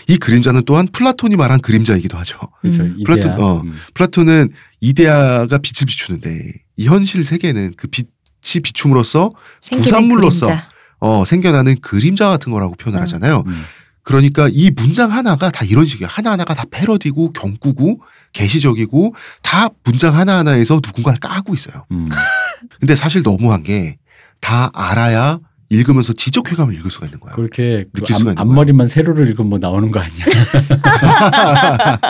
이 0.08 0.18
그림자는 0.18 0.64
또한 0.66 0.88
플라톤이 0.92 1.36
말한 1.36 1.62
그림자이기도 1.62 2.18
하죠. 2.20 2.40
그렇죠. 2.62 2.84
음. 2.84 2.98
플라톤, 3.06 3.32
어. 3.34 3.62
음. 3.62 3.76
플라톤은 3.94 4.50
이데아가 4.80 5.58
빛을 5.58 5.86
비추는데 5.88 6.54
이 6.78 6.88
현실 6.88 7.24
세계는 7.26 7.74
그 7.76 7.88
빛이 7.88 8.62
비춤으로써 8.64 9.32
부산물로서 9.72 10.48
그림자. 10.48 10.70
어, 11.00 11.26
생겨나는 11.26 11.82
그림자 11.82 12.30
같은 12.30 12.52
거라고 12.52 12.76
표현을 12.76 13.00
어. 13.00 13.02
하잖아요. 13.04 13.44
음. 13.46 13.64
그러니까 14.04 14.50
이 14.52 14.72
문장 14.72 15.12
하나가 15.12 15.52
다 15.52 15.64
이런 15.66 15.86
식이에요. 15.86 16.08
하나하나가 16.10 16.54
다 16.54 16.64
패러디고 16.70 17.34
경구고 17.34 18.02
계시적이고 18.34 19.14
다 19.42 19.70
문장 19.84 20.16
하나하나에서 20.16 20.76
누군가를 20.76 21.20
까고 21.20 21.54
있어요. 21.54 21.86
음. 21.92 22.10
근데 22.80 22.96
사실 22.96 23.22
너무한 23.24 23.64
게 23.64 23.98
다 24.42 24.72
알아야 24.74 25.40
읽으면서 25.70 26.12
지적 26.12 26.35
쾌감을 26.35 26.74
읽을 26.76 26.92
수가 26.92 27.06
있는 27.06 27.20
거야. 27.22 27.34
그렇게 27.36 27.86
그 27.94 28.02
느낄 28.02 28.16
수가 28.16 28.32
앞, 28.32 28.34
있는 28.34 28.42
앞머리만 28.42 28.88
세로를 28.88 29.30
읽으면 29.30 29.50
뭐 29.52 29.60
나오는 29.60 29.90
거 29.90 30.02
아니야? 30.02 30.26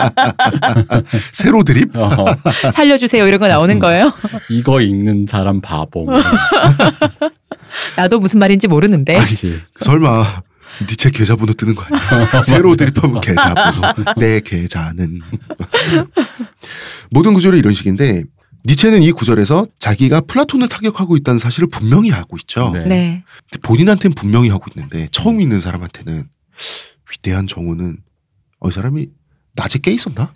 세로 1.32 1.62
드립? 1.62 1.96
어, 1.96 2.24
살려주세요 2.74 3.26
이런 3.28 3.38
거 3.38 3.46
나오는 3.46 3.78
거예요. 3.78 4.12
이거 4.50 4.80
읽는 4.80 5.26
사람 5.28 5.60
바보. 5.60 6.06
뭐 6.06 6.18
나도 7.96 8.18
무슨 8.18 8.40
말인지 8.40 8.66
모르는데. 8.66 9.16
아니지. 9.16 9.60
설마 9.78 10.42
니체 10.80 11.10
계좌번호 11.10 11.52
뜨는 11.54 11.74
거 11.74 11.84
아니야? 11.84 12.42
세로 12.42 12.74
드립하면 12.76 13.20
계좌번호. 13.20 14.12
내 14.16 14.40
계좌는 14.40 15.20
모든 17.10 17.34
구조는 17.34 17.58
이런 17.58 17.74
식인데 17.74 18.24
니체는 18.64 19.02
이 19.02 19.12
구절에서 19.12 19.66
자기가 19.78 20.22
플라톤을 20.22 20.68
타격하고 20.68 21.16
있다는 21.16 21.38
사실을 21.38 21.68
분명히 21.68 22.12
알고 22.12 22.36
있죠. 22.38 22.70
네. 22.72 22.84
네. 22.86 23.24
본인한테는 23.62 24.14
분명히 24.14 24.50
하고 24.50 24.66
있는데 24.74 25.08
처음 25.10 25.40
읽는 25.40 25.60
사람한테는 25.60 26.28
위대한 27.10 27.46
정오는 27.46 27.98
어, 28.60 28.68
이 28.68 28.72
사람이 28.72 29.08
낮에 29.54 29.80
깨 29.80 29.90
있었나? 29.92 30.32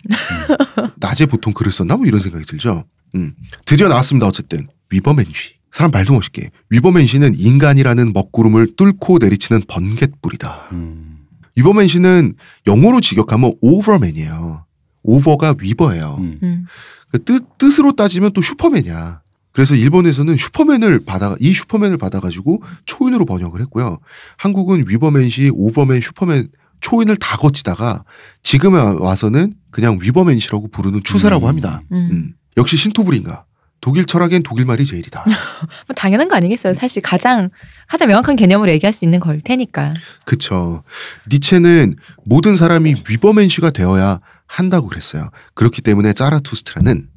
낮에 0.97 1.25
보통 1.25 1.53
글을 1.53 1.71
썼나? 1.71 1.95
뭐 1.97 2.05
이런 2.05 2.21
생각이 2.21 2.45
들죠. 2.45 2.83
음. 3.15 3.33
드디어 3.65 3.87
나왔습니다. 3.87 4.27
어쨌든 4.27 4.67
Übermensch. 4.89 5.56
사람 5.71 5.91
말도 5.91 6.13
멋있게 6.13 6.51
Übermensch는 6.69 7.35
인간이라는 7.37 8.13
먹구름을 8.13 8.75
뚫고 8.75 9.17
내리치는 9.19 9.63
번갯불이다. 9.67 10.69
음. 10.71 11.17
Übermensch는 11.55 12.35
영어로 12.67 13.01
직역하면 13.01 13.55
overman이에요. 13.61 14.65
over가 15.03 15.55
über예요. 15.59 16.17
음. 16.19 16.39
음. 16.43 16.65
그 17.11 17.23
뜻, 17.23 17.57
뜻으로 17.57 17.93
따지면 17.93 18.31
또 18.33 18.41
슈퍼맨이야. 18.41 19.21
그래서 19.53 19.73
일본에서는 19.73 20.37
슈퍼맨을 20.37 21.05
받아 21.05 21.35
이 21.39 21.53
슈퍼맨을 21.53 21.97
받아가지고 21.97 22.61
초인으로 22.85 23.25
번역을 23.25 23.59
했고요. 23.61 23.97
한국은 24.37 24.85
Übermensch, 24.87 25.49
overman, 25.51 26.01
슈퍼맨 26.01 26.49
초인을 26.79 27.15
다 27.17 27.37
거치다가 27.37 28.03
지금 28.43 28.73
와서는 28.73 29.53
그냥 29.71 29.97
Übermensch라고 29.99 30.67
부르는 30.67 31.01
추세라고 31.03 31.45
음. 31.45 31.49
합니다. 31.49 31.81
음. 31.91 32.09
음. 32.11 32.33
역시 32.55 32.77
신토불인가. 32.77 33.45
독일 33.81 34.05
철학엔 34.05 34.43
독일 34.43 34.65
말이 34.65 34.85
제일이다. 34.85 35.23
뭐 35.87 35.95
당연한 35.95 36.27
거 36.27 36.35
아니겠어요. 36.35 36.73
사실 36.73 37.01
가장 37.01 37.49
가장 37.87 38.07
명확한 38.07 38.35
개념으로 38.35 38.71
얘기할 38.71 38.93
수 38.93 39.05
있는 39.05 39.19
걸 39.19 39.39
테니까. 39.41 39.93
그쵸. 40.25 40.83
니체는 41.31 41.95
모든 42.25 42.55
사람이 42.55 43.03
Übermensch가 43.09 43.71
되어야 43.71 44.19
한다고 44.45 44.87
그랬어요. 44.87 45.29
그렇기 45.53 45.81
때문에 45.81 46.13
짜라투스트라는 46.13 47.07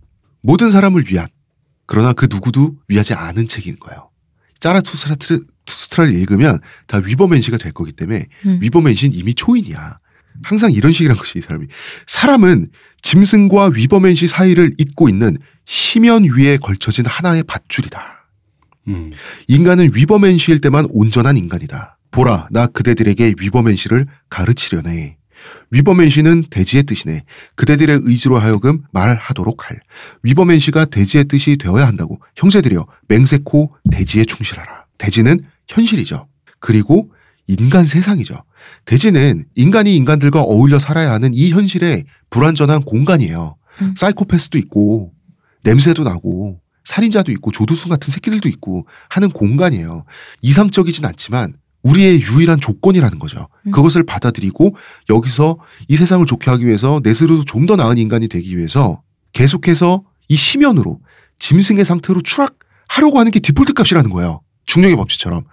모든 0.43 0.71
사람을 0.71 1.05
위한 1.09 1.29
그러나 1.87 2.13
그 2.13 2.29
누구도 2.31 2.77
위하지 2.89 3.15
않은 3.15 3.49
책인 3.49 3.79
거예요. 3.81 4.11
짜라투스트라를 4.61 6.15
읽으면 6.15 6.61
다 6.87 6.99
Übermensch가 6.99 7.57
될 7.57 7.73
거기 7.73 7.93
때문에 7.93 8.27
음. 8.47 8.59
Übermensch는 8.61 9.17
이미 9.17 9.35
초인이야. 9.35 9.99
항상 10.43 10.73
이런 10.73 10.93
식이란 10.93 11.17
것이 11.17 11.39
이 11.39 11.43
사람이. 11.43 11.67
사람은 12.07 12.69
짐승과 13.03 13.73
Übermensch 13.75 14.29
사이를 14.29 14.73
잇고 14.79 15.09
있는 15.09 15.39
심연 15.65 16.25
위에 16.25 16.57
걸쳐진 16.59 17.07
하나의 17.07 17.43
밧줄이다. 17.45 18.29
음. 18.89 19.11
인간은 19.49 19.93
Übermensch일 19.95 20.61
때만 20.61 20.87
온전한 20.91 21.37
인간이다. 21.37 21.99
보라, 22.11 22.49
나 22.51 22.67
그대들에게 22.67 23.35
Übermensch를 23.39 24.07
가르치려네. 24.29 25.17
위버맨시는 25.71 26.47
대지의 26.51 26.83
뜻이네. 26.83 27.25
그대들의 27.55 28.01
의지로 28.03 28.39
하여금 28.39 28.83
말하도록 28.93 29.71
할. 29.71 29.81
위버맨시가 30.23 30.87
대지의 30.87 31.25
뜻이 31.27 31.57
되어야 31.57 31.87
한다고. 31.87 32.21
형제들이여, 32.37 32.87
맹세코 33.09 33.75
대지에 33.93 34.25
충실하라. 34.25 34.85
대지는 34.99 35.45
현실이죠. 35.69 36.27
그리고 36.59 37.11
인간 37.47 37.87
세상이죠. 37.87 38.35
대지는 38.85 39.45
인간이 39.55 39.97
인간들과 39.97 40.43
어울려 40.43 40.79
살아야 40.79 41.13
하는 41.13 41.33
이 41.35 41.51
현실의 41.51 42.05
불완전한 42.31 42.83
공간이에요. 42.83 43.57
음. 43.83 43.95
사이코패스도 43.97 44.59
있고, 44.59 45.13
냄새도 45.63 46.05
나고, 46.05 46.61
살인자도 46.85 47.31
있고, 47.33 47.53
조두순 47.53 47.89
같은 47.91 48.11
새끼들도 48.13 48.49
있고 48.49 48.87
하는 49.09 49.31
공간이에요. 49.31 50.05
이상적이진 50.43 51.05
않지만 51.05 51.55
우리의 51.83 52.21
유일한 52.23 52.61
조건이라는 52.61 53.19
거죠. 53.19 53.49
음. 53.67 53.71
그것을 53.73 54.03
받아들이고 54.05 54.77
여기서 55.09 55.59
이 55.89 55.97
세상을 55.97 56.25
좋게 56.27 56.51
하기 56.51 56.67
위해서 56.67 57.01
내 57.03 57.15
스스로 57.15 57.43
좀 57.45 57.67
더 57.67 57.77
나은 57.77 57.97
인간이 57.99 58.29
되기 58.29 58.57
위해서 58.57 59.01
계속해서 59.33 60.03
이 60.29 60.37
심연으로 60.37 61.01
짐승의 61.39 61.85
상태로 61.87 62.21
추락하려고 62.23 63.19
하는 63.19 63.31
게 63.31 63.41
디폴트 63.41 63.73
값이라는 63.75 64.11
거예요. 64.11 64.43
중력의 64.67 64.97
법칙처럼 64.97 65.45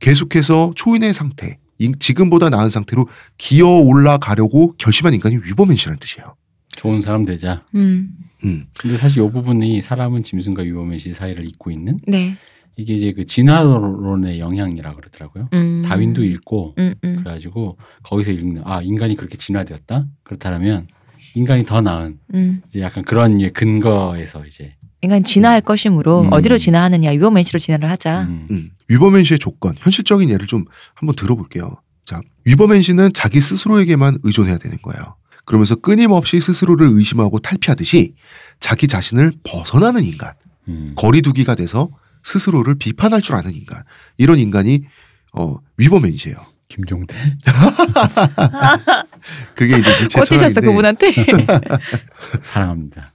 계속해서 0.00 0.72
초인의 0.74 1.14
상태, 1.14 1.46
이- 1.48 1.65
지금보다 1.98 2.50
나은 2.50 2.70
상태로 2.70 3.08
기어 3.38 3.68
올라가려고 3.68 4.74
결심한 4.78 5.14
인간이 5.14 5.36
위버맨시라는 5.36 5.98
뜻이에요. 5.98 6.34
좋은 6.70 7.00
사람 7.00 7.24
되자. 7.24 7.64
음. 7.74 8.10
음. 8.44 8.66
근데 8.78 8.96
사실 8.96 9.22
이 9.22 9.30
부분이 9.30 9.80
사람은 9.80 10.22
짐승과 10.22 10.62
위범의시 10.62 11.12
사이를 11.12 11.44
잇고 11.46 11.70
있는 11.70 11.98
네. 12.06 12.36
이게 12.76 12.94
이제 12.94 13.12
그 13.12 13.24
진화론의 13.24 14.38
영향이라 14.38 14.94
그러더라고요. 14.94 15.48
음. 15.54 15.82
다윈도 15.84 16.22
읽고 16.22 16.74
음, 16.78 16.94
음. 17.04 17.16
그래가지고 17.16 17.78
거기서 18.02 18.32
읽는 18.32 18.62
아 18.64 18.82
인간이 18.82 19.16
그렇게 19.16 19.38
진화되었다 19.38 20.06
그렇다면 20.22 20.86
인간이 21.34 21.64
더 21.64 21.80
나은 21.80 22.18
음. 22.34 22.60
이제 22.68 22.82
약간 22.82 23.02
그런 23.04 23.50
근거에서 23.52 24.44
이제 24.44 24.74
인간 25.00 25.24
진화할 25.24 25.62
것이므로 25.62 26.22
음. 26.22 26.32
어디로 26.32 26.58
진화하느냐 26.58 27.10
위버맨시로 27.10 27.58
진화를 27.58 27.88
하자. 27.88 28.22
음, 28.22 28.46
음. 28.50 28.70
위버맨시의 28.88 29.38
조건, 29.38 29.74
현실적인 29.78 30.30
예를 30.30 30.46
좀 30.46 30.64
한번 30.94 31.16
들어볼게요. 31.16 31.80
자, 32.04 32.20
위버맨시는 32.44 33.12
자기 33.12 33.40
스스로에게만 33.40 34.18
의존해야 34.22 34.58
되는 34.58 34.78
거예요. 34.82 35.16
그러면서 35.44 35.76
끊임없이 35.76 36.40
스스로를 36.40 36.88
의심하고 36.88 37.38
탈피하듯이 37.38 38.14
자기 38.60 38.88
자신을 38.88 39.32
벗어나는 39.44 40.04
인간, 40.04 40.32
음. 40.68 40.92
거리두기가 40.96 41.54
돼서 41.54 41.88
스스로를 42.22 42.76
비판할 42.76 43.22
줄 43.22 43.36
아는 43.36 43.54
인간, 43.54 43.82
이런 44.18 44.38
인간이 44.38 44.84
어, 45.32 45.56
위버맨시예요. 45.76 46.36
김종대 46.68 47.14
그게 49.54 49.78
이제 49.78 49.90
꽂히셨어 50.12 50.36
철학인데 50.36 50.60
그분한테. 50.60 51.14
사랑합니다. 52.42 53.12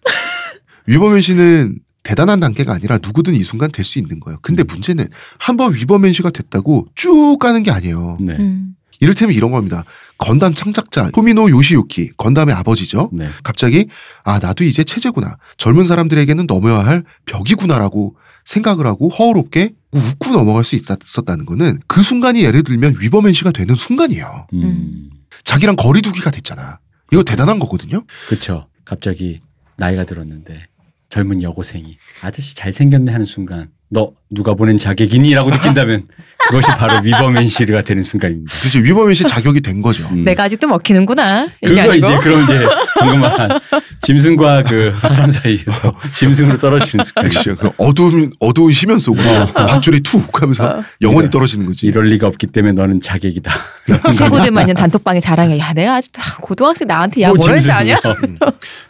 위버맨시는 0.88 1.80
대단한 2.04 2.40
단계가 2.40 2.74
아니라 2.74 2.98
누구든 3.02 3.36
이 3.36 3.44
순간 3.44 3.72
될 3.72 3.86
수 3.86 4.00
있는 4.00 4.20
거예요. 4.20 4.40
근데 4.42 4.64
문제는 4.64 5.08
한 5.38 5.58
번 5.58 5.74
위버맨시가 5.76 6.32
됐다고 6.32 6.88
쭉 6.96 7.38
가는 7.40 7.62
게 7.64 7.72
아니에요. 7.72 8.18
네. 8.20 8.36
음. 8.38 8.76
이를테면 9.00 9.34
이런 9.36 9.52
겁니다. 9.52 9.84
건담 10.20 10.54
창작자 10.54 11.10
토미노 11.12 11.50
요시유키, 11.50 12.12
건담의 12.18 12.54
아버지죠. 12.54 13.10
네. 13.14 13.30
갑자기 13.44 13.88
아 14.24 14.38
나도 14.40 14.64
이제 14.64 14.84
체제구나. 14.84 15.38
젊은 15.58 15.86
사람들에게는 15.86 16.46
넘어야 16.48 16.86
할 16.86 17.04
벽이구나라고 17.26 18.16
생각을 18.46 18.86
하고 18.86 19.10
허우롭게 19.10 19.74
웃고 19.92 20.32
넘어갈 20.32 20.64
수 20.64 20.76
있었다는 20.76 21.46
거는 21.46 21.80
그 21.88 22.02
순간이 22.04 22.44
예를 22.44 22.64
들면 22.64 22.98
위버맨시가 23.00 23.52
되는 23.52 23.74
순간이에요. 23.76 24.48
음. 24.54 25.10
자기랑 25.44 25.76
거리두기가 25.76 26.30
됐잖아. 26.32 26.80
이거 27.12 27.24
대단한 27.24 27.58
거거든요. 27.60 28.04
그렇죠. 28.30 28.68
갑자기 28.86 29.42
나이가 29.78 30.04
들었는데 30.06 30.68
젊은 31.12 31.44
여고생이 31.44 31.98
아저씨 32.24 32.56
잘생겼네 32.56 33.12
하는 33.12 33.26
순간 33.26 33.72
너 33.90 34.16
누가 34.32 34.54
보낸 34.54 34.78
자객이니라고 34.78 35.50
느낀다면 35.52 36.04
그것이 36.48 36.72
바로 36.72 37.02
위버맨시르가 37.04 37.84
되는 37.84 38.02
순간입니다. 38.02 38.58
그래서 38.60 38.80
위버맨시 38.80 39.26
자격이 39.26 39.62
된 39.62 39.82
거죠. 39.82 40.08
음. 40.12 40.24
내가 40.24 40.44
아직도 40.44 40.68
먹히는구나. 40.68 41.48
그거 41.64 41.82
아니고. 41.82 41.96
이제 41.96 42.18
그럼 42.18 42.44
이제 42.44 42.66
방금 43.00 43.20
말한 43.22 43.60
짐승과 44.02 44.64
그 44.64 44.94
사람 44.98 45.30
사이에서 45.30 45.94
짐승으로 46.14 46.58
떨어지는 46.58 47.04
순간. 47.04 47.30
그렇죠. 47.30 47.56
그 47.58 47.70
어두운 47.78 48.32
어두운 48.40 48.72
심연 48.72 48.98
속으로 48.98 49.46
밧줄이 49.54 50.02
툭 50.02 50.42
하면서 50.42 50.64
어. 50.64 50.68
영원히 51.02 51.18
그러니까 51.28 51.30
떨어지는 51.32 51.66
거지. 51.68 51.86
이럴 51.86 52.06
리가 52.08 52.28
없기 52.28 52.48
때문에 52.48 52.74
너는 52.74 53.02
자객이다. 53.02 53.52
친구들만 54.12 54.64
있는 54.64 54.76
단톡방에 54.76 55.20
자랑해. 55.20 55.60
야 55.60 55.74
내가 55.74 55.96
아직도 55.96 56.22
고등학생 56.42 56.88
나한테 56.88 57.22
야뭐 57.22 57.38
짐승이야. 57.38 57.78
아냐? 57.78 58.02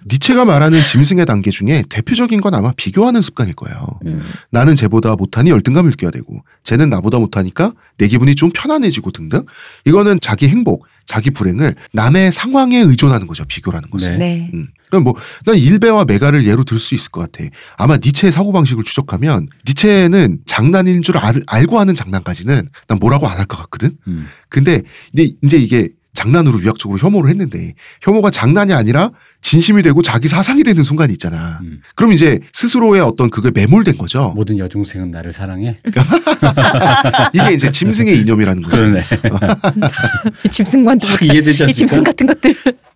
니체가 0.09 0.45
말하는 0.45 0.83
짐승의 0.85 1.25
단계 1.25 1.51
중에 1.51 1.83
대표적인 1.89 2.39
건 2.41 2.53
아마 2.55 2.71
비교하는 2.75 3.21
습관일 3.21 3.55
거예요. 3.55 3.99
음. 4.05 4.23
나는 4.51 4.75
쟤보다 4.75 5.15
못 5.15 5.30
하니 5.39 5.49
열등감을 5.49 5.91
느껴야 5.91 6.11
되고 6.11 6.43
쟤는 6.63 6.89
나보다 6.89 7.19
못하니까 7.19 7.73
내 7.97 8.07
기분이 8.07 8.35
좀 8.35 8.51
편안해지고 8.53 9.11
등등 9.11 9.45
이거는 9.85 10.19
자기 10.21 10.47
행복 10.47 10.85
자기 11.05 11.31
불행을 11.31 11.75
남의 11.93 12.31
상황에 12.31 12.77
의존하는 12.77 13.27
거죠 13.27 13.43
비교라는 13.45 13.89
것은 13.89 14.17
네. 14.17 14.37
네. 14.37 14.51
음. 14.53 14.67
그럼 14.89 15.03
뭐난 15.03 15.55
일베와 15.61 16.05
메가를 16.05 16.45
예로 16.45 16.63
들 16.63 16.79
수 16.79 16.95
있을 16.95 17.11
것 17.11 17.31
같아 17.31 17.49
아마 17.77 17.97
니체의 17.97 18.31
사고방식을 18.31 18.83
추적하면 18.83 19.47
니체는 19.67 20.39
장난인 20.45 21.01
줄 21.01 21.17
알, 21.17 21.41
알고 21.47 21.79
하는 21.79 21.95
장난까지는 21.95 22.69
난 22.87 22.99
뭐라고 22.99 23.27
안 23.27 23.37
할 23.39 23.45
것 23.45 23.57
같거든 23.57 23.91
음. 24.07 24.27
근데 24.49 24.81
이제 25.13 25.57
이게 25.57 25.89
장난으로 26.13 26.57
위약적으로 26.59 26.99
혐오를 26.99 27.29
했는데 27.29 27.73
혐오가 28.01 28.29
장난이 28.29 28.73
아니라 28.73 29.11
진심이 29.41 29.81
되고 29.81 30.01
자기 30.01 30.27
사상이 30.27 30.63
되는 30.63 30.83
순간이 30.83 31.13
있잖아 31.13 31.59
음. 31.61 31.81
그럼 31.95 32.13
이제 32.13 32.39
스스로의 32.53 33.01
어떤 33.01 33.29
그게 33.29 33.49
매몰된 33.51 33.97
거죠 33.97 34.33
모든 34.35 34.57
여중생은 34.57 35.11
나를 35.11 35.31
사랑해. 35.31 35.77
이게 37.33 37.53
이제 37.53 37.69
짐승의 37.71 38.19
이념이라는 38.19 38.63
거죠. 38.63 38.77
그러네. 38.77 39.01
이 40.45 40.49
짐승관도 40.49 41.07
확 41.07 41.21
이해되지 41.21 41.63
이 41.65 41.73
짐승 41.73 41.99
않습니까? 41.99 42.11
같은 42.11 42.27
것들. 42.27 42.55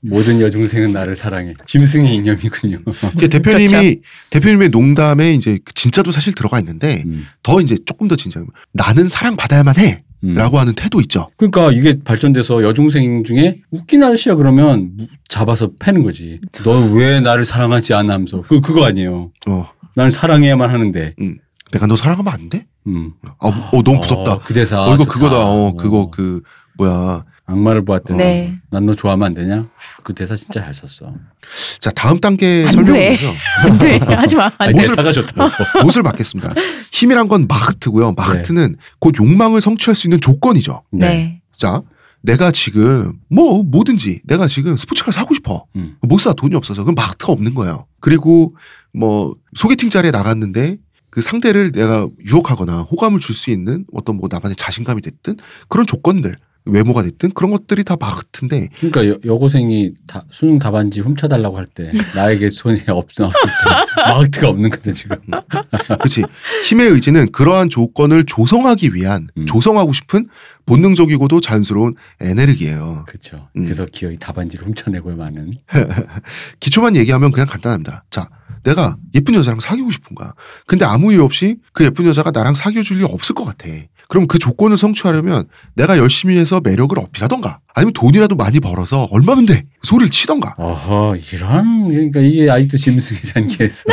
모든 0.09 0.39
여중생은 0.41 0.91
나를 0.91 1.15
사랑해. 1.15 1.53
짐승의 1.65 2.15
이념이군요. 2.15 2.79
대표님이 3.29 3.67
그렇죠. 3.67 3.99
대표님의 4.29 4.69
농담에 4.69 5.33
이제 5.33 5.59
그 5.63 5.73
진짜도 5.73 6.11
사실 6.11 6.33
들어가 6.33 6.59
있는데 6.59 7.03
음. 7.05 7.25
더 7.43 7.59
이제 7.61 7.77
조금 7.85 8.07
더 8.07 8.15
진짜 8.15 8.43
나는 8.71 9.07
사랑 9.07 9.35
받아야만 9.35 9.75
음. 10.23 10.31
해라고 10.31 10.59
하는 10.59 10.73
태도 10.73 10.99
있죠. 11.01 11.29
그러니까 11.37 11.71
이게 11.71 11.99
발전돼서 12.03 12.63
여중생 12.63 13.23
중에 13.23 13.61
웃긴 13.71 14.03
아저씨야 14.03 14.35
그러면 14.35 14.91
잡아서 15.27 15.71
패는 15.79 16.03
거지. 16.03 16.39
너 16.63 16.91
왜 16.93 17.19
나를 17.19 17.45
사랑하지 17.45 17.93
않아 17.93 18.13
하면서 18.13 18.41
그 18.41 18.61
그거 18.61 18.85
아니에요. 18.85 19.31
어난 19.95 20.09
사랑해야만 20.09 20.69
하는데. 20.69 21.13
내가 21.71 21.87
너 21.87 21.95
사랑하면 21.95 22.31
안 22.33 22.49
돼? 22.49 22.65
음. 22.87 23.11
아, 23.39 23.47
어, 23.47 23.81
너무 23.83 23.97
무섭다. 23.97 24.33
어, 24.33 24.39
그 24.43 24.53
대사. 24.53 24.83
어, 24.83 24.93
이거 24.93 25.03
좋다. 25.03 25.11
그거다. 25.13 25.37
어, 25.45 25.67
어. 25.67 25.73
그거 25.75 26.09
그 26.11 26.41
뭐야. 26.77 27.23
악마를 27.47 27.85
보았더니 27.85 28.17
네. 28.17 28.55
난너 28.71 28.95
좋아하면 28.95 29.27
안 29.27 29.33
되냐? 29.35 29.67
그 30.03 30.13
대사 30.13 30.35
진짜 30.35 30.61
잘 30.61 30.73
썼어. 30.73 31.13
자, 31.79 31.91
다음 31.91 32.19
단계 32.19 32.63
안 32.65 32.71
설명을 32.71 32.99
돼. 32.99 33.11
해서 33.13 33.33
안 33.59 33.77
돼. 33.77 33.97
하지 34.15 34.35
마. 34.35 34.51
아니, 34.57 34.69
안 34.69 34.75
돼. 34.75 34.87
대사가 34.87 35.11
좋다고. 35.11 35.51
못을 35.85 36.01
받겠습니다. 36.03 36.53
힘이란 36.91 37.27
건 37.27 37.45
마흐트고요. 37.47 38.13
마흐트는 38.13 38.71
네. 38.71 38.77
곧 38.99 39.13
욕망을 39.19 39.61
성취할 39.61 39.95
수 39.95 40.07
있는 40.07 40.19
조건이죠. 40.19 40.83
네. 40.91 41.41
자, 41.55 41.81
내가 42.21 42.51
지금 42.51 43.13
뭐 43.29 43.61
뭐든지 43.61 44.21
내가 44.25 44.47
지금 44.47 44.75
스포츠카 44.75 45.11
사고 45.11 45.35
싶어. 45.35 45.65
음. 45.75 45.97
못사 46.01 46.33
돈이 46.33 46.55
없어서 46.55 46.83
그럼 46.83 46.95
마크가 46.95 47.31
없는 47.31 47.53
거예요. 47.53 47.85
그리고 47.99 48.55
뭐 48.91 49.35
소개팅 49.53 49.91
자리에 49.91 50.09
나갔는데 50.09 50.77
그 51.11 51.21
상대를 51.21 51.71
내가 51.71 52.09
유혹하거나 52.25 52.81
호감을 52.81 53.19
줄 53.19 53.35
수 53.35 53.51
있는 53.51 53.85
어떤 53.93 54.17
뭐 54.17 54.27
나만의 54.31 54.55
자신감이 54.55 55.01
됐든 55.01 55.37
그런 55.69 55.85
조건들 55.85 56.35
외모가 56.65 57.03
됐든 57.03 57.31
그런 57.31 57.51
것들이 57.51 57.83
다 57.83 57.95
마크인데 57.99 58.69
그러니까 58.77 59.07
여, 59.07 59.17
여고생이 59.23 59.93
다, 60.07 60.23
수능 60.31 60.57
답안지 60.59 61.01
훔쳐달라고 61.01 61.57
할 61.57 61.65
때 61.67 61.91
나에게 62.15 62.49
손이 62.49 62.81
없, 62.89 63.09
없을 63.19 63.29
때 63.29 64.01
마크트가 64.01 64.49
없는 64.49 64.69
거죠 64.69 64.91
지금. 64.91 65.17
그렇지 65.85 66.23
힘의 66.65 66.89
의지는 66.89 67.31
그러한 67.31 67.69
조건을 67.69 68.25
조성하기 68.25 68.93
위한 68.93 69.27
음. 69.37 69.45
조성하고 69.45 69.93
싶은 69.93 70.25
본능적이고도 70.65 71.41
자연스러운 71.41 71.95
에너지예요. 72.21 73.05
그렇죠. 73.07 73.47
음. 73.55 73.63
그래서 73.63 73.85
기어이 73.85 74.17
답안지를 74.17 74.65
훔쳐내고 74.65 75.15
많은. 75.15 75.51
기초만 76.59 76.95
얘기하면 76.95 77.31
그냥 77.31 77.47
간단합니다. 77.47 78.03
자, 78.09 78.29
내가 78.63 78.97
예쁜 79.13 79.35
여자랑 79.35 79.59
사귀고 79.59 79.91
싶은 79.91 80.15
거야. 80.15 80.33
근데 80.65 80.85
아무 80.85 81.13
이유 81.13 81.23
없이 81.23 81.57
그 81.73 81.83
예쁜 81.83 82.05
여자가 82.07 82.31
나랑 82.31 82.55
사귀어 82.55 82.81
줄리 82.81 83.03
없을 83.03 83.35
것 83.35 83.45
같아. 83.45 83.67
그럼 84.07 84.27
그 84.27 84.39
조건을 84.39 84.77
성취하려면 84.77 85.45
내가 85.75 85.97
열심히 85.97 86.37
해서 86.37 86.61
매력을 86.63 86.97
어필하던가 86.97 87.59
아니면 87.73 87.93
돈이라도 87.93 88.35
많이 88.35 88.59
벌어서 88.59 89.07
얼마면 89.11 89.45
돼 89.45 89.65
소리를 89.83 90.11
치던가 90.11 90.53
어허 90.57 91.15
이런 91.33 91.87
그러니까 91.89 92.19
이게 92.21 92.49
아직도 92.49 92.77
짐승의 92.77 93.21
단계에서 93.33 93.83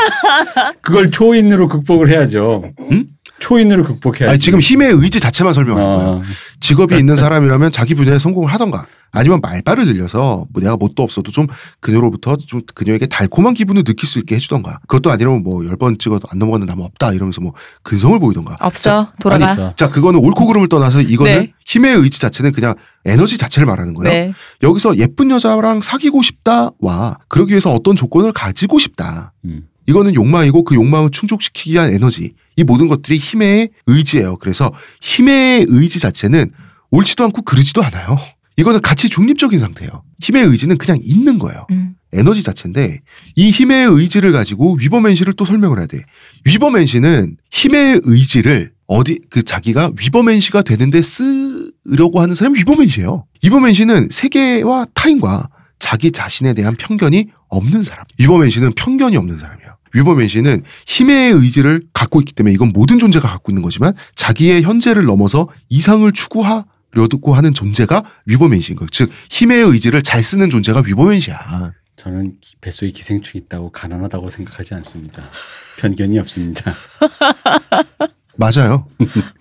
그걸 0.83 1.11
초인으로 1.11 1.69
극복을 1.69 2.11
해야죠. 2.11 2.65
응? 2.91 3.07
초인으로 3.39 3.83
극복해야지. 3.85 4.29
아니 4.31 4.39
지금 4.39 4.61
힘의 4.61 4.93
의지 4.93 5.19
자체만 5.19 5.53
설명하는 5.53 5.97
거야 5.97 6.07
어, 6.07 6.23
직업이 6.61 6.97
있는 6.97 7.17
사람이라면 7.17 7.73
자기 7.73 7.95
분야에 7.95 8.19
성공을 8.19 8.53
하던가 8.53 8.87
아니면 9.13 9.41
말발을 9.43 9.85
늘려서 9.85 10.47
뭐 10.51 10.63
내가 10.63 10.77
뭣도 10.77 11.03
없어도 11.03 11.31
좀 11.31 11.47
그녀로부터 11.81 12.37
좀 12.37 12.63
그녀에게 12.75 13.07
달콤한 13.07 13.53
기분을 13.55 13.85
느낄 13.85 14.09
수 14.09 14.19
있게 14.19 14.35
해주던가 14.37 14.79
그것도 14.89 15.11
아니라면 15.11 15.43
뭐 15.43 15.63
열 15.65 15.77
번 15.77 15.99
찍어도 15.99 16.27
안 16.31 16.39
넘어가는 16.39 16.67
남은 16.67 16.85
없다 16.85 17.13
이러면서 17.13 17.41
뭐 17.41 17.53
근성을 17.83 18.19
보이던가 18.19 18.57
없어. 18.61 19.13
돌아가. 19.21 19.47
아니, 19.53 19.77
자 19.77 19.89
그거는 19.91 20.21
옳고 20.21 20.47
그름을 20.47 20.69
떠나서 20.69 21.03
이거는 21.03 21.33
네. 21.33 21.53
힘의 21.67 21.97
의지 21.97 22.21
자체는 22.21 22.53
그냥 22.53 22.75
에너지 23.05 23.37
자체를 23.37 23.67
말하는 23.67 23.95
거예요 23.95 24.13
네. 24.13 24.33
여기서 24.63 24.97
예쁜 24.97 25.31
여자랑 25.31 25.83
사귀고 25.83 26.23
싶다와 26.23 27.19
그러기 27.29 27.51
위해서 27.53 27.73
어떤 27.73 27.97
조건을 27.97 28.33
가지고 28.33 28.79
싶다 28.79 29.33
음. 29.45 29.67
이거는 29.89 30.15
욕망이고 30.15 30.63
그 30.65 30.75
욕망을 30.75 31.11
충족시키기 31.11 31.73
위한 31.73 31.93
에너지 31.93 32.35
이 32.57 32.65
모든 32.65 32.87
것들이 32.89 33.19
힘의 33.19 33.71
의지예요 33.87 34.37
그래서 34.39 34.73
힘의 35.01 35.67
의지 35.69 35.99
자체는 35.99 36.53
옳지도 36.93 37.25
않고 37.25 37.43
그르지도 37.43 37.83
않아요 37.83 38.17
이거는 38.57 38.81
가치 38.81 39.09
중립적인 39.09 39.59
상태예요 39.59 40.03
힘의 40.21 40.45
의지는 40.45 40.79
그냥 40.79 40.99
있는 41.03 41.39
거예요 41.39 41.67
음. 41.71 41.95
에너지 42.13 42.43
자체인데 42.43 43.01
이 43.37 43.51
힘의 43.51 43.87
의지를 43.87 44.33
가지고 44.33 44.75
위버맨시를 44.75 45.33
또 45.35 45.45
설명을 45.45 45.79
해야 45.79 45.87
돼. 45.87 46.05
위버맨시는 46.45 47.37
힘의 47.51 48.01
의지를 48.05 48.73
어디 48.87 49.19
그 49.31 49.43
자기가 49.43 49.93
위버맨시가 49.99 50.63
되는데 50.63 51.01
쓰려고 51.01 52.21
하는 52.21 52.35
사람이 52.35 52.59
위버맨시예요. 52.61 53.25
위버맨시는 53.43 54.09
세계와 54.11 54.87
타인과 54.95 55.49
자기 55.79 56.13
자신에 56.13 56.53
대한 56.53 56.77
편견이 56.77 57.29
없는 57.49 57.83
사람. 57.83 58.05
위버맨시는 58.19 58.73
편견이 58.75 59.17
없는 59.17 59.39
사람이에요. 59.39 59.73
위버맨시는 59.95 60.63
힘의 60.87 61.33
의지를 61.33 61.83
갖고 61.93 62.21
있기 62.21 62.33
때문에 62.35 62.53
이건 62.55 62.73
모든 62.75 62.99
존재가 62.99 63.29
갖고 63.29 63.51
있는 63.53 63.63
거지만 63.63 63.95
자기의 64.15 64.63
현재를 64.63 65.05
넘어서 65.05 65.49
이상을 65.69 66.11
추구하 66.13 66.65
려고 66.95 67.35
하는 67.35 67.55
존재가 67.55 68.05
위버맨시인 68.27 68.79
거예요. 68.79 68.89
즉 68.91 69.11
힘의 69.31 69.63
의지를 69.63 70.03
잘 70.03 70.23
쓰는 70.23 70.51
존재가 70.51 70.83
위버맨시야. 70.87 71.73
저는 71.97 72.37
기- 72.41 72.57
뱃속에 72.61 72.91
기생충 72.91 73.41
있다고 73.41 73.71
가난하다고 73.71 74.29
생각하지 74.31 74.75
않습니다. 74.75 75.31
편견이 75.79 76.19
없습니다. 76.19 76.75
맞아요. 78.37 78.87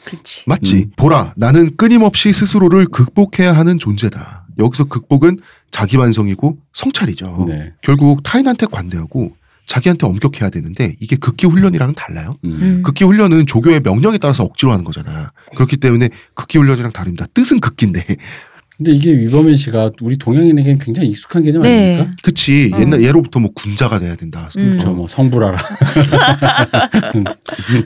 그렇지. 0.06 0.44
맞지. 0.48 0.76
음. 0.76 0.92
보라, 0.98 1.34
나는 1.38 1.76
끊임없이 1.78 2.34
스스로를 2.34 2.86
극복해야 2.88 3.54
하는 3.56 3.80
존재다. 3.80 4.46
여기서 4.60 4.84
극복은 4.86 5.40
자기 5.72 5.98
반성이고 5.98 6.58
성찰이죠. 6.74 7.46
네. 7.48 7.74
결국 7.82 8.22
타인한테 8.24 8.66
관대하고 8.66 9.34
자기한테 9.66 10.06
엄격해야 10.06 10.50
되는데 10.50 10.96
이게 11.00 11.16
극기 11.16 11.46
훈련이랑은 11.48 11.96
달라요. 11.96 12.34
음. 12.44 12.52
음. 12.62 12.82
극기 12.84 13.04
훈련은 13.06 13.46
조교의 13.46 13.82
명령에 13.82 14.18
따라서 14.18 14.44
억지로 14.44 14.72
하는 14.72 14.84
거잖아. 14.84 15.32
그렇기 15.56 15.78
때문에 15.78 16.10
극기 16.34 16.58
훈련이랑 16.58 16.92
다릅니다. 16.92 17.26
뜻은 17.34 17.60
극기인데. 17.60 18.06
근데 18.78 18.92
이게 18.94 19.16
Übermensch가 19.16 19.92
우리 20.02 20.18
동양인에게는 20.18 20.80
굉장히 20.80 21.10
익숙한 21.10 21.44
개념 21.44 21.62
네. 21.62 21.94
아닙니까? 22.00 22.16
그치. 22.24 22.72
어. 22.74 22.80
옛날 22.82 23.04
예로부터 23.04 23.40
뭐 23.40 23.52
군자가 23.54 24.00
돼야 24.00 24.16
된다. 24.16 24.50
음. 24.58 24.80
저뭐 24.80 25.08
성불하라. 25.08 25.58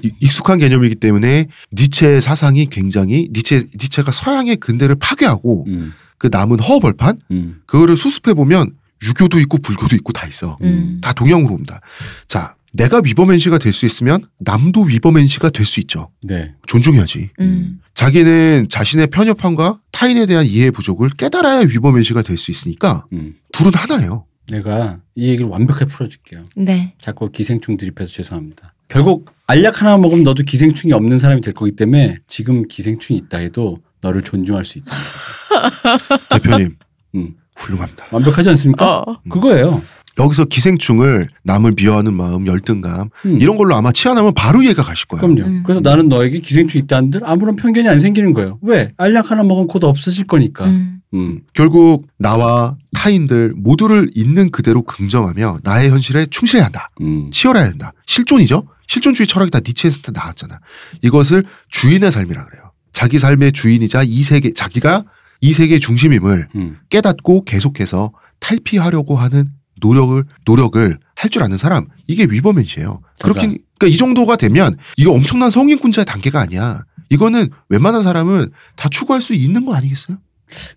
이- 0.03 0.11
익숙한 0.21 0.59
개념이기 0.59 0.95
때문에 0.95 1.47
니체의 1.73 2.21
사상이 2.21 2.67
굉장히 2.67 3.28
니체 3.34 3.67
니체가 3.73 4.11
서양의 4.11 4.57
근대를 4.57 4.95
파괴하고 4.95 5.65
음. 5.67 5.93
그 6.17 6.30
남은 6.32 6.59
허허벌판 6.61 7.19
음. 7.32 7.57
그거를 7.65 7.97
수습해 7.97 8.34
보면 8.34 8.71
유교도 9.03 9.39
있고 9.41 9.57
불교도 9.59 9.95
있고 9.97 10.13
다 10.13 10.27
있어. 10.27 10.57
음. 10.61 10.99
다 11.01 11.13
동양으로 11.13 11.53
옵니다. 11.53 11.81
자, 12.27 12.55
내가 12.73 13.01
Übermensch가 13.03 13.57
될 13.59 13.71
수 13.71 13.85
있으면 13.85 14.23
남도 14.39 14.81
Übermensch가 14.83 15.49
될 15.51 15.65
수 15.65 15.79
있죠. 15.81 16.09
네. 16.21 16.53
존중해야지. 16.67 17.29
음. 17.39 17.79
자기는 17.93 18.67
자신의 18.69 19.07
편협함과 19.07 19.79
타인에 19.91 20.25
대한 20.25 20.45
이해 20.45 20.71
부족을 20.71 21.09
깨달아야 21.11 21.61
Übermensch가 21.61 22.21
될 22.23 22.37
수 22.37 22.51
있으니까 22.51 23.05
음. 23.13 23.35
둘은 23.53 23.71
하나예요. 23.73 24.25
내가 24.51 24.99
이 25.15 25.27
얘기를 25.29 25.47
완벽하게 25.47 25.85
풀어줄게요. 25.85 26.45
네. 26.57 26.93
자꾸 27.01 27.31
기생충 27.31 27.77
드립해서 27.77 28.11
죄송합니다. 28.11 28.73
결국 28.89 29.29
알약 29.47 29.81
하나 29.81 29.97
먹으면 29.97 30.23
너도 30.23 30.43
기생충이 30.43 30.91
없는 30.93 31.17
사람이 31.17 31.41
될 31.41 31.53
거기 31.53 31.71
때문에 31.71 32.17
지금 32.27 32.67
기생충이 32.67 33.17
있다 33.19 33.37
해도 33.39 33.79
너를 34.01 34.21
존중할 34.21 34.65
수 34.65 34.77
있다. 34.79 34.95
대표님, 36.29 36.75
음. 37.15 37.35
훌륭합니다. 37.55 38.05
완벽하지 38.11 38.49
않습니까? 38.49 38.99
어. 38.99 39.17
그거예요. 39.29 39.81
여기서 40.17 40.45
기생충을 40.45 41.27
남을 41.43 41.73
미워하는 41.75 42.13
마음, 42.13 42.47
열등감 42.47 43.09
음. 43.25 43.37
이런 43.41 43.57
걸로 43.57 43.75
아마 43.75 43.91
치환하면 43.91 44.33
바로 44.33 44.61
이해가 44.61 44.83
가실 44.83 45.07
거예요. 45.07 45.21
그럼요. 45.21 45.49
음. 45.49 45.63
그래서 45.65 45.81
나는 45.81 46.07
너에게 46.07 46.39
기생충 46.39 46.79
있다는들 46.81 47.21
아무런 47.25 47.55
편견이 47.57 47.87
안 47.89 47.99
생기는 47.99 48.33
거예요. 48.33 48.57
왜? 48.61 48.91
알약 48.97 49.31
하나 49.31 49.43
먹으면 49.43 49.67
곧 49.67 49.83
없어질 49.83 50.25
거니까. 50.27 50.65
음. 50.65 51.01
음. 51.13 51.41
결국 51.53 52.07
나와 52.17 52.77
타인들 52.93 53.53
모두를 53.55 54.09
있는 54.15 54.51
그대로 54.51 54.81
긍정하며 54.83 55.59
나의 55.63 55.89
현실에 55.89 56.25
충실해야 56.27 56.65
한다. 56.65 56.89
음. 57.01 57.29
치열해야 57.31 57.69
된다. 57.69 57.93
실존이죠. 58.05 58.67
실존주의 58.87 59.27
철학이 59.27 59.51
다 59.51 59.59
니체에서 59.65 59.99
다 60.01 60.11
나왔잖아. 60.13 60.59
이것을 61.01 61.43
주인의 61.69 62.11
삶이라 62.11 62.45
그래요. 62.45 62.71
자기 62.93 63.19
삶의 63.19 63.51
주인이자 63.51 64.03
이 64.03 64.23
세계 64.23 64.53
자기가 64.53 65.03
이 65.45 65.53
세계의 65.53 65.79
중심임을 65.79 66.47
음. 66.55 66.77
깨닫고 66.89 67.43
계속해서 67.45 68.11
탈피하려고 68.39 69.15
하는 69.15 69.45
노력을 69.79 70.23
노력을 70.45 70.97
할 71.15 71.29
줄 71.29 71.43
아는 71.43 71.57
사람 71.57 71.85
이게 72.07 72.25
위버맨이에요. 72.29 73.01
그렇게 73.21 73.41
잠깐. 73.41 73.57
그러니까 73.77 73.93
이 73.93 73.97
정도가 73.97 74.35
되면 74.37 74.75
이거 74.97 75.11
엄청난 75.11 75.49
성인군자의 75.51 76.05
단계가 76.05 76.39
아니야. 76.41 76.83
이거는 77.09 77.49
웬만한 77.69 78.01
사람은 78.01 78.49
다 78.75 78.89
추구할 78.89 79.21
수 79.21 79.33
있는 79.35 79.65
거 79.65 79.75
아니겠어요? 79.75 80.17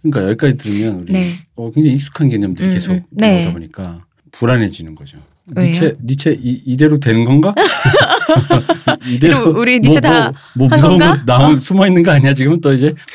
그러니까 0.03 0.31
여기까지 0.31 0.57
들으면 0.59 1.01
우리 1.01 1.13
네. 1.15 1.33
어, 1.57 1.71
굉장히 1.71 1.95
익숙한 1.97 2.29
개념들이 2.29 2.69
음, 2.69 2.73
계속 2.75 2.93
음. 2.93 3.03
네. 3.11 3.37
나오다 3.41 3.53
보니까 3.55 4.05
불안해지는 4.33 4.95
거죠. 4.95 5.19
왜요? 5.57 5.71
니체 5.71 5.95
니체 6.05 6.33
이, 6.43 6.63
이대로 6.67 6.99
되는 7.01 7.25
건가? 7.25 7.55
이대로 9.09 9.51
우리 9.59 9.81
니체 9.81 10.01
다 10.01 10.31
뭐, 10.55 10.69
뭐한 10.69 10.77
무서운 10.77 10.99
거 10.99 11.07
건가? 11.07 11.25
나오 11.27 11.57
숨어 11.57 11.87
있는 11.87 12.03
거 12.03 12.11
아니야 12.11 12.35
지금 12.35 12.61
또 12.61 12.73
이제 12.75 12.95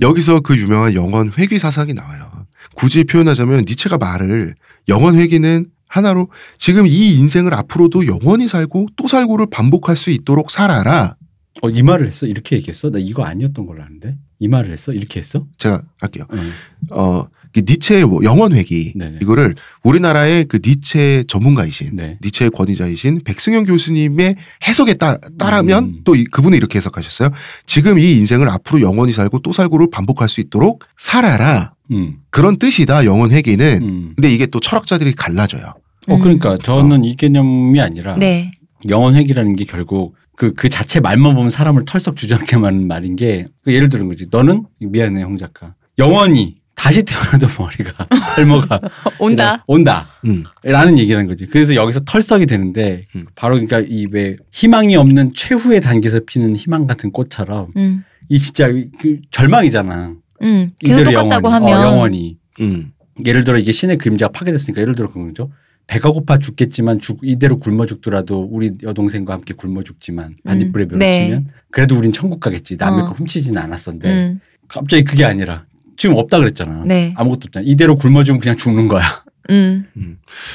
여기서 0.00 0.40
그 0.40 0.56
유명한 0.56 0.94
영원 0.94 1.32
회귀 1.36 1.58
사상이 1.58 1.94
나와요. 1.94 2.46
굳이 2.74 3.04
표현하자면 3.04 3.64
니체가 3.68 3.98
말을 3.98 4.54
영원 4.88 5.16
회귀는 5.16 5.66
하나로 5.88 6.28
지금 6.58 6.86
이 6.86 7.16
인생을 7.18 7.54
앞으로도 7.54 8.06
영원히 8.06 8.48
살고 8.48 8.88
또 8.96 9.06
살고를 9.08 9.46
반복할 9.50 9.96
수 9.96 10.10
있도록 10.10 10.50
살아라. 10.50 11.16
어, 11.62 11.70
이 11.70 11.82
말을 11.82 12.06
했어 12.06 12.26
이렇게 12.26 12.56
얘기했어 12.56 12.90
나 12.90 12.98
이거 12.98 13.24
아니었던 13.24 13.64
걸로 13.64 13.82
아는데 13.82 14.16
이 14.38 14.46
말을 14.46 14.72
했어 14.72 14.92
이렇게 14.92 15.20
했어 15.20 15.46
제가 15.56 15.82
할게요. 16.00 16.26
응. 16.32 16.50
어, 16.90 17.24
그 17.24 17.30
니체의 17.66 18.04
뭐 18.06 18.22
영원 18.24 18.52
회기 18.52 18.92
네네. 18.96 19.18
이거를 19.22 19.54
우리나라의 19.84 20.46
그 20.46 20.58
니체 20.64 21.24
전문가이신 21.28 21.96
네. 21.96 22.18
니체의 22.24 22.50
권위자이신 22.50 23.20
백승현 23.24 23.64
교수님의 23.66 24.36
해석에 24.66 24.94
따, 24.94 25.18
따르면 25.38 25.84
음. 25.84 26.00
또 26.04 26.14
이- 26.16 26.24
그분이 26.24 26.56
이렇게 26.56 26.78
해석하셨어요. 26.78 27.30
지금 27.66 27.98
이 27.98 28.16
인생을 28.18 28.48
앞으로 28.48 28.80
영원히 28.80 29.12
살고 29.12 29.40
또 29.40 29.52
살고를 29.52 29.88
반복할 29.92 30.28
수 30.28 30.40
있도록 30.40 30.84
살아라. 30.98 31.72
음. 31.92 32.16
그런 32.30 32.58
뜻이다. 32.58 33.04
영원 33.04 33.30
회기는. 33.30 33.82
음. 33.82 34.12
근데 34.16 34.32
이게 34.32 34.46
또 34.46 34.58
철학자들이 34.60 35.12
갈라져요. 35.14 35.74
어 36.08 36.18
그러니까 36.18 36.58
저는 36.58 37.04
이 37.04 37.16
개념이 37.16 37.80
아니라 37.80 38.14
음. 38.14 38.18
네. 38.20 38.52
영원 38.88 39.14
회기라는 39.16 39.56
게 39.56 39.64
결국 39.64 40.14
그, 40.36 40.52
그 40.54 40.68
자체 40.68 41.00
말만 41.00 41.34
보면 41.34 41.48
사람을 41.48 41.84
털썩 41.86 42.14
주저앉게 42.16 42.56
하는 42.56 42.86
말인 42.86 43.16
게 43.16 43.46
그 43.64 43.72
예를 43.72 43.88
들은 43.88 44.06
거지. 44.06 44.26
너는 44.30 44.64
미안해 44.80 45.22
홍 45.22 45.38
작가. 45.38 45.74
영원히 45.98 46.56
다시 46.76 47.02
태어나도 47.02 47.46
머리가 47.58 48.06
탈모가 48.36 48.80
온다. 49.18 49.64
온다. 49.66 50.08
음. 50.26 50.44
라는 50.62 50.98
얘기라는 50.98 51.26
거지. 51.26 51.46
그래서 51.46 51.74
여기서 51.74 52.00
털썩이 52.04 52.46
되는데 52.46 53.06
음. 53.16 53.26
바로 53.34 53.54
그러니까 53.54 53.80
이 53.80 54.06
왜 54.12 54.36
희망이 54.52 54.94
없는 54.94 55.32
최후의 55.34 55.80
단계에서 55.80 56.20
피는 56.26 56.54
희망 56.54 56.86
같은 56.86 57.10
꽃처럼 57.10 57.72
음. 57.76 58.04
이 58.28 58.38
진짜 58.38 58.68
그 59.00 59.20
절망이잖아. 59.30 60.14
음. 60.42 60.70
계속 60.78 61.00
이대로 61.00 61.22
똑같다고 61.22 61.48
영원히. 61.48 61.72
하면 61.72 61.78
어, 61.78 61.92
영원히. 61.92 62.38
음. 62.60 62.92
예를 63.24 63.44
들어 63.44 63.58
이게 63.58 63.72
신의 63.72 63.96
그림자가 63.96 64.30
파괴됐으니까 64.32 64.82
예를 64.82 64.94
들어 64.94 65.10
그런 65.10 65.28
거죠. 65.28 65.50
배가 65.86 66.10
고파 66.10 66.36
죽겠지만 66.36 66.98
죽, 67.00 67.20
이대로 67.22 67.58
굶어 67.58 67.86
죽더라도 67.86 68.40
우리 68.50 68.72
여동생과 68.82 69.32
함께 69.32 69.54
굶어 69.54 69.82
죽지만 69.82 70.34
반딧불에 70.44 70.86
음, 70.90 70.98
멸치면 70.98 71.46
그래도 71.70 71.96
우린 71.96 72.12
천국 72.12 72.40
가겠지. 72.40 72.76
남의 72.76 73.02
어. 73.02 73.06
걸 73.06 73.14
훔치지는 73.14 73.60
않았었는데 73.62 74.08
음. 74.12 74.40
갑자기 74.68 75.04
그게 75.04 75.24
아니라 75.24 75.64
지금 75.96 76.16
없다 76.16 76.38
그랬잖아. 76.38 76.84
네. 76.86 77.14
아무것도 77.16 77.46
없잖아. 77.46 77.64
이대로 77.66 77.96
굶어 77.96 78.24
죽으면 78.24 78.40
그냥 78.40 78.56
죽는 78.56 78.88
거야. 78.88 79.02
음. 79.50 79.86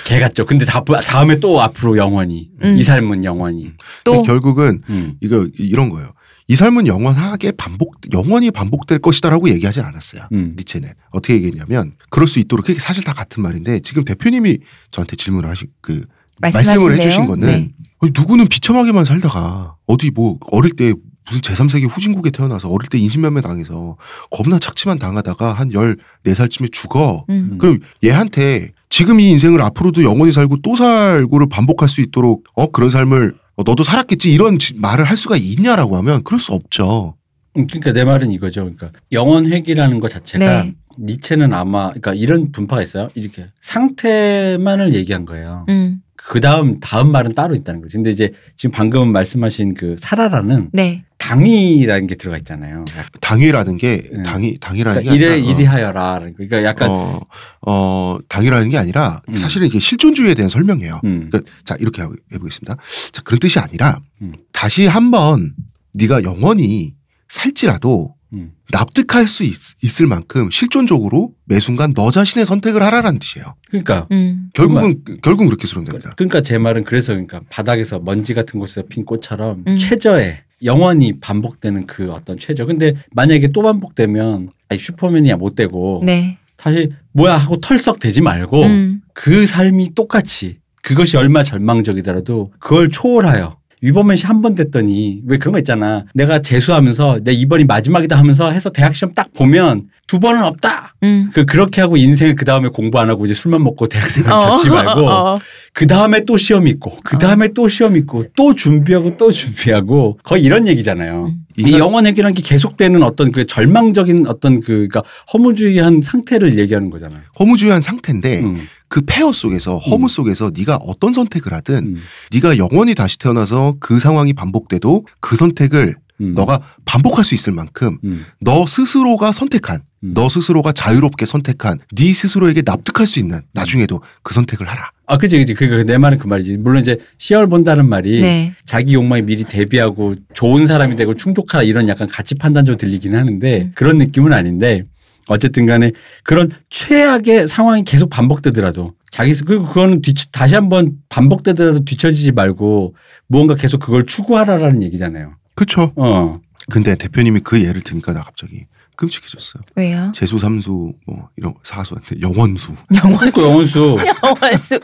개 0.06 0.20
같죠. 0.20 0.46
근데 0.46 0.66
다, 0.66 0.84
다음에 0.84 1.40
또 1.40 1.62
앞으로 1.62 1.98
영원히 1.98 2.50
음. 2.64 2.78
이 2.78 2.84
삶은 2.84 3.24
영원히. 3.24 3.72
또 4.04 4.22
결국은 4.24 4.82
음. 4.90 5.16
이거 5.22 5.48
이런 5.58 5.90
거예요. 5.90 6.12
이 6.48 6.56
삶은 6.56 6.86
영원하게 6.88 7.54
반복 7.54 7.96
영원히 8.12 8.52
반복될 8.52 9.00
것이다라고 9.00 9.50
얘기하지 9.50 9.80
않았어요. 9.80 10.24
음. 10.34 10.56
니체는 10.58 10.90
어떻게 11.12 11.36
얘기했냐면 11.36 11.94
그럴 12.10 12.28
수 12.28 12.40
있도록 12.40 12.66
그게 12.66 12.80
사실 12.80 13.04
다 13.04 13.14
같은 13.14 13.42
말인데 13.42 13.80
지금 13.80 14.04
대표님이 14.04 14.60
저한테 14.92 15.16
질문을 15.16 15.50
하신 15.50 15.70
그 15.80 16.06
말씀을 16.42 16.66
말씀하신대요. 16.66 16.98
해주신 16.98 17.26
거는 17.28 17.48
네. 17.48 17.72
아니, 18.02 18.12
누구는 18.14 18.48
비참하게만 18.48 19.06
살다가 19.06 19.76
어디 19.88 20.12
뭐 20.12 20.40
어릴 20.52 20.72
때 20.72 20.94
무슨 21.26 21.42
제3세기 21.42 21.88
후진국에 21.90 22.32
태어나서 22.32 22.70
어릴 22.70 22.90
때 22.90 22.98
인신매매 22.98 23.42
당해서 23.42 23.96
겁나 24.32 24.60
착취만 24.60 25.00
당하다가 25.00 25.54
한 25.54 25.70
14살쯤에 25.70 26.72
죽어. 26.72 27.26
음. 27.30 27.58
그럼 27.60 27.80
얘한테 28.04 28.72
지금 28.90 29.20
이 29.20 29.30
인생을 29.30 29.62
앞으로도 29.62 30.04
영원히 30.04 30.32
살고 30.32 30.58
또 30.64 30.76
살고를 30.76 31.48
반복할 31.50 31.88
수 31.90 32.02
있도록 32.02 32.44
어 32.56 32.68
그런 32.72 32.90
삶을 32.90 33.36
어, 33.56 33.64
너도 33.64 33.84
살았겠지 33.84 34.34
이런 34.34 34.60
지- 34.60 34.74
말을 34.76 35.06
할 35.06 35.16
수가 35.18 35.38
있냐라고 35.38 35.96
하면 35.98 36.24
그럴 36.24 36.40
수 36.40 36.54
없죠. 36.54 37.16
음, 37.58 37.68
그러니까 37.68 37.92
내 37.94 38.04
말은 38.04 38.32
이거죠. 38.32 38.62
그러니까 38.64 38.92
영원 39.12 39.46
회귀라는 39.46 40.00
것 40.00 40.10
자체가 40.10 40.64
네. 40.64 40.74
니체는 41.00 41.54
아마 41.54 41.88
그러니까 41.90 42.14
이런 42.14 42.52
분파가 42.52 42.82
있어요. 42.82 43.10
이렇게 43.14 43.48
상태만을 43.62 44.94
얘기한 44.94 45.26
거예요. 45.26 45.66
음. 45.70 46.02
그 46.28 46.40
다음 46.40 46.80
다음 46.80 47.12
말은 47.12 47.34
따로 47.34 47.56
있다는 47.56 47.82
거죠. 47.82 47.98
근데 47.98 48.10
이제 48.10 48.32
지금 48.56 48.72
방금 48.72 49.12
말씀하신 49.12 49.74
그 49.74 49.96
살아라는 50.00 50.70
네. 50.72 51.04
당위라는 51.18 52.08
게 52.08 52.16
들어가 52.16 52.38
있잖아요. 52.38 52.86
당위라는 53.20 53.78
게 53.78 54.10
네. 54.12 54.24
당위 54.24 54.58
당위라는 54.60 55.04
그러니까 55.04 55.12
게 55.12 55.18
이래 55.18 55.34
아니라 55.34 55.48
어, 55.48 55.54
이리 55.54 55.66
하여라. 55.66 56.20
그러니까 56.36 56.64
약간 56.64 56.90
어, 56.90 57.20
어 57.66 58.18
당위라는 58.28 58.70
게 58.70 58.78
아니라 58.78 59.22
음. 59.30 59.36
사실은 59.36 59.68
이게 59.68 59.80
실존주의에 59.80 60.34
대한 60.34 60.50
설명이에요. 60.50 61.02
음. 61.04 61.28
그러니까 61.30 61.52
자 61.64 61.76
이렇게 61.80 62.04
해보겠습니다. 62.34 62.78
자 63.12 63.22
그런 63.24 63.40
뜻이 63.40 63.60
아니라 63.60 64.00
음. 64.22 64.34
다시 64.52 64.88
한번 64.88 65.54
네가 65.94 66.24
영원히 66.24 66.96
살지라도 67.28 68.16
음. 68.34 68.52
납득할 68.72 69.28
수 69.28 69.44
있, 69.44 70.02
을 70.02 70.08
만큼 70.08 70.50
실존적으로 70.52 71.34
매 71.46 71.60
순간 71.60 71.94
너 71.94 72.12
자신의 72.12 72.46
선택을 72.46 72.82
하라라는 72.82 73.20
뜻이에요. 73.20 73.56
그러니까 73.68 74.08
음. 74.12 74.50
결국은 74.54 75.04
결국은 75.22 75.48
그렇게 75.48 75.68
수렴됩니다. 75.68 76.14
그러니까 76.16 76.42
제 76.42 76.58
말은 76.58 76.84
그래서 76.84 77.14
그러니까 77.14 77.42
바닥에서 77.50 78.00
먼지 78.00 78.34
같은 78.34 78.60
곳에서 78.60 78.88
핀 78.88 79.06
꽃처럼 79.06 79.64
음. 79.68 79.78
최저에 79.78 80.44
영원히 80.64 81.20
반복되는 81.20 81.88
그 81.88 82.12
어떤 82.12 82.38
최저. 82.40 82.66
근데 82.66 82.94
만약에 83.12 83.50
또 83.50 83.64
반복되면 83.64 84.50
아니 84.70 84.80
슈퍼맨이야 84.80 85.36
못 85.36 85.56
되고 85.56 86.02
네. 86.06 86.38
다시 86.56 86.92
뭐야 87.14 87.38
하고 87.38 87.60
털썩 87.60 88.00
되지 88.00 88.22
말고 88.22 88.64
음. 88.64 89.02
그 89.14 89.46
삶이 89.46 89.94
똑같이 89.96 90.58
그것이 90.82 91.18
얼마 91.18 91.44
절망적이더라도 91.44 92.54
그걸 92.60 92.90
초월하여 92.90 93.61
위버맨 93.82 94.16
씨한번 94.16 94.56
됐더니 94.56 95.22
왜 95.26 95.38
그런 95.38 95.54
거 95.54 95.60
있잖아. 95.60 96.06
내가 96.14 96.42
재수하면서 96.42 97.22
내 97.24 97.32
이번이 97.32 97.66
마지막이다 97.66 98.18
하면서 98.18 98.50
해서 98.52 98.70
대학 98.70 98.96
시험 98.96 99.14
딱 99.14 99.34
보면 99.34 99.88
두 100.08 100.20
번은 100.20 100.44
없다. 100.44 100.96
음. 101.04 101.32
그 101.34 101.46
그렇게 101.46 101.82
하고 101.82 101.98
인생을 101.98 102.36
그 102.36 102.46
다음에 102.46 102.70
공부 102.70 103.00
안 103.00 103.10
하고 103.10 103.26
이제 103.26 103.34
술만 103.34 103.64
먹고 103.64 103.88
대학생활 103.88 104.40
잡지 104.40 104.70
말고 104.70 105.02
어. 105.10 105.40
그 105.74 105.88
다음에 105.88 106.26
또 106.26 106.36
시험 106.36 106.68
있고 106.68 106.92
그 107.04 107.18
다음에 107.18 107.48
또 107.54 107.68
시험 107.70 107.96
있고 107.96 108.26
또 108.36 108.54
준비하고 108.56 109.16
또 109.16 109.32
준비하고 109.32 110.20
거의 110.24 110.44
이런 110.44 110.68
얘기잖아요. 110.68 111.28
음. 111.28 111.46
이 111.58 111.62
인간- 111.62 111.80
영원 111.80 112.06
회귀라는 112.08 112.34
게 112.36 112.42
계속되는 112.42 113.02
어떤 113.04 113.32
그 113.32 113.46
절망적인 113.46 114.26
어떤 114.28 114.60
그 114.60 114.88
그러니까 114.90 115.04
허무주의한 115.34 116.02
상태를 116.02 116.58
얘기하는 116.60 116.90
거잖아요. 116.90 117.22
허무주의한 117.40 117.82
상태인데 117.82 118.44
음, 118.44 118.62
그 118.90 119.02
폐허 119.06 119.32
속에서 119.32 119.78
허무 119.78 120.06
음. 120.06 120.08
속에서 120.08 120.52
네가 120.56 120.76
어떤 120.78 121.14
선택을 121.14 121.54
하든 121.54 121.76
음, 121.78 121.98
네가 122.34 122.58
영원히 122.58 122.94
다시 122.94 123.18
태어나서 123.18 123.76
그 123.80 124.00
상황이 124.00 124.34
반복돼도 124.34 125.06
그 125.22 125.36
선택을 125.38 125.96
음, 126.22 126.34
너가 126.36 126.62
반복할 126.86 127.24
수 127.24 127.34
있을 127.36 127.52
만큼 127.54 127.98
음, 128.04 128.26
너 128.40 128.66
스스로가 128.66 129.32
선택한 129.32 129.82
음. 130.04 130.14
너 130.14 130.30
스스로가 130.30 130.72
자유롭게 130.72 131.26
선택한 131.26 131.80
네 131.96 132.14
스스로에게 132.14 132.62
납득할 132.66 133.08
수 133.08 133.20
있는 133.20 133.42
나중에도 133.54 134.02
그 134.24 134.34
선택을 134.34 134.68
하라. 134.68 134.92
아, 135.08 135.18
그치, 135.18 135.38
그치. 135.38 135.54
그, 135.54 135.68
그, 135.68 135.86
내 135.86 135.98
말은 135.98 136.20
그 136.20 136.28
말이지. 136.28 136.58
물론 136.58 136.82
이제 136.82 136.98
시험을 137.18 137.48
본다는 137.50 137.90
말이 137.90 138.22
네. 138.22 138.54
자기 138.66 138.94
욕망에 138.94 139.24
미리 139.24 139.44
대비하고 139.44 140.16
좋은 140.34 140.66
사람이 140.66 140.96
되고 140.96 141.14
충족하라 141.16 141.64
이런 141.64 141.88
약간 141.90 142.08
가치 142.08 142.36
판단적으로 142.36 142.78
들리긴 142.78 143.16
하는데 143.16 143.62
음. 143.64 143.72
그런 143.76 143.98
느낌은 143.98 144.32
아닌데 144.32 144.84
어쨌든 145.28 145.66
간에 145.66 145.92
그런 146.24 146.50
최악의 146.70 147.48
상황이 147.48 147.84
계속 147.84 148.10
반복되더라도 148.10 148.94
자기, 149.12 149.34
스- 149.34 149.44
그, 149.44 149.60
그거는 149.66 150.02
뒤, 150.02 150.14
다시 150.32 150.56
한번 150.56 150.94
반복되더라도 151.10 151.84
뒤처지지 151.86 152.32
말고 152.32 152.96
무언가 153.28 153.56
계속 153.56 153.80
그걸 153.80 154.06
추구하라라는 154.06 154.82
얘기잖아요. 154.84 155.34
그렇죠. 155.56 155.94
어. 155.96 156.40
근데 156.70 156.96
대표님이 156.96 157.42
그 157.44 157.64
예를 157.64 157.82
드니까 157.82 158.14
나 158.14 158.22
갑자기 158.24 158.66
끔찍해졌어요. 158.96 159.64
왜요? 159.76 160.12
재수, 160.14 160.38
삼수, 160.38 160.94
뭐 161.08 161.30
이런 161.36 161.56
사수한테 161.64 162.22
영원수. 162.22 162.74
영원수. 162.96 163.32
그 163.34 163.42
영원수. 163.44 163.96
영원수. 164.24 164.80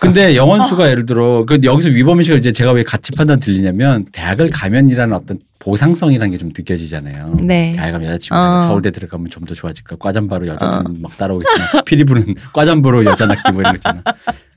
근데 0.00 0.36
영원수가 0.36 0.90
예를 0.90 1.06
들어 1.06 1.46
그 1.46 1.58
여기서 1.62 1.88
위범인 1.88 2.22
씨가 2.24 2.36
이제 2.36 2.52
제가 2.52 2.72
왜 2.72 2.82
가치 2.82 3.12
판단 3.12 3.40
들리냐면 3.40 4.04
대학을 4.12 4.50
가면이라는 4.50 5.14
어떤 5.16 5.38
보상성이라는 5.58 6.30
게 6.32 6.38
좀 6.38 6.48
느껴지잖아요. 6.48 7.34
네. 7.40 7.72
대학 7.72 7.92
가면 7.92 8.08
여자친구 8.08 8.38
어. 8.38 8.58
서울대 8.58 8.90
들어가면 8.90 9.30
좀 9.30 9.44
더 9.46 9.54
좋아질까. 9.54 9.96
과잠바로 9.98 10.46
여자들 10.46 10.84
막 11.00 11.16
따라오겠지만 11.16 11.68
피리 11.86 12.04
부는 12.04 12.34
과잠바로 12.52 13.04
여자 13.06 13.26
낳기 13.26 13.52
뭐 13.52 13.62
이런 13.62 13.72
거 13.72 13.76
있잖아. 13.76 14.02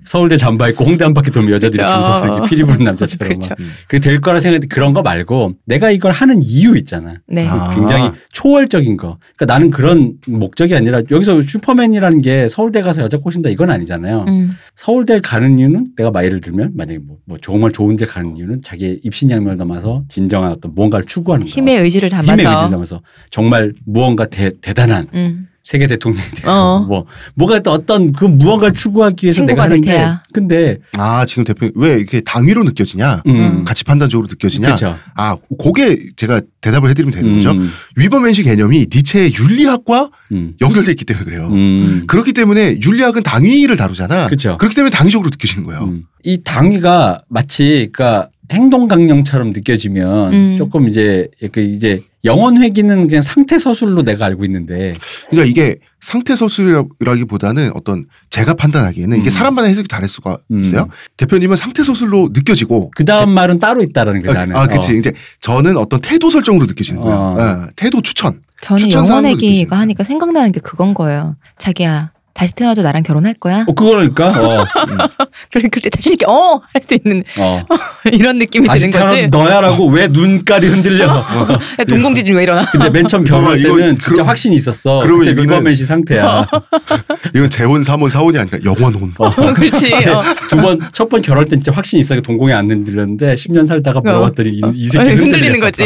서울대 0.06 0.38
잠바 0.38 0.70
입고 0.70 0.86
홍대 0.86 1.04
한 1.04 1.14
바퀴 1.14 1.32
돌면 1.32 1.54
여자들이 1.54 1.82
그쵸. 1.82 1.94
줄 1.94 2.02
서서 2.02 2.26
이렇게 2.26 2.50
피리 2.50 2.64
부는 2.64 2.84
남자처럼 2.86 3.34
그쵸. 3.34 3.50
막. 3.50 3.58
그게 3.88 4.00
될 4.00 4.22
거라 4.22 4.40
생각했는데 4.40 4.74
그런 4.74 4.94
거 4.94 5.02
말고 5.02 5.54
내가 5.66 5.92
이걸 5.92 6.12
하는 6.12 6.42
이유 6.42 6.78
있잖아. 6.78 7.16
네. 7.28 7.48
아. 7.48 7.74
굉장히 7.74 8.12
초월적인 8.32 8.98
거. 8.98 9.18
그러니까 9.36 9.54
나는 9.54 9.70
그런 9.72 10.14
목적이 10.28 10.76
아니라 10.76 11.02
여기서 11.10 11.42
슈퍼맨이라는 11.42 12.22
게 12.22 12.48
서울대 12.50 12.82
가서 12.82 13.02
여자 13.02 13.18
꼬신다 13.18 13.50
이건 13.50 13.70
아니잖아요. 13.70 14.26
음. 14.28 14.52
서울대 14.76 15.20
가는 15.20 15.60
이유는 15.60 15.88
내가 15.96 16.12
막 16.12 16.24
예를 16.26 16.42
들면 16.42 16.72
만약에 16.76 17.00
뭐, 17.00 17.18
뭐 17.26 17.38
정말 17.42 17.72
좋은 17.72 17.96
데 17.96 18.06
가는 18.06 18.36
이유는 18.38 18.62
자기의 18.62 19.00
입신양면을 19.04 19.58
담아서 19.58 20.04
진정한 20.10 20.52
어떤 20.52 20.74
뭔가를 20.76 21.06
추구하는 21.06 21.46
거야. 21.46 21.54
힘의 21.54 21.80
의지를 21.82 22.10
담아서. 22.10 22.34
힘의 22.34 22.46
의지를 22.46 22.72
담아서 22.72 23.02
정말 23.30 23.74
무언가 23.86 24.26
대, 24.26 24.52
대단한 24.62 25.08
음. 25.14 25.48
세계 25.64 25.88
대통령이 25.88 26.30
돼서 26.36 26.76
어. 26.76 26.80
뭐 26.82 27.06
뭐가 27.36 27.60
또 27.60 27.72
어떤 27.72 28.12
그 28.12 28.26
무언가를 28.26 28.74
추구하기 28.74 29.26
위해서 29.26 29.44
내가 29.46 29.64
하는데. 29.64 30.18
근데 30.34 30.80
아 30.98 31.26
지금 31.26 31.46
대표 31.46 31.70
왜 31.76 31.96
이렇게 31.96 32.20
당위로 32.20 32.64
느껴지냐? 32.66 33.24
음. 33.28 33.64
가치 33.64 33.86
판단적으로 33.86 34.28
느껴지냐? 34.30 34.68
그렇죠. 34.68 34.98
아 35.16 35.38
그게 35.58 36.06
제가 36.18 36.42
대답을 36.60 36.90
해드리면 36.90 37.14
되는 37.14 37.36
거죠. 37.36 37.52
음, 37.52 37.72
위버맨식 37.96 38.44
개념이 38.46 38.88
니체의 38.94 39.34
윤리학과 39.36 40.10
음, 40.34 40.54
연결돼 40.60 40.92
있기 40.92 41.06
때문에 41.06 41.26
그래요. 41.26 41.48
음. 41.48 42.04
그렇기 42.08 42.34
때문에 42.34 42.80
윤리학은 42.84 43.24
당위를 43.24 43.78
다루잖아. 43.78 44.28
그렇죠. 44.28 44.58
그렇기 44.58 44.76
때문에 44.76 44.92
당위적으로 44.92 45.30
느껴지는 45.30 45.66
거예요. 45.66 45.86
음. 45.86 46.04
이 46.26 46.42
당위가 46.44 47.20
마치 47.30 47.90
그러니까 47.94 48.30
행동 48.52 48.88
강령처럼 48.88 49.52
느껴지면 49.52 50.34
음. 50.34 50.56
조금 50.58 50.88
이제 50.90 51.28
그 51.52 51.62
이제 51.62 52.00
영혼 52.26 52.62
회귀는 52.62 53.08
그냥 53.08 53.22
상태 53.22 53.58
서술로 53.58 54.04
내가 54.04 54.26
알고 54.26 54.46
있는데 54.46 54.94
그러니까 55.30 55.50
이게 55.50 55.78
상태 56.00 56.36
서술이라기보다는 56.36 57.72
어떤 57.76 58.06
제가 58.30 58.54
판단하기에는 58.54 59.20
이게 59.20 59.30
음. 59.30 59.32
사람마다 59.32 59.68
해석이 59.68 59.88
다를 59.88 60.08
수가 60.08 60.38
음. 60.52 60.60
있어요. 60.60 60.90
대표님은 61.18 61.56
상태 61.56 61.84
서술로 61.84 62.30
느껴지고 62.34 62.92
그 62.96 63.06
다음 63.06 63.32
말은 63.32 63.60
따로 63.60 63.82
있다라는 63.82 64.22
게 64.22 64.28
제- 64.28 64.34
나는. 64.34 64.56
아, 64.56 64.68
그치. 64.68 64.92
어. 64.92 64.96
이제 64.96 65.14
저는 65.42 65.78
어떤 65.78 66.02
태도 66.02 66.30
설정으로 66.30 66.66
느껴지는 66.66 67.02
거예요. 67.02 67.18
어. 67.18 67.38
아, 67.40 67.68
태도 67.76 68.02
추천. 68.02 68.42
저는 68.62 68.92
영혼의 68.92 69.32
느껴지는 69.34 69.54
기가 69.56 69.80
하니까 69.80 70.04
생각나는 70.04 70.52
게 70.52 70.60
그건 70.62 70.94
거예요. 70.94 71.36
자기야 71.58 72.12
다시 72.34 72.54
태어나도 72.56 72.82
나랑 72.82 73.04
결혼할 73.04 73.36
거야? 73.36 73.64
어, 73.68 73.74
그거니까. 73.76 74.30
어, 74.30 74.66
그래 75.54 75.70
그때 75.72 75.90
자신 75.92 76.14
있게 76.14 76.26
어 76.28 76.62
할 76.74 76.82
수 76.86 76.96
있는 76.96 77.24
어. 77.40 77.64
이런 78.12 78.40
느낌이 78.40 78.68
다시 78.68 78.90
드는 78.90 79.06
거지. 79.06 79.28
너야라고 79.28 79.88
왜 79.90 80.08
눈깔이 80.08 80.68
흔들려? 80.68 81.06
야, 81.06 81.84
동공지진 81.88 82.36
왜 82.36 82.44
일어나? 82.44 82.66
근데 82.72 82.90
맨 82.90 83.06
처음 83.08 83.24
결혼할 83.24 83.62
때는 83.62 83.94
진짜 84.00 84.14
그럼- 84.16 84.28
확신이 84.30 84.56
있었어. 84.56 85.00
그러면 85.02 85.26
그때 85.28 85.34
이거는- 85.42 85.44
Übermensch 85.44 85.86
상태야. 85.86 86.48
이건 87.36 87.50
재혼, 87.52 87.84
삼혼, 87.84 88.10
사혼이 88.10 88.38
아니라 88.38 88.58
영원혼. 88.66 89.14
어. 89.20 89.30
그렇지. 89.54 89.94
어. 89.94 90.22
두 90.50 90.58
번, 90.58 90.80
첫 90.92 91.08
번 91.10 91.22
결혼할 91.22 91.48
땐 91.48 91.60
진짜 91.60 91.72
확신이 91.72 92.00
있어. 92.02 92.20
동공이 92.20 92.52
안 92.52 92.70
흔들렸는데 92.72 93.36
10년 93.36 93.66
살다가 93.68 94.02
물어봤더니 94.02 94.50
이, 94.50 94.62
이 94.74 94.88
새끼 94.90 95.10
흔들려. 95.12 95.24
흔들리는 95.24 95.60
거지. 95.60 95.84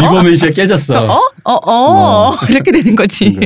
Übermensch가 0.00 0.52
깨졌어. 0.52 1.04
어? 1.04 1.20
어, 1.44 1.52
어. 1.70 2.34
이렇게 2.48 2.72
되는 2.72 2.96
거지. 2.96 3.36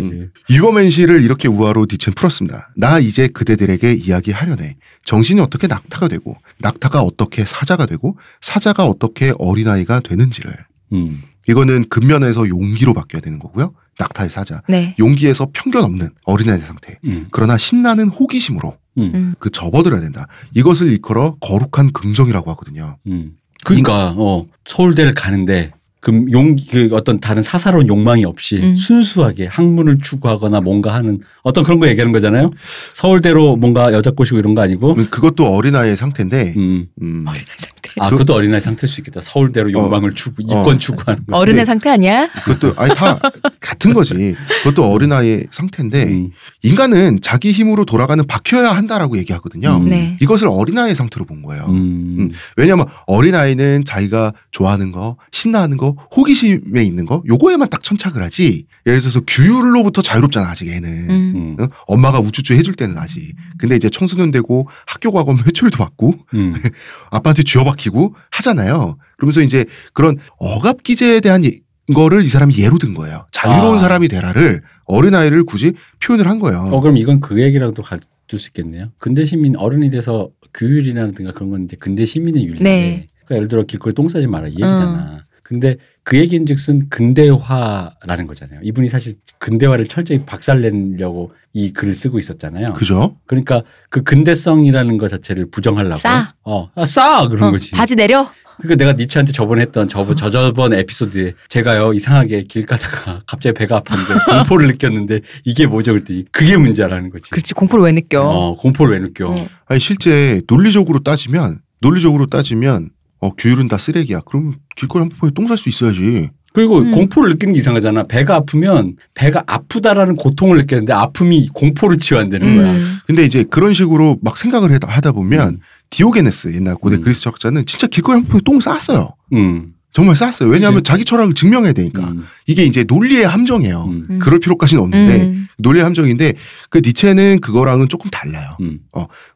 Übermensch를 0.48 1.22
이렇게 1.22 1.48
우화로 1.48 1.86
니체 1.90 2.11
는 2.12 2.14
풀었습니다. 2.14 2.70
나 2.76 2.98
이제 2.98 3.26
그대들에게 3.28 3.92
이야기하려네. 3.94 4.76
정신이 5.04 5.40
어떻게 5.40 5.66
낙타가 5.66 6.08
되고, 6.08 6.36
낙타가 6.58 7.02
어떻게 7.02 7.44
사자가 7.44 7.86
되고, 7.86 8.18
사자가 8.40 8.86
어떻게 8.86 9.32
어린아이가 9.38 10.00
되는지를. 10.00 10.54
음. 10.92 11.22
이거는 11.48 11.88
근면에서 11.88 12.48
용기로 12.48 12.94
바뀌어야 12.94 13.20
되는 13.20 13.38
거고요. 13.38 13.74
낙타의 13.98 14.30
사자. 14.30 14.62
네. 14.68 14.94
용기에서 14.98 15.48
편견 15.52 15.84
없는 15.84 16.10
어린아이 16.24 16.60
상태. 16.60 16.98
음. 17.04 17.26
그러나 17.30 17.56
신나는 17.56 18.08
호기심으로 18.08 18.76
음. 18.98 19.10
음. 19.14 19.34
그 19.38 19.50
접어들어야 19.50 20.00
된다. 20.00 20.26
이것을 20.54 20.88
일컬어 20.88 21.36
거룩한 21.40 21.92
긍정이라고 21.92 22.50
하거든요. 22.52 22.98
음. 23.06 23.32
그러니까 23.64 24.14
어 24.16 24.46
서울대를 24.66 25.14
가는데 25.14 25.72
그 26.03 26.26
용기 26.32 26.66
그 26.66 26.88
어떤 26.92 27.20
다른 27.20 27.42
사사로운 27.42 27.86
욕망이 27.86 28.24
없이 28.24 28.57
음. 28.57 28.74
순수하게 28.74 29.46
학문을 29.46 29.98
추구하거나 30.03 30.61
뭔가 30.61 30.92
하는 30.92 31.20
어떤 31.42 31.62
그런 31.62 31.78
거 31.78 31.88
얘기하는 31.88 32.12
거잖아요. 32.12 32.50
서울대로 32.92 33.55
뭔가 33.55 33.92
여자 33.92 34.11
꼬시고 34.11 34.38
이런 34.40 34.57
거 34.57 34.62
아니고. 34.62 34.96
그것도 35.11 35.46
어린아이의 35.46 35.96
상태인데, 35.96 36.55
음. 36.57 36.86
음, 37.00 37.24
어린애 37.26 37.44
상태. 37.57 37.71
아, 37.98 38.08
그- 38.10 38.16
그것도 38.16 38.34
어린아이 38.34 38.60
상태일 38.60 38.88
수 38.88 39.00
있겠다. 39.00 39.20
서울대로 39.20 39.70
욕망을 39.72 40.12
추구, 40.14 40.42
이권 40.42 40.76
어. 40.76 40.78
추구하는 40.78 41.24
거. 41.26 41.36
어른의 41.36 41.66
상태 41.66 41.90
아니야? 41.90 42.28
그것도 42.44 42.74
아니 42.76 42.94
다 42.94 43.18
같은 43.60 43.92
거지. 43.92 44.34
그것도 44.62 44.84
어린아이의 44.90 45.48
상태인데 45.50 46.04
음. 46.04 46.30
인간은 46.62 47.18
자기 47.22 47.52
힘으로 47.52 47.84
돌아가는 47.84 48.24
박혀야 48.26 48.70
한다라고 48.72 49.18
얘기하거든요. 49.18 49.78
음. 49.78 49.88
네. 49.90 50.16
이것을 50.20 50.48
어린아이의 50.48 50.94
상태로 50.94 51.24
본 51.26 51.42
거예요. 51.42 51.64
음. 51.68 52.16
음. 52.18 52.30
왜냐하면 52.56 52.86
어린아이는 53.06 53.84
자기가 53.84 54.32
좋아하는 54.52 54.92
거, 54.92 55.16
신나는 55.32 55.76
거, 55.76 55.96
호기심에 56.16 56.82
있는 56.82 57.06
거, 57.06 57.22
요거에만 57.28 57.68
딱 57.70 57.82
천착을 57.82 58.22
하지. 58.22 58.66
예를 58.86 59.00
들어서 59.00 59.20
규율로부터 59.26 60.02
자유롭잖아, 60.02 60.48
아직 60.48 60.68
애는. 60.68 60.88
음. 61.10 61.32
음. 61.36 61.56
응? 61.60 61.68
엄마가 61.86 62.18
우쭈쭈 62.20 62.54
해줄 62.54 62.74
때는 62.74 62.98
아직. 62.98 63.34
근데 63.58 63.76
이제 63.76 63.88
청소년 63.88 64.30
되고 64.30 64.68
학교 64.86 65.12
가면 65.12 65.44
회초리도 65.46 65.78
받고 65.78 66.14
음. 66.34 66.54
아빠한테 67.10 67.42
쥐어 67.44 67.64
박히고 67.76 68.14
하잖아요. 68.30 68.96
그러면서 69.16 69.40
이제 69.40 69.64
그런 69.92 70.16
억압 70.38 70.82
기제에 70.82 71.20
대한 71.20 71.44
이- 71.44 71.60
거를 71.94 72.22
이 72.22 72.28
사람이 72.28 72.56
예로 72.58 72.78
든 72.78 72.94
거예요. 72.94 73.26
자유로운 73.32 73.74
아. 73.74 73.78
사람이 73.78 74.08
되라를 74.08 74.62
어린아이를 74.84 75.44
굳이 75.44 75.72
표현을 76.02 76.28
한 76.28 76.38
거예요. 76.38 76.58
어, 76.72 76.80
그럼 76.80 76.96
이건 76.96 77.20
그 77.20 77.40
얘기랑도 77.42 77.82
가둘 77.82 78.38
수 78.38 78.48
있겠네요. 78.50 78.86
근대 78.98 79.24
시민 79.24 79.56
어른이 79.56 79.90
돼서 79.90 80.30
규율이라든가 80.54 81.32
그런 81.32 81.50
건 81.50 81.64
이제 81.64 81.76
근대 81.78 82.04
시민의 82.04 82.44
윤리인데. 82.44 82.62
네. 82.64 83.06
그러니까 83.24 83.36
예를 83.36 83.48
들어 83.48 83.62
길거리 83.64 83.94
똥 83.94 84.08
싸지 84.08 84.26
마라 84.28 84.46
이 84.48 84.50
어. 84.62 84.66
얘기잖아. 84.66 85.18
근데 85.43 85.76
그 86.05 86.18
얘기인 86.18 86.47
즉슨 86.47 86.88
근대화라는 86.88 88.26
거잖아요. 88.26 88.61
이분이 88.62 88.88
사실 88.88 89.14
근대화를 89.38 89.86
철저히 89.86 90.24
박살내려고 90.24 91.32
이 91.53 91.72
글을 91.72 91.95
쓰고 91.95 92.18
있었잖아요. 92.18 92.72
그죠? 92.74 93.16
그러니까 93.26 93.62
그 93.90 94.03
근대성이라는 94.03 94.99
것 94.99 95.09
자체를 95.09 95.51
부정하려고. 95.51 95.97
싸. 95.97 96.34
어, 96.45 96.70
아, 96.74 96.84
싸! 96.84 97.28
그런 97.28 97.49
어, 97.49 97.53
거지. 97.53 97.72
바지 97.72 97.95
내려. 97.97 98.30
그러니까 98.59 98.84
내가 98.84 98.93
니체한테 98.97 99.32
저번에 99.32 99.62
했던 99.62 99.88
저번 99.88 100.14
저 100.14 100.30
저번 100.30 100.72
에피소드에 100.72 101.32
제가요 101.49 101.93
이상하게 101.95 102.45
길 102.45 102.66
가다가 102.66 103.20
갑자기 103.26 103.55
배가 103.55 103.80
아팠는데 103.80 104.24
공포를 104.26 104.68
느꼈는데 104.68 105.20
이게 105.45 105.66
뭐죠 105.66 105.93
그랬더니 105.93 106.26
그게 106.30 106.57
문제라는 106.57 107.11
거지. 107.11 107.30
그렇지. 107.30 107.55
공포를 107.55 107.84
왜 107.86 107.93
느껴? 107.93 108.22
어, 108.22 108.55
공포를 108.55 108.95
왜 108.95 109.01
느껴? 109.01 109.28
어. 109.28 109.49
아니 109.66 109.80
실제 109.80 110.43
논리적으로 110.47 111.01
따지면 111.01 111.61
논리적으로 111.80 112.26
따지면 112.26 112.90
어 113.22 113.30
규율은 113.34 113.68
다 113.68 113.78
쓰레기야. 113.78 114.20
그럼 114.26 114.56
길거리 114.76 115.08
보면 115.08 115.32
똥살 115.32 115.56
수 115.56 115.68
있어야지. 115.68 116.28
그리고 116.52 116.78
음. 116.78 116.90
공포를 116.90 117.30
느끼는 117.30 117.54
게 117.54 117.58
이상하잖아. 117.58 118.02
배가 118.08 118.34
아프면 118.34 118.96
배가 119.14 119.42
아프다라는 119.46 120.16
고통을 120.16 120.58
느끼는데 120.58 120.92
아픔이 120.92 121.48
공포로 121.54 121.96
치환되는 121.96 122.56
거야. 122.56 122.72
음. 122.72 122.96
근데 123.06 123.24
이제 123.24 123.44
그런 123.44 123.72
식으로 123.72 124.18
막 124.22 124.36
생각을 124.36 124.72
하다, 124.72 125.12
보면 125.12 125.60
디오게네스 125.90 126.52
옛날 126.54 126.74
고대 126.74 126.96
음. 126.96 127.00
그리스 127.00 127.22
철학자는 127.22 127.64
진짜 127.64 127.86
길거리 127.86 128.22
보면 128.22 128.42
똥 128.44 128.60
쌌어요. 128.60 129.10
음. 129.32 129.72
정말 129.93 130.16
쌌어요. 130.16 130.51
왜냐하면 130.51 130.82
자기 130.82 131.05
철학을 131.05 131.34
증명해야 131.34 131.74
되니까. 131.74 132.09
음. 132.09 132.24
이게 132.47 132.64
이제 132.64 132.84
논리의 132.84 133.26
함정이에요. 133.26 133.84
음. 133.84 134.07
음. 134.09 134.18
그럴 134.18 134.40
필요까지는 134.40 134.82
없는데 134.82 135.24
음. 135.24 135.49
논리의 135.59 135.84
함정인데 135.84 136.34
그 136.70 136.80
니체는 136.84 137.40
그거랑은 137.40 137.88
조금 137.88 138.11
달라요. 138.11 138.57
음. 138.61 138.80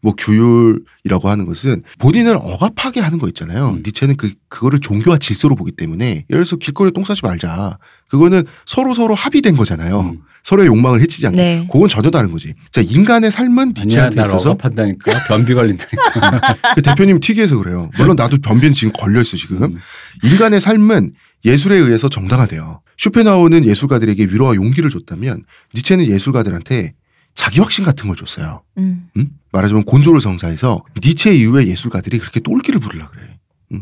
뭐 0.01 0.15
규율이라고 0.17 1.29
하는 1.29 1.45
것은 1.45 1.83
본인을 1.99 2.37
억압하게 2.37 3.01
하는 3.01 3.19
거 3.19 3.29
있잖아요. 3.29 3.71
음. 3.71 3.83
니체는 3.85 4.17
그 4.17 4.31
그거를 4.49 4.81
종교와 4.81 5.19
질서로 5.19 5.55
보기 5.55 5.73
때문에 5.73 6.25
예를 6.31 6.45
들어서 6.45 6.57
길거리에 6.57 6.93
똥 6.93 7.05
싸지 7.05 7.21
말자. 7.23 7.79
그거는 8.09 8.45
서로 8.65 8.95
서로 8.95 9.15
합의된 9.15 9.57
거잖아요. 9.57 10.01
음. 10.01 10.23
서로의 10.43 10.69
욕망을 10.69 11.01
해치지 11.01 11.27
않게. 11.27 11.37
네. 11.37 11.69
그건 11.71 11.89
전혀 11.89 12.11
다른 12.11 12.31
거지. 12.31 12.55
자 12.71 12.81
인간의 12.81 13.33
삶은 13.33 13.59
아니야, 13.59 13.73
니체한테 13.85 14.17
날 14.17 14.27
있어서 14.27 14.53
억압한다니까 14.53 15.27
변비 15.27 15.55
걸린다니까. 15.55 16.41
그 16.77 16.83
대표님 16.83 17.19
특이해서 17.19 17.59
그래요. 17.59 17.91
물론 17.97 18.15
나도 18.15 18.39
변비는 18.39 18.73
지금 18.73 18.93
걸려 18.93 19.21
있어 19.21 19.37
지금. 19.37 19.63
음. 19.63 19.79
인간의 20.23 20.61
삶은 20.61 21.15
예술에 21.45 21.77
의해서 21.77 22.09
정당화돼요. 22.09 22.81
쇼펜하우는 22.97 23.65
예술가들에게 23.65 24.27
위로와 24.27 24.55
용기를 24.55 24.91
줬다면 24.91 25.45
니체는 25.75 26.07
예술가들한테 26.07 26.95
자기 27.35 27.61
확신 27.61 27.85
같은 27.85 28.07
걸 28.07 28.17
줬어요. 28.17 28.63
음. 28.79 29.09
음? 29.17 29.31
말하자면 29.53 29.85
곤조를 29.85 30.21
성사해서 30.21 30.85
니체 31.05 31.35
이후의 31.35 31.69
예술가들이 31.69 32.19
그렇게 32.19 32.41
똘끼를 32.41 32.81
부르려 32.81 33.09
그래. 33.11 33.23
음, 33.25 33.26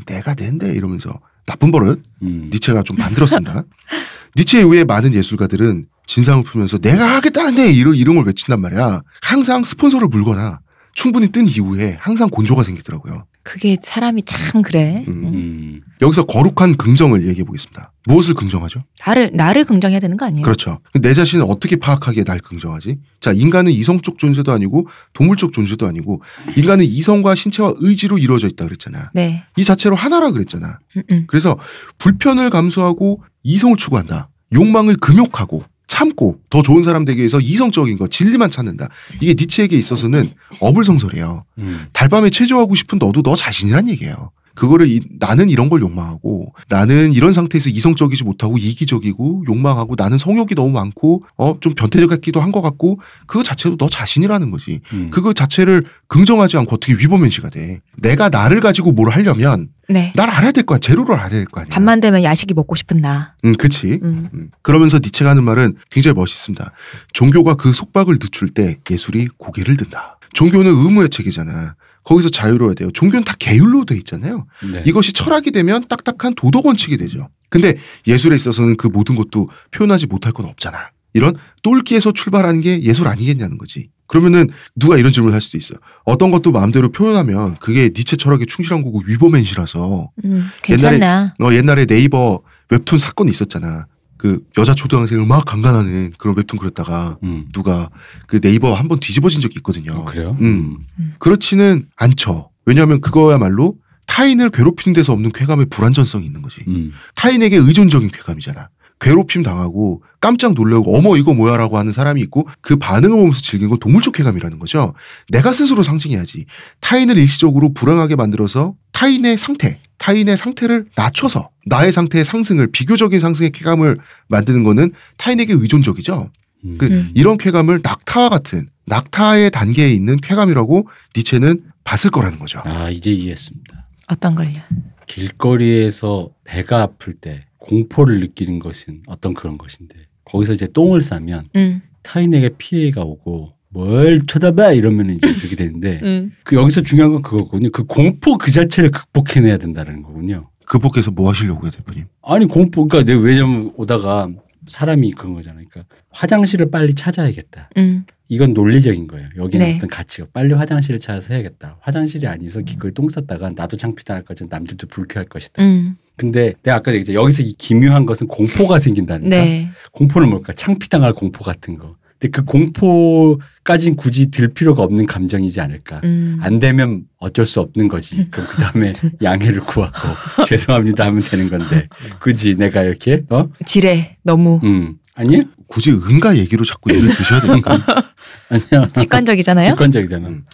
내가 0.06 0.34
낸데 0.34 0.72
이러면서 0.72 1.20
나쁜 1.46 1.70
버릇 1.70 2.02
음. 2.22 2.50
니체가 2.52 2.82
좀 2.82 2.96
만들었습니다. 2.96 3.64
니체 4.36 4.60
이후에 4.60 4.84
많은 4.84 5.14
예술가들은 5.14 5.86
진상을 6.06 6.44
풀면서 6.44 6.78
내가 6.78 7.16
하겠다는데 7.16 7.70
이런 7.72 7.94
이름을 7.94 8.24
외친단 8.24 8.60
말이야. 8.60 9.02
항상 9.22 9.64
스폰서를 9.64 10.08
물거나 10.08 10.60
충분히 10.94 11.28
뜬 11.28 11.46
이후에 11.48 11.96
항상 12.00 12.28
곤조가 12.30 12.62
생기더라고요. 12.62 13.26
그게 13.44 13.76
사람이 13.80 14.24
참 14.24 14.62
그래. 14.62 15.04
음. 15.06 15.12
음. 15.12 15.24
음. 15.34 15.80
여기서 16.00 16.24
거룩한 16.24 16.76
긍정을 16.76 17.26
얘기해 17.28 17.44
보겠습니다. 17.44 17.92
무엇을 18.06 18.34
긍정하죠? 18.34 18.84
나를 19.06 19.30
나를 19.34 19.64
긍정해야 19.64 20.00
되는 20.00 20.16
거 20.16 20.26
아니에요? 20.26 20.42
그렇죠. 20.42 20.80
내 20.94 21.14
자신을 21.14 21.44
어떻게 21.48 21.76
파악하기에 21.76 22.24
날 22.24 22.38
긍정하지? 22.40 22.98
자, 23.20 23.32
인간은 23.32 23.70
이성적 23.70 24.18
존재도 24.18 24.50
아니고 24.50 24.88
동물적 25.12 25.52
존재도 25.52 25.86
아니고 25.86 26.22
인간은 26.56 26.84
이성과 26.84 27.34
신체와 27.34 27.74
의지로 27.76 28.18
이루어져 28.18 28.48
있다 28.48 28.64
그랬잖아. 28.64 29.10
네. 29.14 29.44
이 29.56 29.64
자체로 29.64 29.94
하나라 29.94 30.30
그랬잖아. 30.32 30.78
음, 30.96 31.02
음. 31.12 31.24
그래서 31.26 31.58
불편을 31.98 32.50
감수하고 32.50 33.22
이성을 33.42 33.76
추구한다. 33.76 34.30
욕망을 34.52 34.96
금욕하고 34.96 35.62
참고 35.86 36.40
더 36.50 36.62
좋은 36.62 36.82
사람 36.82 37.04
되기 37.04 37.18
위해서 37.18 37.40
이성적인 37.40 37.98
거 37.98 38.08
진리만 38.08 38.50
찾는다. 38.50 38.88
이게 39.20 39.34
니체에게 39.38 39.76
있어서는 39.76 40.30
어불성설이에요. 40.60 41.44
음. 41.58 41.86
달밤에 41.92 42.30
체조하고 42.30 42.74
싶은 42.74 42.98
너도 42.98 43.22
너 43.22 43.36
자신이란 43.36 43.88
얘기예요. 43.90 44.30
그거를 44.54 44.86
이- 44.86 45.00
나는 45.18 45.50
이런 45.50 45.68
걸 45.68 45.80
욕망하고 45.80 46.52
나는 46.68 47.12
이런 47.12 47.32
상태에서 47.32 47.70
이성적이지 47.70 48.24
못하고 48.24 48.56
이기적이고 48.58 49.44
욕망하고 49.48 49.94
나는 49.96 50.18
성욕이 50.18 50.54
너무 50.54 50.70
많고 50.72 51.24
어 51.36 51.56
좀 51.60 51.74
변태적 51.74 52.08
같기도 52.10 52.40
한 52.40 52.52
것 52.52 52.62
같고 52.62 53.00
그거 53.26 53.42
자체도 53.42 53.76
너 53.76 53.88
자신이라는 53.88 54.50
거지. 54.50 54.80
음. 54.92 55.10
그거 55.10 55.32
자체를 55.32 55.84
긍정하지 56.08 56.56
않고 56.58 56.76
어떻게 56.76 56.92
위법면시가 56.94 57.50
돼. 57.50 57.80
내가 57.96 58.28
나를 58.28 58.60
가지고 58.60 58.92
뭘 58.92 59.10
하려면 59.10 59.68
네. 59.88 60.12
날 60.14 60.30
알아야 60.30 60.52
될 60.52 60.64
거야. 60.64 60.78
제로를 60.78 61.14
알아야 61.14 61.28
될 61.30 61.44
거 61.46 61.60
아니야. 61.60 61.70
밤만 61.70 62.00
되면 62.00 62.22
야식이 62.22 62.54
먹고 62.54 62.74
싶은 62.76 62.98
나. 62.98 63.32
음, 63.44 63.54
그치. 63.56 63.98
음. 64.02 64.28
음. 64.32 64.50
그러면서 64.62 64.98
니체가 64.98 65.30
하는 65.30 65.42
말은 65.44 65.74
굉장히 65.90 66.14
멋있습니다. 66.14 66.72
종교가 67.12 67.54
그 67.54 67.72
속박을 67.72 68.18
늦출 68.18 68.50
때 68.50 68.78
예술이 68.90 69.28
고개를 69.36 69.76
든다. 69.76 70.18
종교는 70.34 70.70
의무의 70.72 71.08
책이잖아. 71.10 71.74
거기서 72.04 72.28
자유로워야 72.28 72.74
돼요. 72.74 72.90
종교는 72.92 73.24
다 73.24 73.34
계율로 73.38 73.84
돼 73.84 73.96
있잖아요. 73.96 74.46
네. 74.72 74.82
이것이 74.86 75.12
철학이 75.12 75.50
되면 75.50 75.86
딱딱한 75.88 76.34
도덕 76.34 76.66
원칙이 76.66 76.96
되죠. 76.96 77.28
근데 77.48 77.76
예술에 78.06 78.34
있어서는 78.36 78.76
그 78.76 78.86
모든 78.86 79.14
것도 79.14 79.48
표현하지 79.70 80.06
못할 80.06 80.32
건 80.32 80.46
없잖아. 80.46 80.90
이런 81.14 81.34
똘끼에서 81.62 82.12
출발하는 82.12 82.60
게 82.60 82.82
예술 82.82 83.08
아니겠냐는 83.08 83.56
거지. 83.58 83.88
그러면은 84.06 84.48
누가 84.76 84.98
이런 84.98 85.12
질문을 85.12 85.34
할 85.34 85.40
수도 85.40 85.56
있어. 85.56 85.74
어떤 86.04 86.30
것도 86.30 86.52
마음대로 86.52 86.90
표현하면 86.90 87.56
그게 87.58 87.90
니체 87.96 88.16
철학에 88.16 88.44
충실한 88.44 88.82
거고 88.82 89.02
위버맨시라서 89.06 90.10
음, 90.24 90.48
괜찮나? 90.62 91.34
어, 91.40 91.52
옛날에 91.52 91.86
네이버 91.86 92.40
웹툰 92.70 92.98
사건이 92.98 93.30
있었잖아. 93.30 93.86
그 94.24 94.40
여자 94.56 94.74
초등학생을 94.74 95.26
막 95.26 95.44
강간하는 95.44 96.12
그런 96.16 96.34
웹툰 96.34 96.58
그렸다가 96.58 97.18
음. 97.22 97.44
누가 97.52 97.90
그 98.26 98.40
네이버 98.40 98.72
한 98.72 98.88
번 98.88 98.98
뒤집어진 98.98 99.42
적이 99.42 99.56
있거든요. 99.58 99.92
어, 99.92 100.04
그래요? 100.06 100.34
음. 100.40 100.78
그렇지는 101.18 101.86
않죠. 101.96 102.48
왜냐하면 102.64 103.02
그거야말로 103.02 103.76
타인을 104.06 104.48
괴롭히는 104.48 104.94
데서 104.94 105.12
없는 105.12 105.30
쾌감의 105.32 105.66
불완전성이 105.66 106.24
있는 106.24 106.40
거지. 106.40 106.62
음. 106.68 106.92
타인에게 107.16 107.58
의존적인 107.58 108.08
쾌감이잖아. 108.12 108.70
괴롭힘 108.98 109.42
당하고 109.42 110.02
깜짝 110.20 110.54
놀라고 110.54 110.96
어머 110.96 111.18
이거 111.18 111.34
뭐야라고 111.34 111.76
하는 111.76 111.92
사람이 111.92 112.22
있고 112.22 112.48
그 112.62 112.76
반응을 112.76 113.14
보면서 113.16 113.42
즐기는 113.42 113.68
건 113.68 113.78
동물적 113.78 114.14
쾌감이라는 114.14 114.58
거죠. 114.58 114.94
내가 115.28 115.52
스스로 115.52 115.82
상징해야지. 115.82 116.46
타인을 116.80 117.18
일시적으로 117.18 117.74
불행하게 117.74 118.16
만들어서 118.16 118.74
타인의 118.92 119.36
상태, 119.36 119.80
타인의 119.98 120.36
상태를 120.36 120.86
낮춰서 120.96 121.50
나의 121.66 121.92
상태의 121.92 122.24
상승을 122.24 122.68
비교적인 122.72 123.20
상승의 123.20 123.52
쾌감을 123.52 123.98
만드는 124.28 124.64
거는 124.64 124.92
타인에게 125.16 125.54
의존적이죠. 125.54 126.30
음. 126.64 126.78
그 126.78 126.86
음. 126.86 127.10
이런 127.14 127.38
쾌감을 127.38 127.80
낙타와 127.82 128.28
같은 128.28 128.68
낙타의 128.86 129.50
단계에 129.50 129.90
있는 129.92 130.16
쾌감이라고 130.16 130.88
니체는 131.16 131.62
봤을 131.84 132.10
거라는 132.10 132.38
거죠. 132.38 132.60
아 132.64 132.90
이제 132.90 133.10
이해했습니다. 133.10 133.86
어떤 134.08 134.34
걸요? 134.34 134.60
길거리에서 135.06 136.30
배가 136.44 136.82
아플 136.82 137.14
때 137.14 137.46
공포를 137.58 138.20
느끼는 138.20 138.58
것은 138.58 139.02
어떤 139.06 139.34
그런 139.34 139.56
것인데 139.58 139.96
거기서 140.24 140.54
이제 140.54 140.66
똥을 140.72 141.00
싸면 141.00 141.48
음. 141.56 141.82
타인에게 142.02 142.50
피해가 142.58 143.02
오고 143.02 143.53
뭘 143.74 144.24
쳐다봐 144.26 144.72
이러면 144.72 145.10
이제 145.10 145.26
그렇게 145.26 145.56
되는데 145.56 146.00
음. 146.04 146.32
그 146.44 146.56
여기서 146.56 146.80
중요한 146.82 147.12
건 147.12 147.22
그거거든요. 147.22 147.70
그 147.70 147.84
공포 147.84 148.38
그 148.38 148.50
자체를 148.50 148.92
극복해내야 148.92 149.58
된다는 149.58 150.02
거군요. 150.02 150.48
극복해서 150.64 151.10
뭐 151.10 151.28
하시려고요, 151.28 151.70
대표님? 151.70 152.06
아니 152.22 152.46
공포 152.46 152.86
그러니까 152.86 153.12
내가 153.12 153.22
왜냐면 153.22 153.72
오다가 153.76 154.30
사람이 154.68 155.12
그런 155.12 155.34
거잖아요. 155.34 155.66
그러니까 155.68 155.94
화장실을 156.10 156.70
빨리 156.70 156.94
찾아야겠다. 156.94 157.68
음. 157.76 158.04
이건 158.28 158.54
논리적인 158.54 159.06
거예요. 159.08 159.28
여기는 159.36 159.66
네. 159.66 159.76
어떤 159.76 159.90
가치가 159.90 160.26
빨리 160.32 160.54
화장실을 160.54 160.98
찾아서 160.98 161.34
해야겠다. 161.34 161.76
화장실이 161.80 162.26
아니어서 162.26 162.62
길거리 162.62 162.94
똥 162.94 163.08
쌌다가 163.08 163.50
나도 163.50 163.76
창피당할 163.76 164.24
것은 164.24 164.46
남들도 164.48 164.86
불쾌할 164.86 165.26
것이다. 165.26 165.62
음. 165.62 165.96
근데 166.16 166.54
내가 166.62 166.76
아까 166.78 166.92
얘기했죠. 166.92 167.12
여기서 167.12 167.42
이 167.42 167.52
기묘한 167.52 168.06
것은 168.06 168.28
공포가 168.28 168.78
생긴다니까. 168.78 169.28
네. 169.28 169.68
공포는 169.92 170.30
뭘까? 170.30 170.52
창피당할 170.54 171.12
공포 171.12 171.44
같은 171.44 171.76
거. 171.76 171.96
근데 172.24 172.28
그 172.30 172.44
공포까진 172.44 173.96
굳이 173.96 174.30
들 174.30 174.48
필요가 174.48 174.82
없는 174.82 175.04
감정이지 175.06 175.60
않을까. 175.60 176.00
음. 176.04 176.38
안 176.40 176.58
되면 176.58 177.02
어쩔 177.18 177.44
수 177.44 177.60
없는 177.60 177.88
거지. 177.88 178.28
그럼 178.30 178.48
그 178.48 178.56
다음에 178.56 178.94
양해를 179.22 179.66
구하고 179.66 180.08
죄송합니다 180.48 181.04
하면 181.06 181.22
되는 181.22 181.50
건데. 181.50 181.88
그지 182.20 182.54
내가 182.56 182.82
이렇게 182.82 183.24
어? 183.28 183.50
지레 183.66 184.16
너무 184.22 184.58
음. 184.64 184.96
아니? 185.14 185.38
굳이 185.66 185.90
응가 185.90 186.38
얘기로 186.38 186.64
자꾸 186.64 186.94
예를 186.94 187.08
드셔야 187.08 187.40
됩니까? 187.40 187.84
아니야. 188.48 188.88
직관적이잖아요. 188.94 189.64
직관적이잖아. 189.66 190.28
음. 190.28 190.44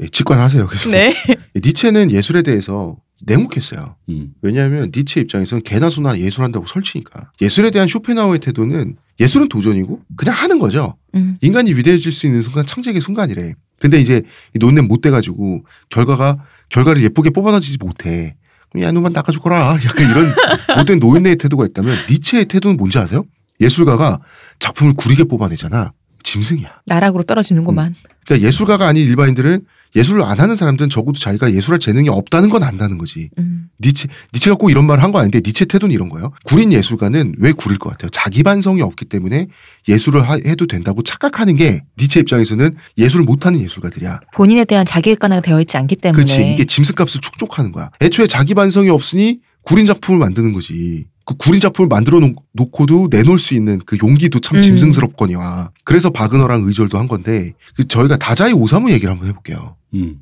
예, 0.00 0.08
직관하세요. 0.08 0.66
계속. 0.68 0.90
네. 0.90 1.14
니체는 1.54 2.10
예술에 2.10 2.42
대해서 2.42 2.96
냉혹했어요. 3.26 3.96
음. 4.08 4.32
왜냐하면 4.40 4.90
니체 4.94 5.20
입장에서는 5.20 5.62
개나 5.62 5.90
소나 5.90 6.18
예술한다고 6.18 6.66
설치니까. 6.66 7.32
예술에 7.42 7.70
대한 7.70 7.86
쇼펜하우의 7.88 8.38
태도는 8.40 8.96
예술은 9.20 9.48
도전이고 9.48 10.00
그냥 10.16 10.34
하는 10.34 10.58
거죠. 10.58 10.96
음. 11.14 11.38
인간이 11.40 11.72
위대해질 11.72 12.12
수 12.12 12.26
있는 12.26 12.42
순간 12.42 12.66
창작의 12.66 13.00
순간이래. 13.00 13.54
근데 13.78 14.00
이제 14.00 14.22
이 14.54 14.58
논낸 14.58 14.88
못 14.88 15.00
돼가지고 15.00 15.64
결과가 15.90 16.38
결과를 16.68 17.02
예쁘게 17.02 17.30
뽑아내지 17.30 17.76
못해. 17.78 18.36
그럼 18.70 18.84
야 18.86 18.92
너만 18.92 19.12
나가주거라. 19.12 19.78
약간 19.84 20.10
이런 20.10 20.34
못된 20.78 20.98
노인네의 20.98 21.36
태도가 21.36 21.66
있다면 21.66 22.06
니체의 22.10 22.46
태도는 22.46 22.76
뭔지 22.76 22.98
아세요? 22.98 23.24
예술가가 23.60 24.20
작품을 24.58 24.94
구리게 24.94 25.24
뽑아내잖아. 25.24 25.92
짐승이야. 26.22 26.80
나락으로 26.86 27.22
떨어지는구만. 27.22 27.94
그러니까 28.24 28.46
예술가가 28.46 28.88
아닌 28.88 29.06
일반인들은 29.06 29.64
예술을 29.96 30.22
안 30.22 30.40
하는 30.40 30.56
사람들은 30.56 30.90
적어도 30.90 31.18
자기가 31.18 31.52
예술할 31.52 31.78
재능이 31.78 32.08
없다는 32.08 32.50
건 32.50 32.62
안다는 32.62 32.98
거지. 32.98 33.30
음. 33.38 33.68
니체, 33.80 34.08
니체가 34.32 34.56
꼭 34.56 34.70
이런 34.70 34.86
말을 34.86 35.02
한 35.02 35.12
거 35.12 35.18
아닌데 35.20 35.40
니체 35.44 35.64
태도는 35.64 35.94
이런 35.94 36.08
거예요. 36.08 36.32
구린 36.44 36.72
예술가는 36.72 37.34
왜 37.38 37.52
구릴 37.52 37.78
것 37.78 37.90
같아요? 37.90 38.10
자기 38.10 38.42
반성이 38.42 38.82
없기 38.82 39.04
때문에 39.04 39.46
예술을 39.88 40.28
하- 40.28 40.34
해도 40.44 40.66
된다고 40.66 41.02
착각하는 41.02 41.54
게 41.56 41.82
니체 42.00 42.18
입장에서는 42.20 42.74
예술을 42.98 43.24
못하는 43.24 43.60
예술가들이야. 43.60 44.20
본인에 44.34 44.64
대한 44.64 44.84
자기객관화가 44.84 45.42
되어 45.42 45.60
있지 45.60 45.76
않기 45.76 45.96
때문에. 45.96 46.24
그렇지. 46.24 46.52
이게 46.52 46.64
짐승값을 46.64 47.20
축적하는 47.20 47.70
거야. 47.70 47.90
애초에 48.00 48.26
자기 48.26 48.54
반성이 48.54 48.88
없으니 48.90 49.38
구린 49.62 49.86
작품을 49.86 50.18
만드는 50.18 50.52
거지. 50.52 51.06
그 51.26 51.34
구린 51.36 51.60
작품을 51.60 51.88
만들어 51.88 52.20
놓- 52.20 52.34
놓고도 52.52 53.08
내놓을 53.10 53.38
수 53.38 53.54
있는 53.54 53.80
그 53.86 53.96
용기도 54.02 54.40
참 54.40 54.56
음. 54.58 54.60
짐승스럽거니와. 54.60 55.70
그래서 55.84 56.10
바그너랑 56.10 56.64
의절도 56.64 56.98
한 56.98 57.08
건데 57.08 57.54
그 57.76 57.86
저희가 57.88 58.16
다자이 58.18 58.52
오사무 58.52 58.90
얘기를 58.92 59.10
한번 59.12 59.28
해볼게요. 59.28 59.76
음. 59.94 60.16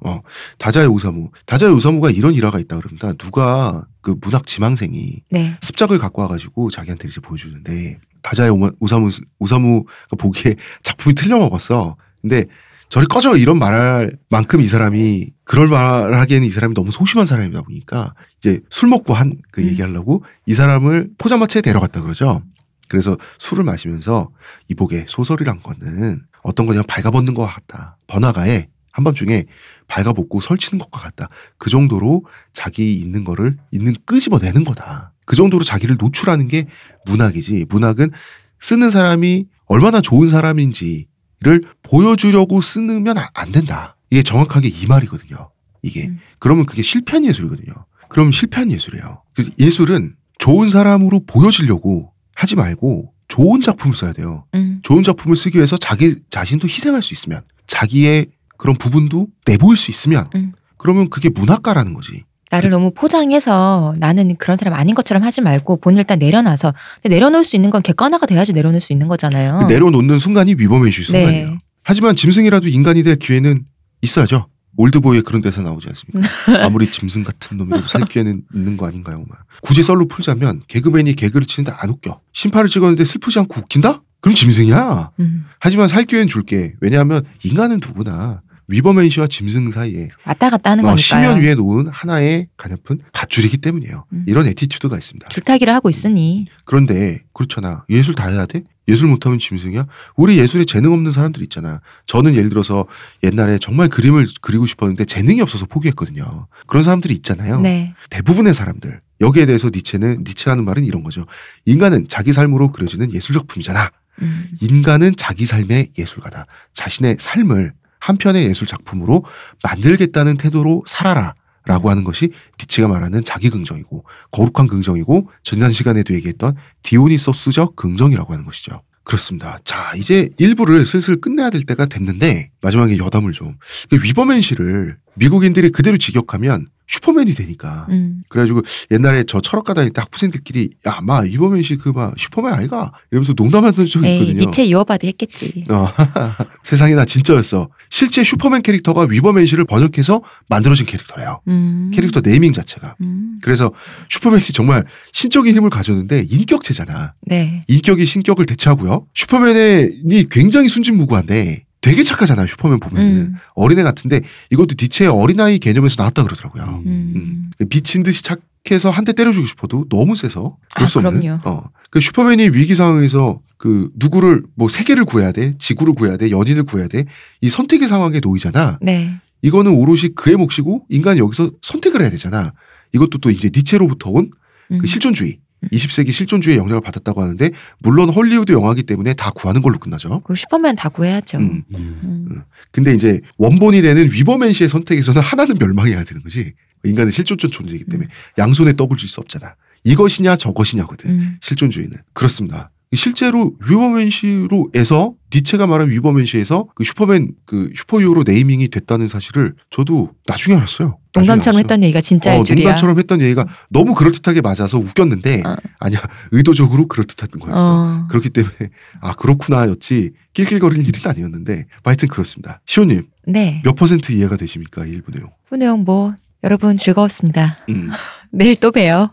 다자이 0.58 0.86
오사무. 0.86 1.30
다자이 1.46 1.70
오사무가 1.72 2.10
이런 2.10 2.34
일화가 2.34 2.58
있다 2.60 2.76
그럽니다. 2.76 3.12
누가 3.14 3.84
그 4.00 4.14
문학 4.20 4.46
지망생이 4.46 5.22
네. 5.30 5.56
습작을 5.60 5.98
갖고 5.98 6.22
와가지고 6.22 6.70
자기한테 6.70 7.08
이제 7.08 7.20
보여주는데 7.20 7.98
다자의 8.22 8.50
오마- 8.52 8.74
오사무 8.78 9.10
오사무가 9.40 9.90
보기에 10.18 10.54
작품이 10.84 11.14
틀려 11.14 11.38
먹었어. 11.38 11.96
근데 12.20 12.46
저리 12.88 13.06
꺼져 13.06 13.36
이런 13.36 13.58
말할 13.58 14.12
만큼 14.28 14.60
이 14.60 14.66
사람이 14.68 15.30
그럴 15.52 15.68
말을 15.68 16.18
하기에는 16.18 16.48
이 16.48 16.50
사람이 16.50 16.72
너무 16.72 16.90
소심한 16.90 17.26
사람이다 17.26 17.60
보니까 17.60 18.14
이제 18.38 18.62
술 18.70 18.88
먹고 18.88 19.12
한그 19.12 19.60
음. 19.60 19.66
얘기하려고 19.66 20.24
이 20.46 20.54
사람을 20.54 21.10
포장마차에 21.18 21.60
데려갔다 21.60 22.00
그러죠. 22.00 22.40
그래서 22.88 23.18
술을 23.38 23.62
마시면서 23.62 24.30
이복의 24.68 25.04
소설이란 25.08 25.62
거는 25.62 26.22
어떤 26.42 26.64
거냐 26.64 26.80
발가벗는 26.84 27.34
것 27.34 27.44
같다. 27.44 27.98
번화가에 28.06 28.68
한밤중에 28.92 29.44
발가벗고 29.88 30.40
설치는 30.40 30.78
것과 30.78 30.98
같다. 31.00 31.28
그 31.58 31.68
정도로 31.68 32.24
자기 32.54 32.94
있는 32.94 33.22
거를 33.22 33.58
있는 33.72 33.94
끄집어내는 34.06 34.64
거다. 34.64 35.12
그 35.26 35.36
정도로 35.36 35.64
자기를 35.64 35.98
노출하는 36.00 36.48
게 36.48 36.66
문학이지. 37.04 37.66
문학은 37.68 38.10
쓰는 38.58 38.88
사람이 38.88 39.48
얼마나 39.66 40.00
좋은 40.00 40.28
사람인지를 40.30 41.64
보여주려고 41.82 42.62
쓰면 42.62 43.18
아- 43.18 43.28
안 43.34 43.52
된다. 43.52 43.96
이게 44.12 44.22
정확하게 44.22 44.68
이 44.68 44.86
말이거든요. 44.86 45.50
이게. 45.80 46.08
음. 46.08 46.18
그러면 46.38 46.66
그게 46.66 46.82
실패한 46.82 47.24
예술이거든요. 47.24 47.72
그럼 48.10 48.30
실패한 48.30 48.70
예술이에요. 48.70 49.22
그래서 49.34 49.50
예술은 49.58 50.16
좋은 50.38 50.68
사람으로 50.68 51.20
보여지려고 51.26 52.12
하지 52.34 52.54
말고 52.54 53.10
좋은 53.28 53.62
작품을 53.62 53.96
써야 53.96 54.12
돼요. 54.12 54.44
음. 54.54 54.80
좋은 54.82 55.02
작품을 55.02 55.34
쓰기 55.34 55.56
위해서 55.56 55.78
자기 55.78 56.16
자신도 56.28 56.68
희생할 56.68 57.02
수 57.02 57.14
있으면 57.14 57.40
자기의 57.66 58.26
그런 58.58 58.76
부분도 58.76 59.28
내보일 59.46 59.78
수 59.78 59.90
있으면 59.90 60.28
음. 60.34 60.52
그러면 60.76 61.08
그게 61.08 61.30
문학가라는 61.30 61.94
거지. 61.94 62.24
나를 62.50 62.68
너무 62.68 62.90
포장해서 62.90 63.94
나는 63.96 64.36
그런 64.36 64.58
사람 64.58 64.74
아닌 64.74 64.94
것처럼 64.94 65.22
하지 65.22 65.40
말고 65.40 65.80
본인을 65.80 66.02
일단 66.02 66.18
내려놔서 66.18 66.74
내려놓을 67.04 67.44
수 67.44 67.56
있는 67.56 67.70
건 67.70 67.80
객관화가 67.80 68.26
돼야지 68.26 68.52
내려놓을 68.52 68.82
수 68.82 68.92
있는 68.92 69.08
거잖아요. 69.08 69.56
그 69.56 69.72
내려놓는 69.72 70.18
순간이 70.18 70.56
위범의식 70.58 71.06
순간이에요. 71.06 71.50
네. 71.52 71.58
하지만 71.82 72.14
짐승이라도 72.14 72.68
인간이 72.68 73.02
될 73.02 73.16
기회는 73.16 73.64
있어야죠. 74.02 74.48
올드보이에 74.76 75.20
그런 75.22 75.42
대사 75.42 75.60
나오지 75.62 75.88
않습니까? 75.88 76.28
아무리 76.64 76.90
짐승 76.90 77.24
같은 77.24 77.56
놈이라도 77.58 77.86
살 77.86 78.02
기회는 78.06 78.42
있는 78.54 78.76
거 78.76 78.86
아닌가요? 78.86 79.24
막. 79.28 79.44
굳이 79.62 79.82
썰로 79.82 80.08
풀자면 80.08 80.62
개그맨이 80.68 81.14
개그를 81.14 81.46
치는데 81.46 81.76
안 81.78 81.90
웃겨. 81.90 82.20
심파를 82.32 82.68
찍었는데 82.70 83.04
슬프지 83.04 83.38
않고 83.40 83.60
웃긴다? 83.60 84.02
그럼 84.20 84.34
짐승이야. 84.34 85.10
음. 85.20 85.46
하지만 85.58 85.88
살 85.88 86.04
기회는 86.04 86.28
줄게. 86.28 86.74
왜냐하면 86.80 87.24
인간은 87.44 87.80
누구나 87.86 88.40
Übermensch와 88.68 89.26
짐승 89.26 89.70
사이에 89.70 90.08
왔다 90.24 90.50
갔다 90.50 90.70
하는 90.70 90.84
어, 90.84 90.88
거니까요. 90.88 91.22
심연 91.22 91.40
위에 91.40 91.54
놓은 91.54 91.88
하나의 91.88 92.48
가냘픈 92.56 93.00
밧줄이기 93.12 93.58
때문이에요. 93.58 94.04
음. 94.12 94.24
이런 94.26 94.46
attitude가 94.46 94.96
있습니다. 94.96 95.28
줄타기를 95.28 95.72
하고 95.72 95.88
있으니 95.88 96.46
그런데 96.64 97.22
그렇잖아. 97.32 97.84
예술 97.90 98.14
다 98.14 98.28
해야 98.28 98.46
돼? 98.46 98.62
예술 98.88 99.08
못하면 99.08 99.38
짐승이야? 99.38 99.86
우리 100.16 100.38
예술에 100.38 100.64
재능 100.64 100.92
없는 100.92 101.12
사람들 101.12 101.42
있잖아. 101.44 101.80
저는 102.06 102.34
예를 102.34 102.48
들어서 102.48 102.86
옛날에 103.22 103.58
정말 103.58 103.88
그림을 103.88 104.26
그리고 104.40 104.66
싶었는데 104.66 105.04
재능이 105.04 105.40
없어서 105.40 105.66
포기했거든요. 105.66 106.48
그런 106.66 106.82
사람들이 106.82 107.14
있잖아요. 107.14 107.60
네. 107.60 107.94
대부분의 108.10 108.54
사람들. 108.54 109.00
여기에 109.20 109.46
대해서 109.46 109.70
니체는 109.72 110.24
니체 110.26 110.50
하는 110.50 110.64
말은 110.64 110.84
이런 110.84 111.04
거죠. 111.04 111.26
인간은 111.64 112.08
자기 112.08 112.32
삶으로 112.32 112.72
그려지는 112.72 113.12
예술 113.12 113.36
작품이잖아. 113.36 113.92
음. 114.20 114.50
인간은 114.60 115.14
자기 115.16 115.46
삶의 115.46 115.92
예술가다. 115.96 116.46
자신의 116.74 117.16
삶을 117.20 117.72
한 118.02 118.16
편의 118.16 118.46
예술 118.46 118.66
작품으로 118.66 119.24
만들겠다는 119.62 120.36
태도로 120.36 120.84
살아라. 120.88 121.34
라고 121.64 121.90
하는 121.90 122.02
것이 122.02 122.32
니체가 122.58 122.88
말하는 122.88 123.22
자기 123.22 123.48
긍정이고 123.48 124.04
거룩한 124.32 124.66
긍정이고 124.66 125.30
지난 125.44 125.70
시간에도 125.70 126.12
얘기했던 126.12 126.56
디오니소스적 126.82 127.76
긍정이라고 127.76 128.32
하는 128.32 128.44
것이죠. 128.44 128.82
그렇습니다. 129.04 129.58
자, 129.62 129.92
이제 129.96 130.28
1부를 130.40 130.84
슬슬 130.84 131.20
끝내야 131.20 131.50
될 131.50 131.62
때가 131.62 131.86
됐는데 131.86 132.50
마지막에 132.62 132.98
여담을 132.98 133.30
좀. 133.30 133.58
Übermensch를 133.92 134.96
미국인들이 135.14 135.70
그대로 135.70 135.96
직역하면 135.98 136.66
슈퍼맨이 136.92 137.34
되니까. 137.34 137.86
음. 137.88 138.22
그래가지고 138.28 138.60
옛날에 138.90 139.24
저 139.26 139.40
철학과 139.40 139.72
다닐 139.72 139.92
때 139.92 140.02
학부생들끼리 140.02 140.70
야, 140.86 141.00
마 141.02 141.20
Übermensch 141.20 141.62
그 141.62 141.88
막 141.90 142.14
슈퍼맨 142.18 142.52
아이가 142.52 142.92
이러면서 143.10 143.32
농담하던 143.34 143.86
적이 143.86 144.06
에이, 144.06 144.20
있거든요. 144.20 144.44
니체 144.44 144.68
유어바디 144.68 145.06
했겠지. 145.06 145.64
어, 145.70 145.88
세상에 146.64 146.94
나 146.94 147.06
진짜였어. 147.06 147.70
실제 147.88 148.22
슈퍼맨 148.22 148.60
캐릭터가 148.60 149.06
Übermensch를 149.08 149.64
번역해서 149.64 150.22
만들어진 150.48 150.84
캐릭터래요. 150.84 151.40
음. 151.48 151.90
캐릭터 151.94 152.20
네이밍 152.20 152.52
자체가. 152.52 152.96
음. 153.00 153.38
그래서 153.42 153.72
슈퍼맨이 154.10 154.42
정말 154.52 154.84
신적인 155.12 155.56
힘을 155.56 155.70
가졌는데 155.70 156.26
인격체잖아. 156.30 157.14
네. 157.22 157.62
인격이 157.68 158.04
신격을 158.04 158.44
대체하고요. 158.44 159.06
슈퍼맨이 159.14 160.28
굉장히 160.30 160.68
순진무구한데 160.68 161.64
되게 161.82 162.02
착하잖아요. 162.02 162.46
슈퍼맨 162.46 162.80
보면은 162.80 163.10
음. 163.10 163.34
어린애 163.54 163.82
같은데 163.82 164.22
이것도 164.50 164.76
니체의 164.80 165.10
어린아이 165.10 165.58
개념에서 165.58 165.96
나왔다 165.98 166.22
그러더라고요. 166.24 166.82
음. 166.86 167.12
음. 167.60 167.68
미친 167.68 168.02
듯이 168.02 168.22
착해서 168.22 168.88
한 168.90 169.04
대 169.04 169.12
때려주고 169.12 169.44
싶어도 169.46 169.84
너무 169.90 170.14
세서 170.16 170.56
그럴 170.74 170.84
아, 170.86 170.88
수 170.88 170.98
없는. 171.00 171.20
그럼요. 171.20 171.40
어. 171.44 171.70
그 171.90 172.00
슈퍼맨이 172.00 172.50
위기 172.50 172.74
상황에서 172.76 173.40
그 173.58 173.90
누구를 173.96 174.42
뭐 174.54 174.68
세계를 174.68 175.04
구해야 175.04 175.32
돼, 175.32 175.54
지구를 175.58 175.94
구해야 175.94 176.16
돼, 176.16 176.30
연인을 176.30 176.62
구해야 176.64 176.88
돼. 176.88 177.04
이 177.40 177.50
선택의 177.50 177.88
상황에 177.88 178.20
놓이잖아. 178.20 178.78
네. 178.80 179.16
이거는 179.42 179.72
오롯이 179.72 180.10
그의 180.14 180.36
몫이고 180.36 180.86
인간이 180.88 181.18
여기서 181.18 181.50
선택을 181.62 182.00
해야 182.00 182.10
되잖아. 182.10 182.52
이것도 182.92 183.18
또 183.18 183.28
이제 183.30 183.50
니체로부터 183.54 184.10
온그 184.10 184.30
음. 184.70 184.86
실존주의. 184.86 185.38
음. 185.62 185.68
20세기 185.72 186.12
실존주의의 186.12 186.58
영향을 186.58 186.80
받았다고 186.80 187.22
하는데 187.22 187.50
물론 187.78 188.10
헐리우드 188.10 188.52
영화기 188.52 188.82
때문에 188.84 189.14
다 189.14 189.30
구하는 189.30 189.62
걸로 189.62 189.78
끝나죠. 189.78 190.20
그 190.24 190.34
슈퍼맨 190.34 190.76
다 190.76 190.88
구해야죠. 190.88 191.38
음. 191.38 191.62
음. 191.74 192.00
음. 192.30 192.42
근데 192.72 192.94
이제 192.94 193.20
원본이 193.38 193.82
되는 193.82 194.10
Übermensch의 194.12 194.68
선택에서는 194.68 195.20
하나는 195.22 195.56
멸망해야 195.58 196.04
되는 196.04 196.22
거지. 196.22 196.52
인간은 196.84 197.12
실존적 197.12 197.52
존재이기 197.52 197.84
때문에 197.84 198.08
양손에 198.38 198.72
떡을 198.74 198.96
줄 198.96 199.08
수 199.08 199.20
없잖아. 199.20 199.54
이것이냐 199.84 200.36
저것이냐거든. 200.36 201.10
음. 201.10 201.36
실존주의는 201.40 201.98
그렇습니다. 202.12 202.70
실제로 202.94 203.52
Übermensch로에서 203.66 205.14
니체가 205.34 205.66
말한 205.66 205.90
위버맨 205.90 206.26
씨에서 206.26 206.66
그 206.74 206.84
슈퍼맨 206.84 207.32
그 207.46 207.70
superhero 207.74 208.24
naming이 208.26 208.68
됐다는 208.68 209.08
사실을 209.08 209.54
저도 209.70 210.10
나중에 210.26 210.56
알았어요. 210.56 210.98
나중에 211.14 211.26
농담처럼 211.26 211.56
알았어요. 211.56 211.58
했던 211.60 211.82
얘기가 211.84 212.00
진짜일 212.02 212.40
어, 212.40 212.44
줄이야. 212.44 212.64
농담처럼 212.64 212.98
했던 212.98 213.20
얘기가 213.22 213.46
너무 213.70 213.94
그럴듯하게 213.94 214.42
맞아서 214.42 214.78
웃겼는데 214.78 215.42
어. 215.46 215.56
아니야 215.78 216.00
의도적으로 216.32 216.86
그럴듯한 216.86 217.28
거였어. 217.40 217.74
어. 217.74 218.06
그렇기 218.10 218.28
때문에 218.30 218.54
아 219.00 219.14
그렇구나였지 219.14 220.10
낄낄거릴 220.34 220.86
일은 220.86 221.00
아니었는데 221.10 221.66
하여튼 221.82 222.08
그렇습니다. 222.08 222.60
시호님 222.66 223.06
네. 223.26 223.62
몇 223.64 223.74
퍼센트 223.74 224.12
이해가 224.12 224.36
되십니까 224.36 224.84
이 224.84 224.90
일부 224.90 225.12
내용? 225.12 225.30
그 225.48 225.54
내용 225.54 225.84
뭐 225.84 226.14
여러분 226.44 226.76
즐거웠습니다. 226.76 227.58
음 227.70 227.90
내일 228.30 228.56
또 228.56 228.70
봬요. 228.70 229.10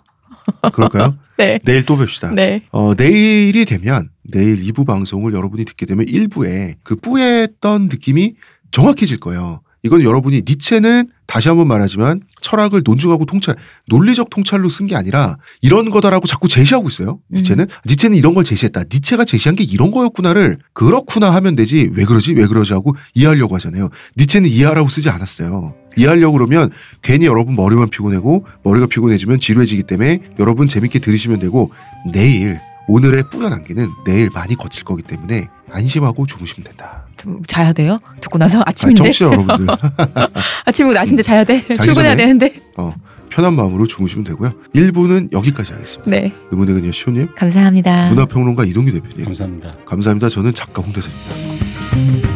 그럴까요? 0.74 1.16
네. 1.40 1.58
내일 1.64 1.84
또 1.84 1.98
뵙시다. 1.98 2.32
네. 2.32 2.62
어, 2.72 2.94
내일이 2.96 3.64
되면 3.64 4.10
내일 4.24 4.58
2부 4.58 4.86
방송을 4.86 5.34
여러분이 5.34 5.64
듣게 5.64 5.86
되면 5.86 6.06
1부에 6.06 6.76
그 6.84 6.96
뿌했던 6.98 7.84
느낌이 7.90 8.34
정확해질 8.72 9.18
거예요. 9.20 9.62
이건 9.82 10.04
여러분이 10.04 10.42
니체는 10.46 11.08
다시 11.26 11.48
한번 11.48 11.70
말하지만 11.70 12.20
철학을 12.42 12.82
논증하고 12.84 13.24
통찰, 13.24 13.56
논리적 13.88 14.30
통찰로 14.30 14.68
쓴 14.68 14.88
게 14.88 14.98
아니라 14.98 15.38
이런 15.62 15.90
거다라고 15.90 16.28
자꾸 16.28 16.50
제시하고 16.50 16.90
있어요. 16.90 17.20
니체는 17.32 17.68
니체는 17.88 18.18
이런 18.18 18.34
걸 18.34 18.44
제시했다. 18.44 18.84
니체가 18.94 19.24
제시한 19.24 19.56
게 19.56 19.64
이런 19.64 19.92
거였구나를 19.92 20.58
그렇구나 20.74 21.30
하면 21.36 21.56
되지 21.56 21.90
왜 21.94 22.04
그러지 22.04 22.34
왜 22.34 22.46
그러지 22.48 22.74
하고 22.74 22.94
이해하려고 23.14 23.56
하잖아요. 23.56 23.88
니체는 24.18 24.50
이해하라고 24.50 24.90
쓰지 24.90 25.10
않았어요. 25.10 25.74
이해하려고 25.98 26.34
그러면 26.38 26.70
괜히 27.02 27.26
여러분 27.26 27.56
머리만 27.56 27.90
피곤하고 27.90 28.46
머리가 28.64 28.88
피곤해지면 28.88 29.40
지루해지기 29.40 29.84
때문에 29.84 30.20
여러분 30.40 30.68
재밌게 30.68 31.00
들으시면 31.00 31.40
되고 31.40 31.72
내일 32.12 32.60
오늘의 32.88 33.24
뿌연 33.32 33.54
안개는 33.54 33.88
내일 34.06 34.30
많이 34.34 34.56
거칠 34.56 34.84
거기 34.84 35.04
때문에 35.04 35.48
안심하고 35.72 36.26
주무시면 36.26 36.66
된다. 36.66 37.04
좀 37.18 37.44
자야 37.46 37.72
돼요? 37.74 38.00
듣고 38.22 38.38
나서 38.40 38.60
아, 38.62 38.64
아침인데 38.68 39.04
청취자 39.04 39.26
여러분들 39.26 39.68
아침이고 40.66 40.94
낮인데 40.94 41.22
자야 41.22 41.44
돼. 41.44 41.64
출근해야. 41.76 42.16
되는데. 42.16 42.56
어, 42.78 42.94
편한 43.30 43.54
마음으로 43.56 43.86
주무시면 43.86 44.24
되고요. 44.24 44.54
1부는 44.74 45.32
여기까지 45.32 45.74
하겠습니다. 45.74 46.10
네. 46.10 46.34
음원의 46.52 46.74
그녀 46.82 46.92
시호님, 46.92 47.28
감사합니다. 47.36 48.08
문화평론가 48.08 48.66
이동규 48.66 48.92
대표님 48.92 49.26
감사합니다. 49.26 49.76
감사합니다. 49.86 50.30
저는 50.30 50.54
작가 50.56 50.82
홍대선입니다. 50.82 52.29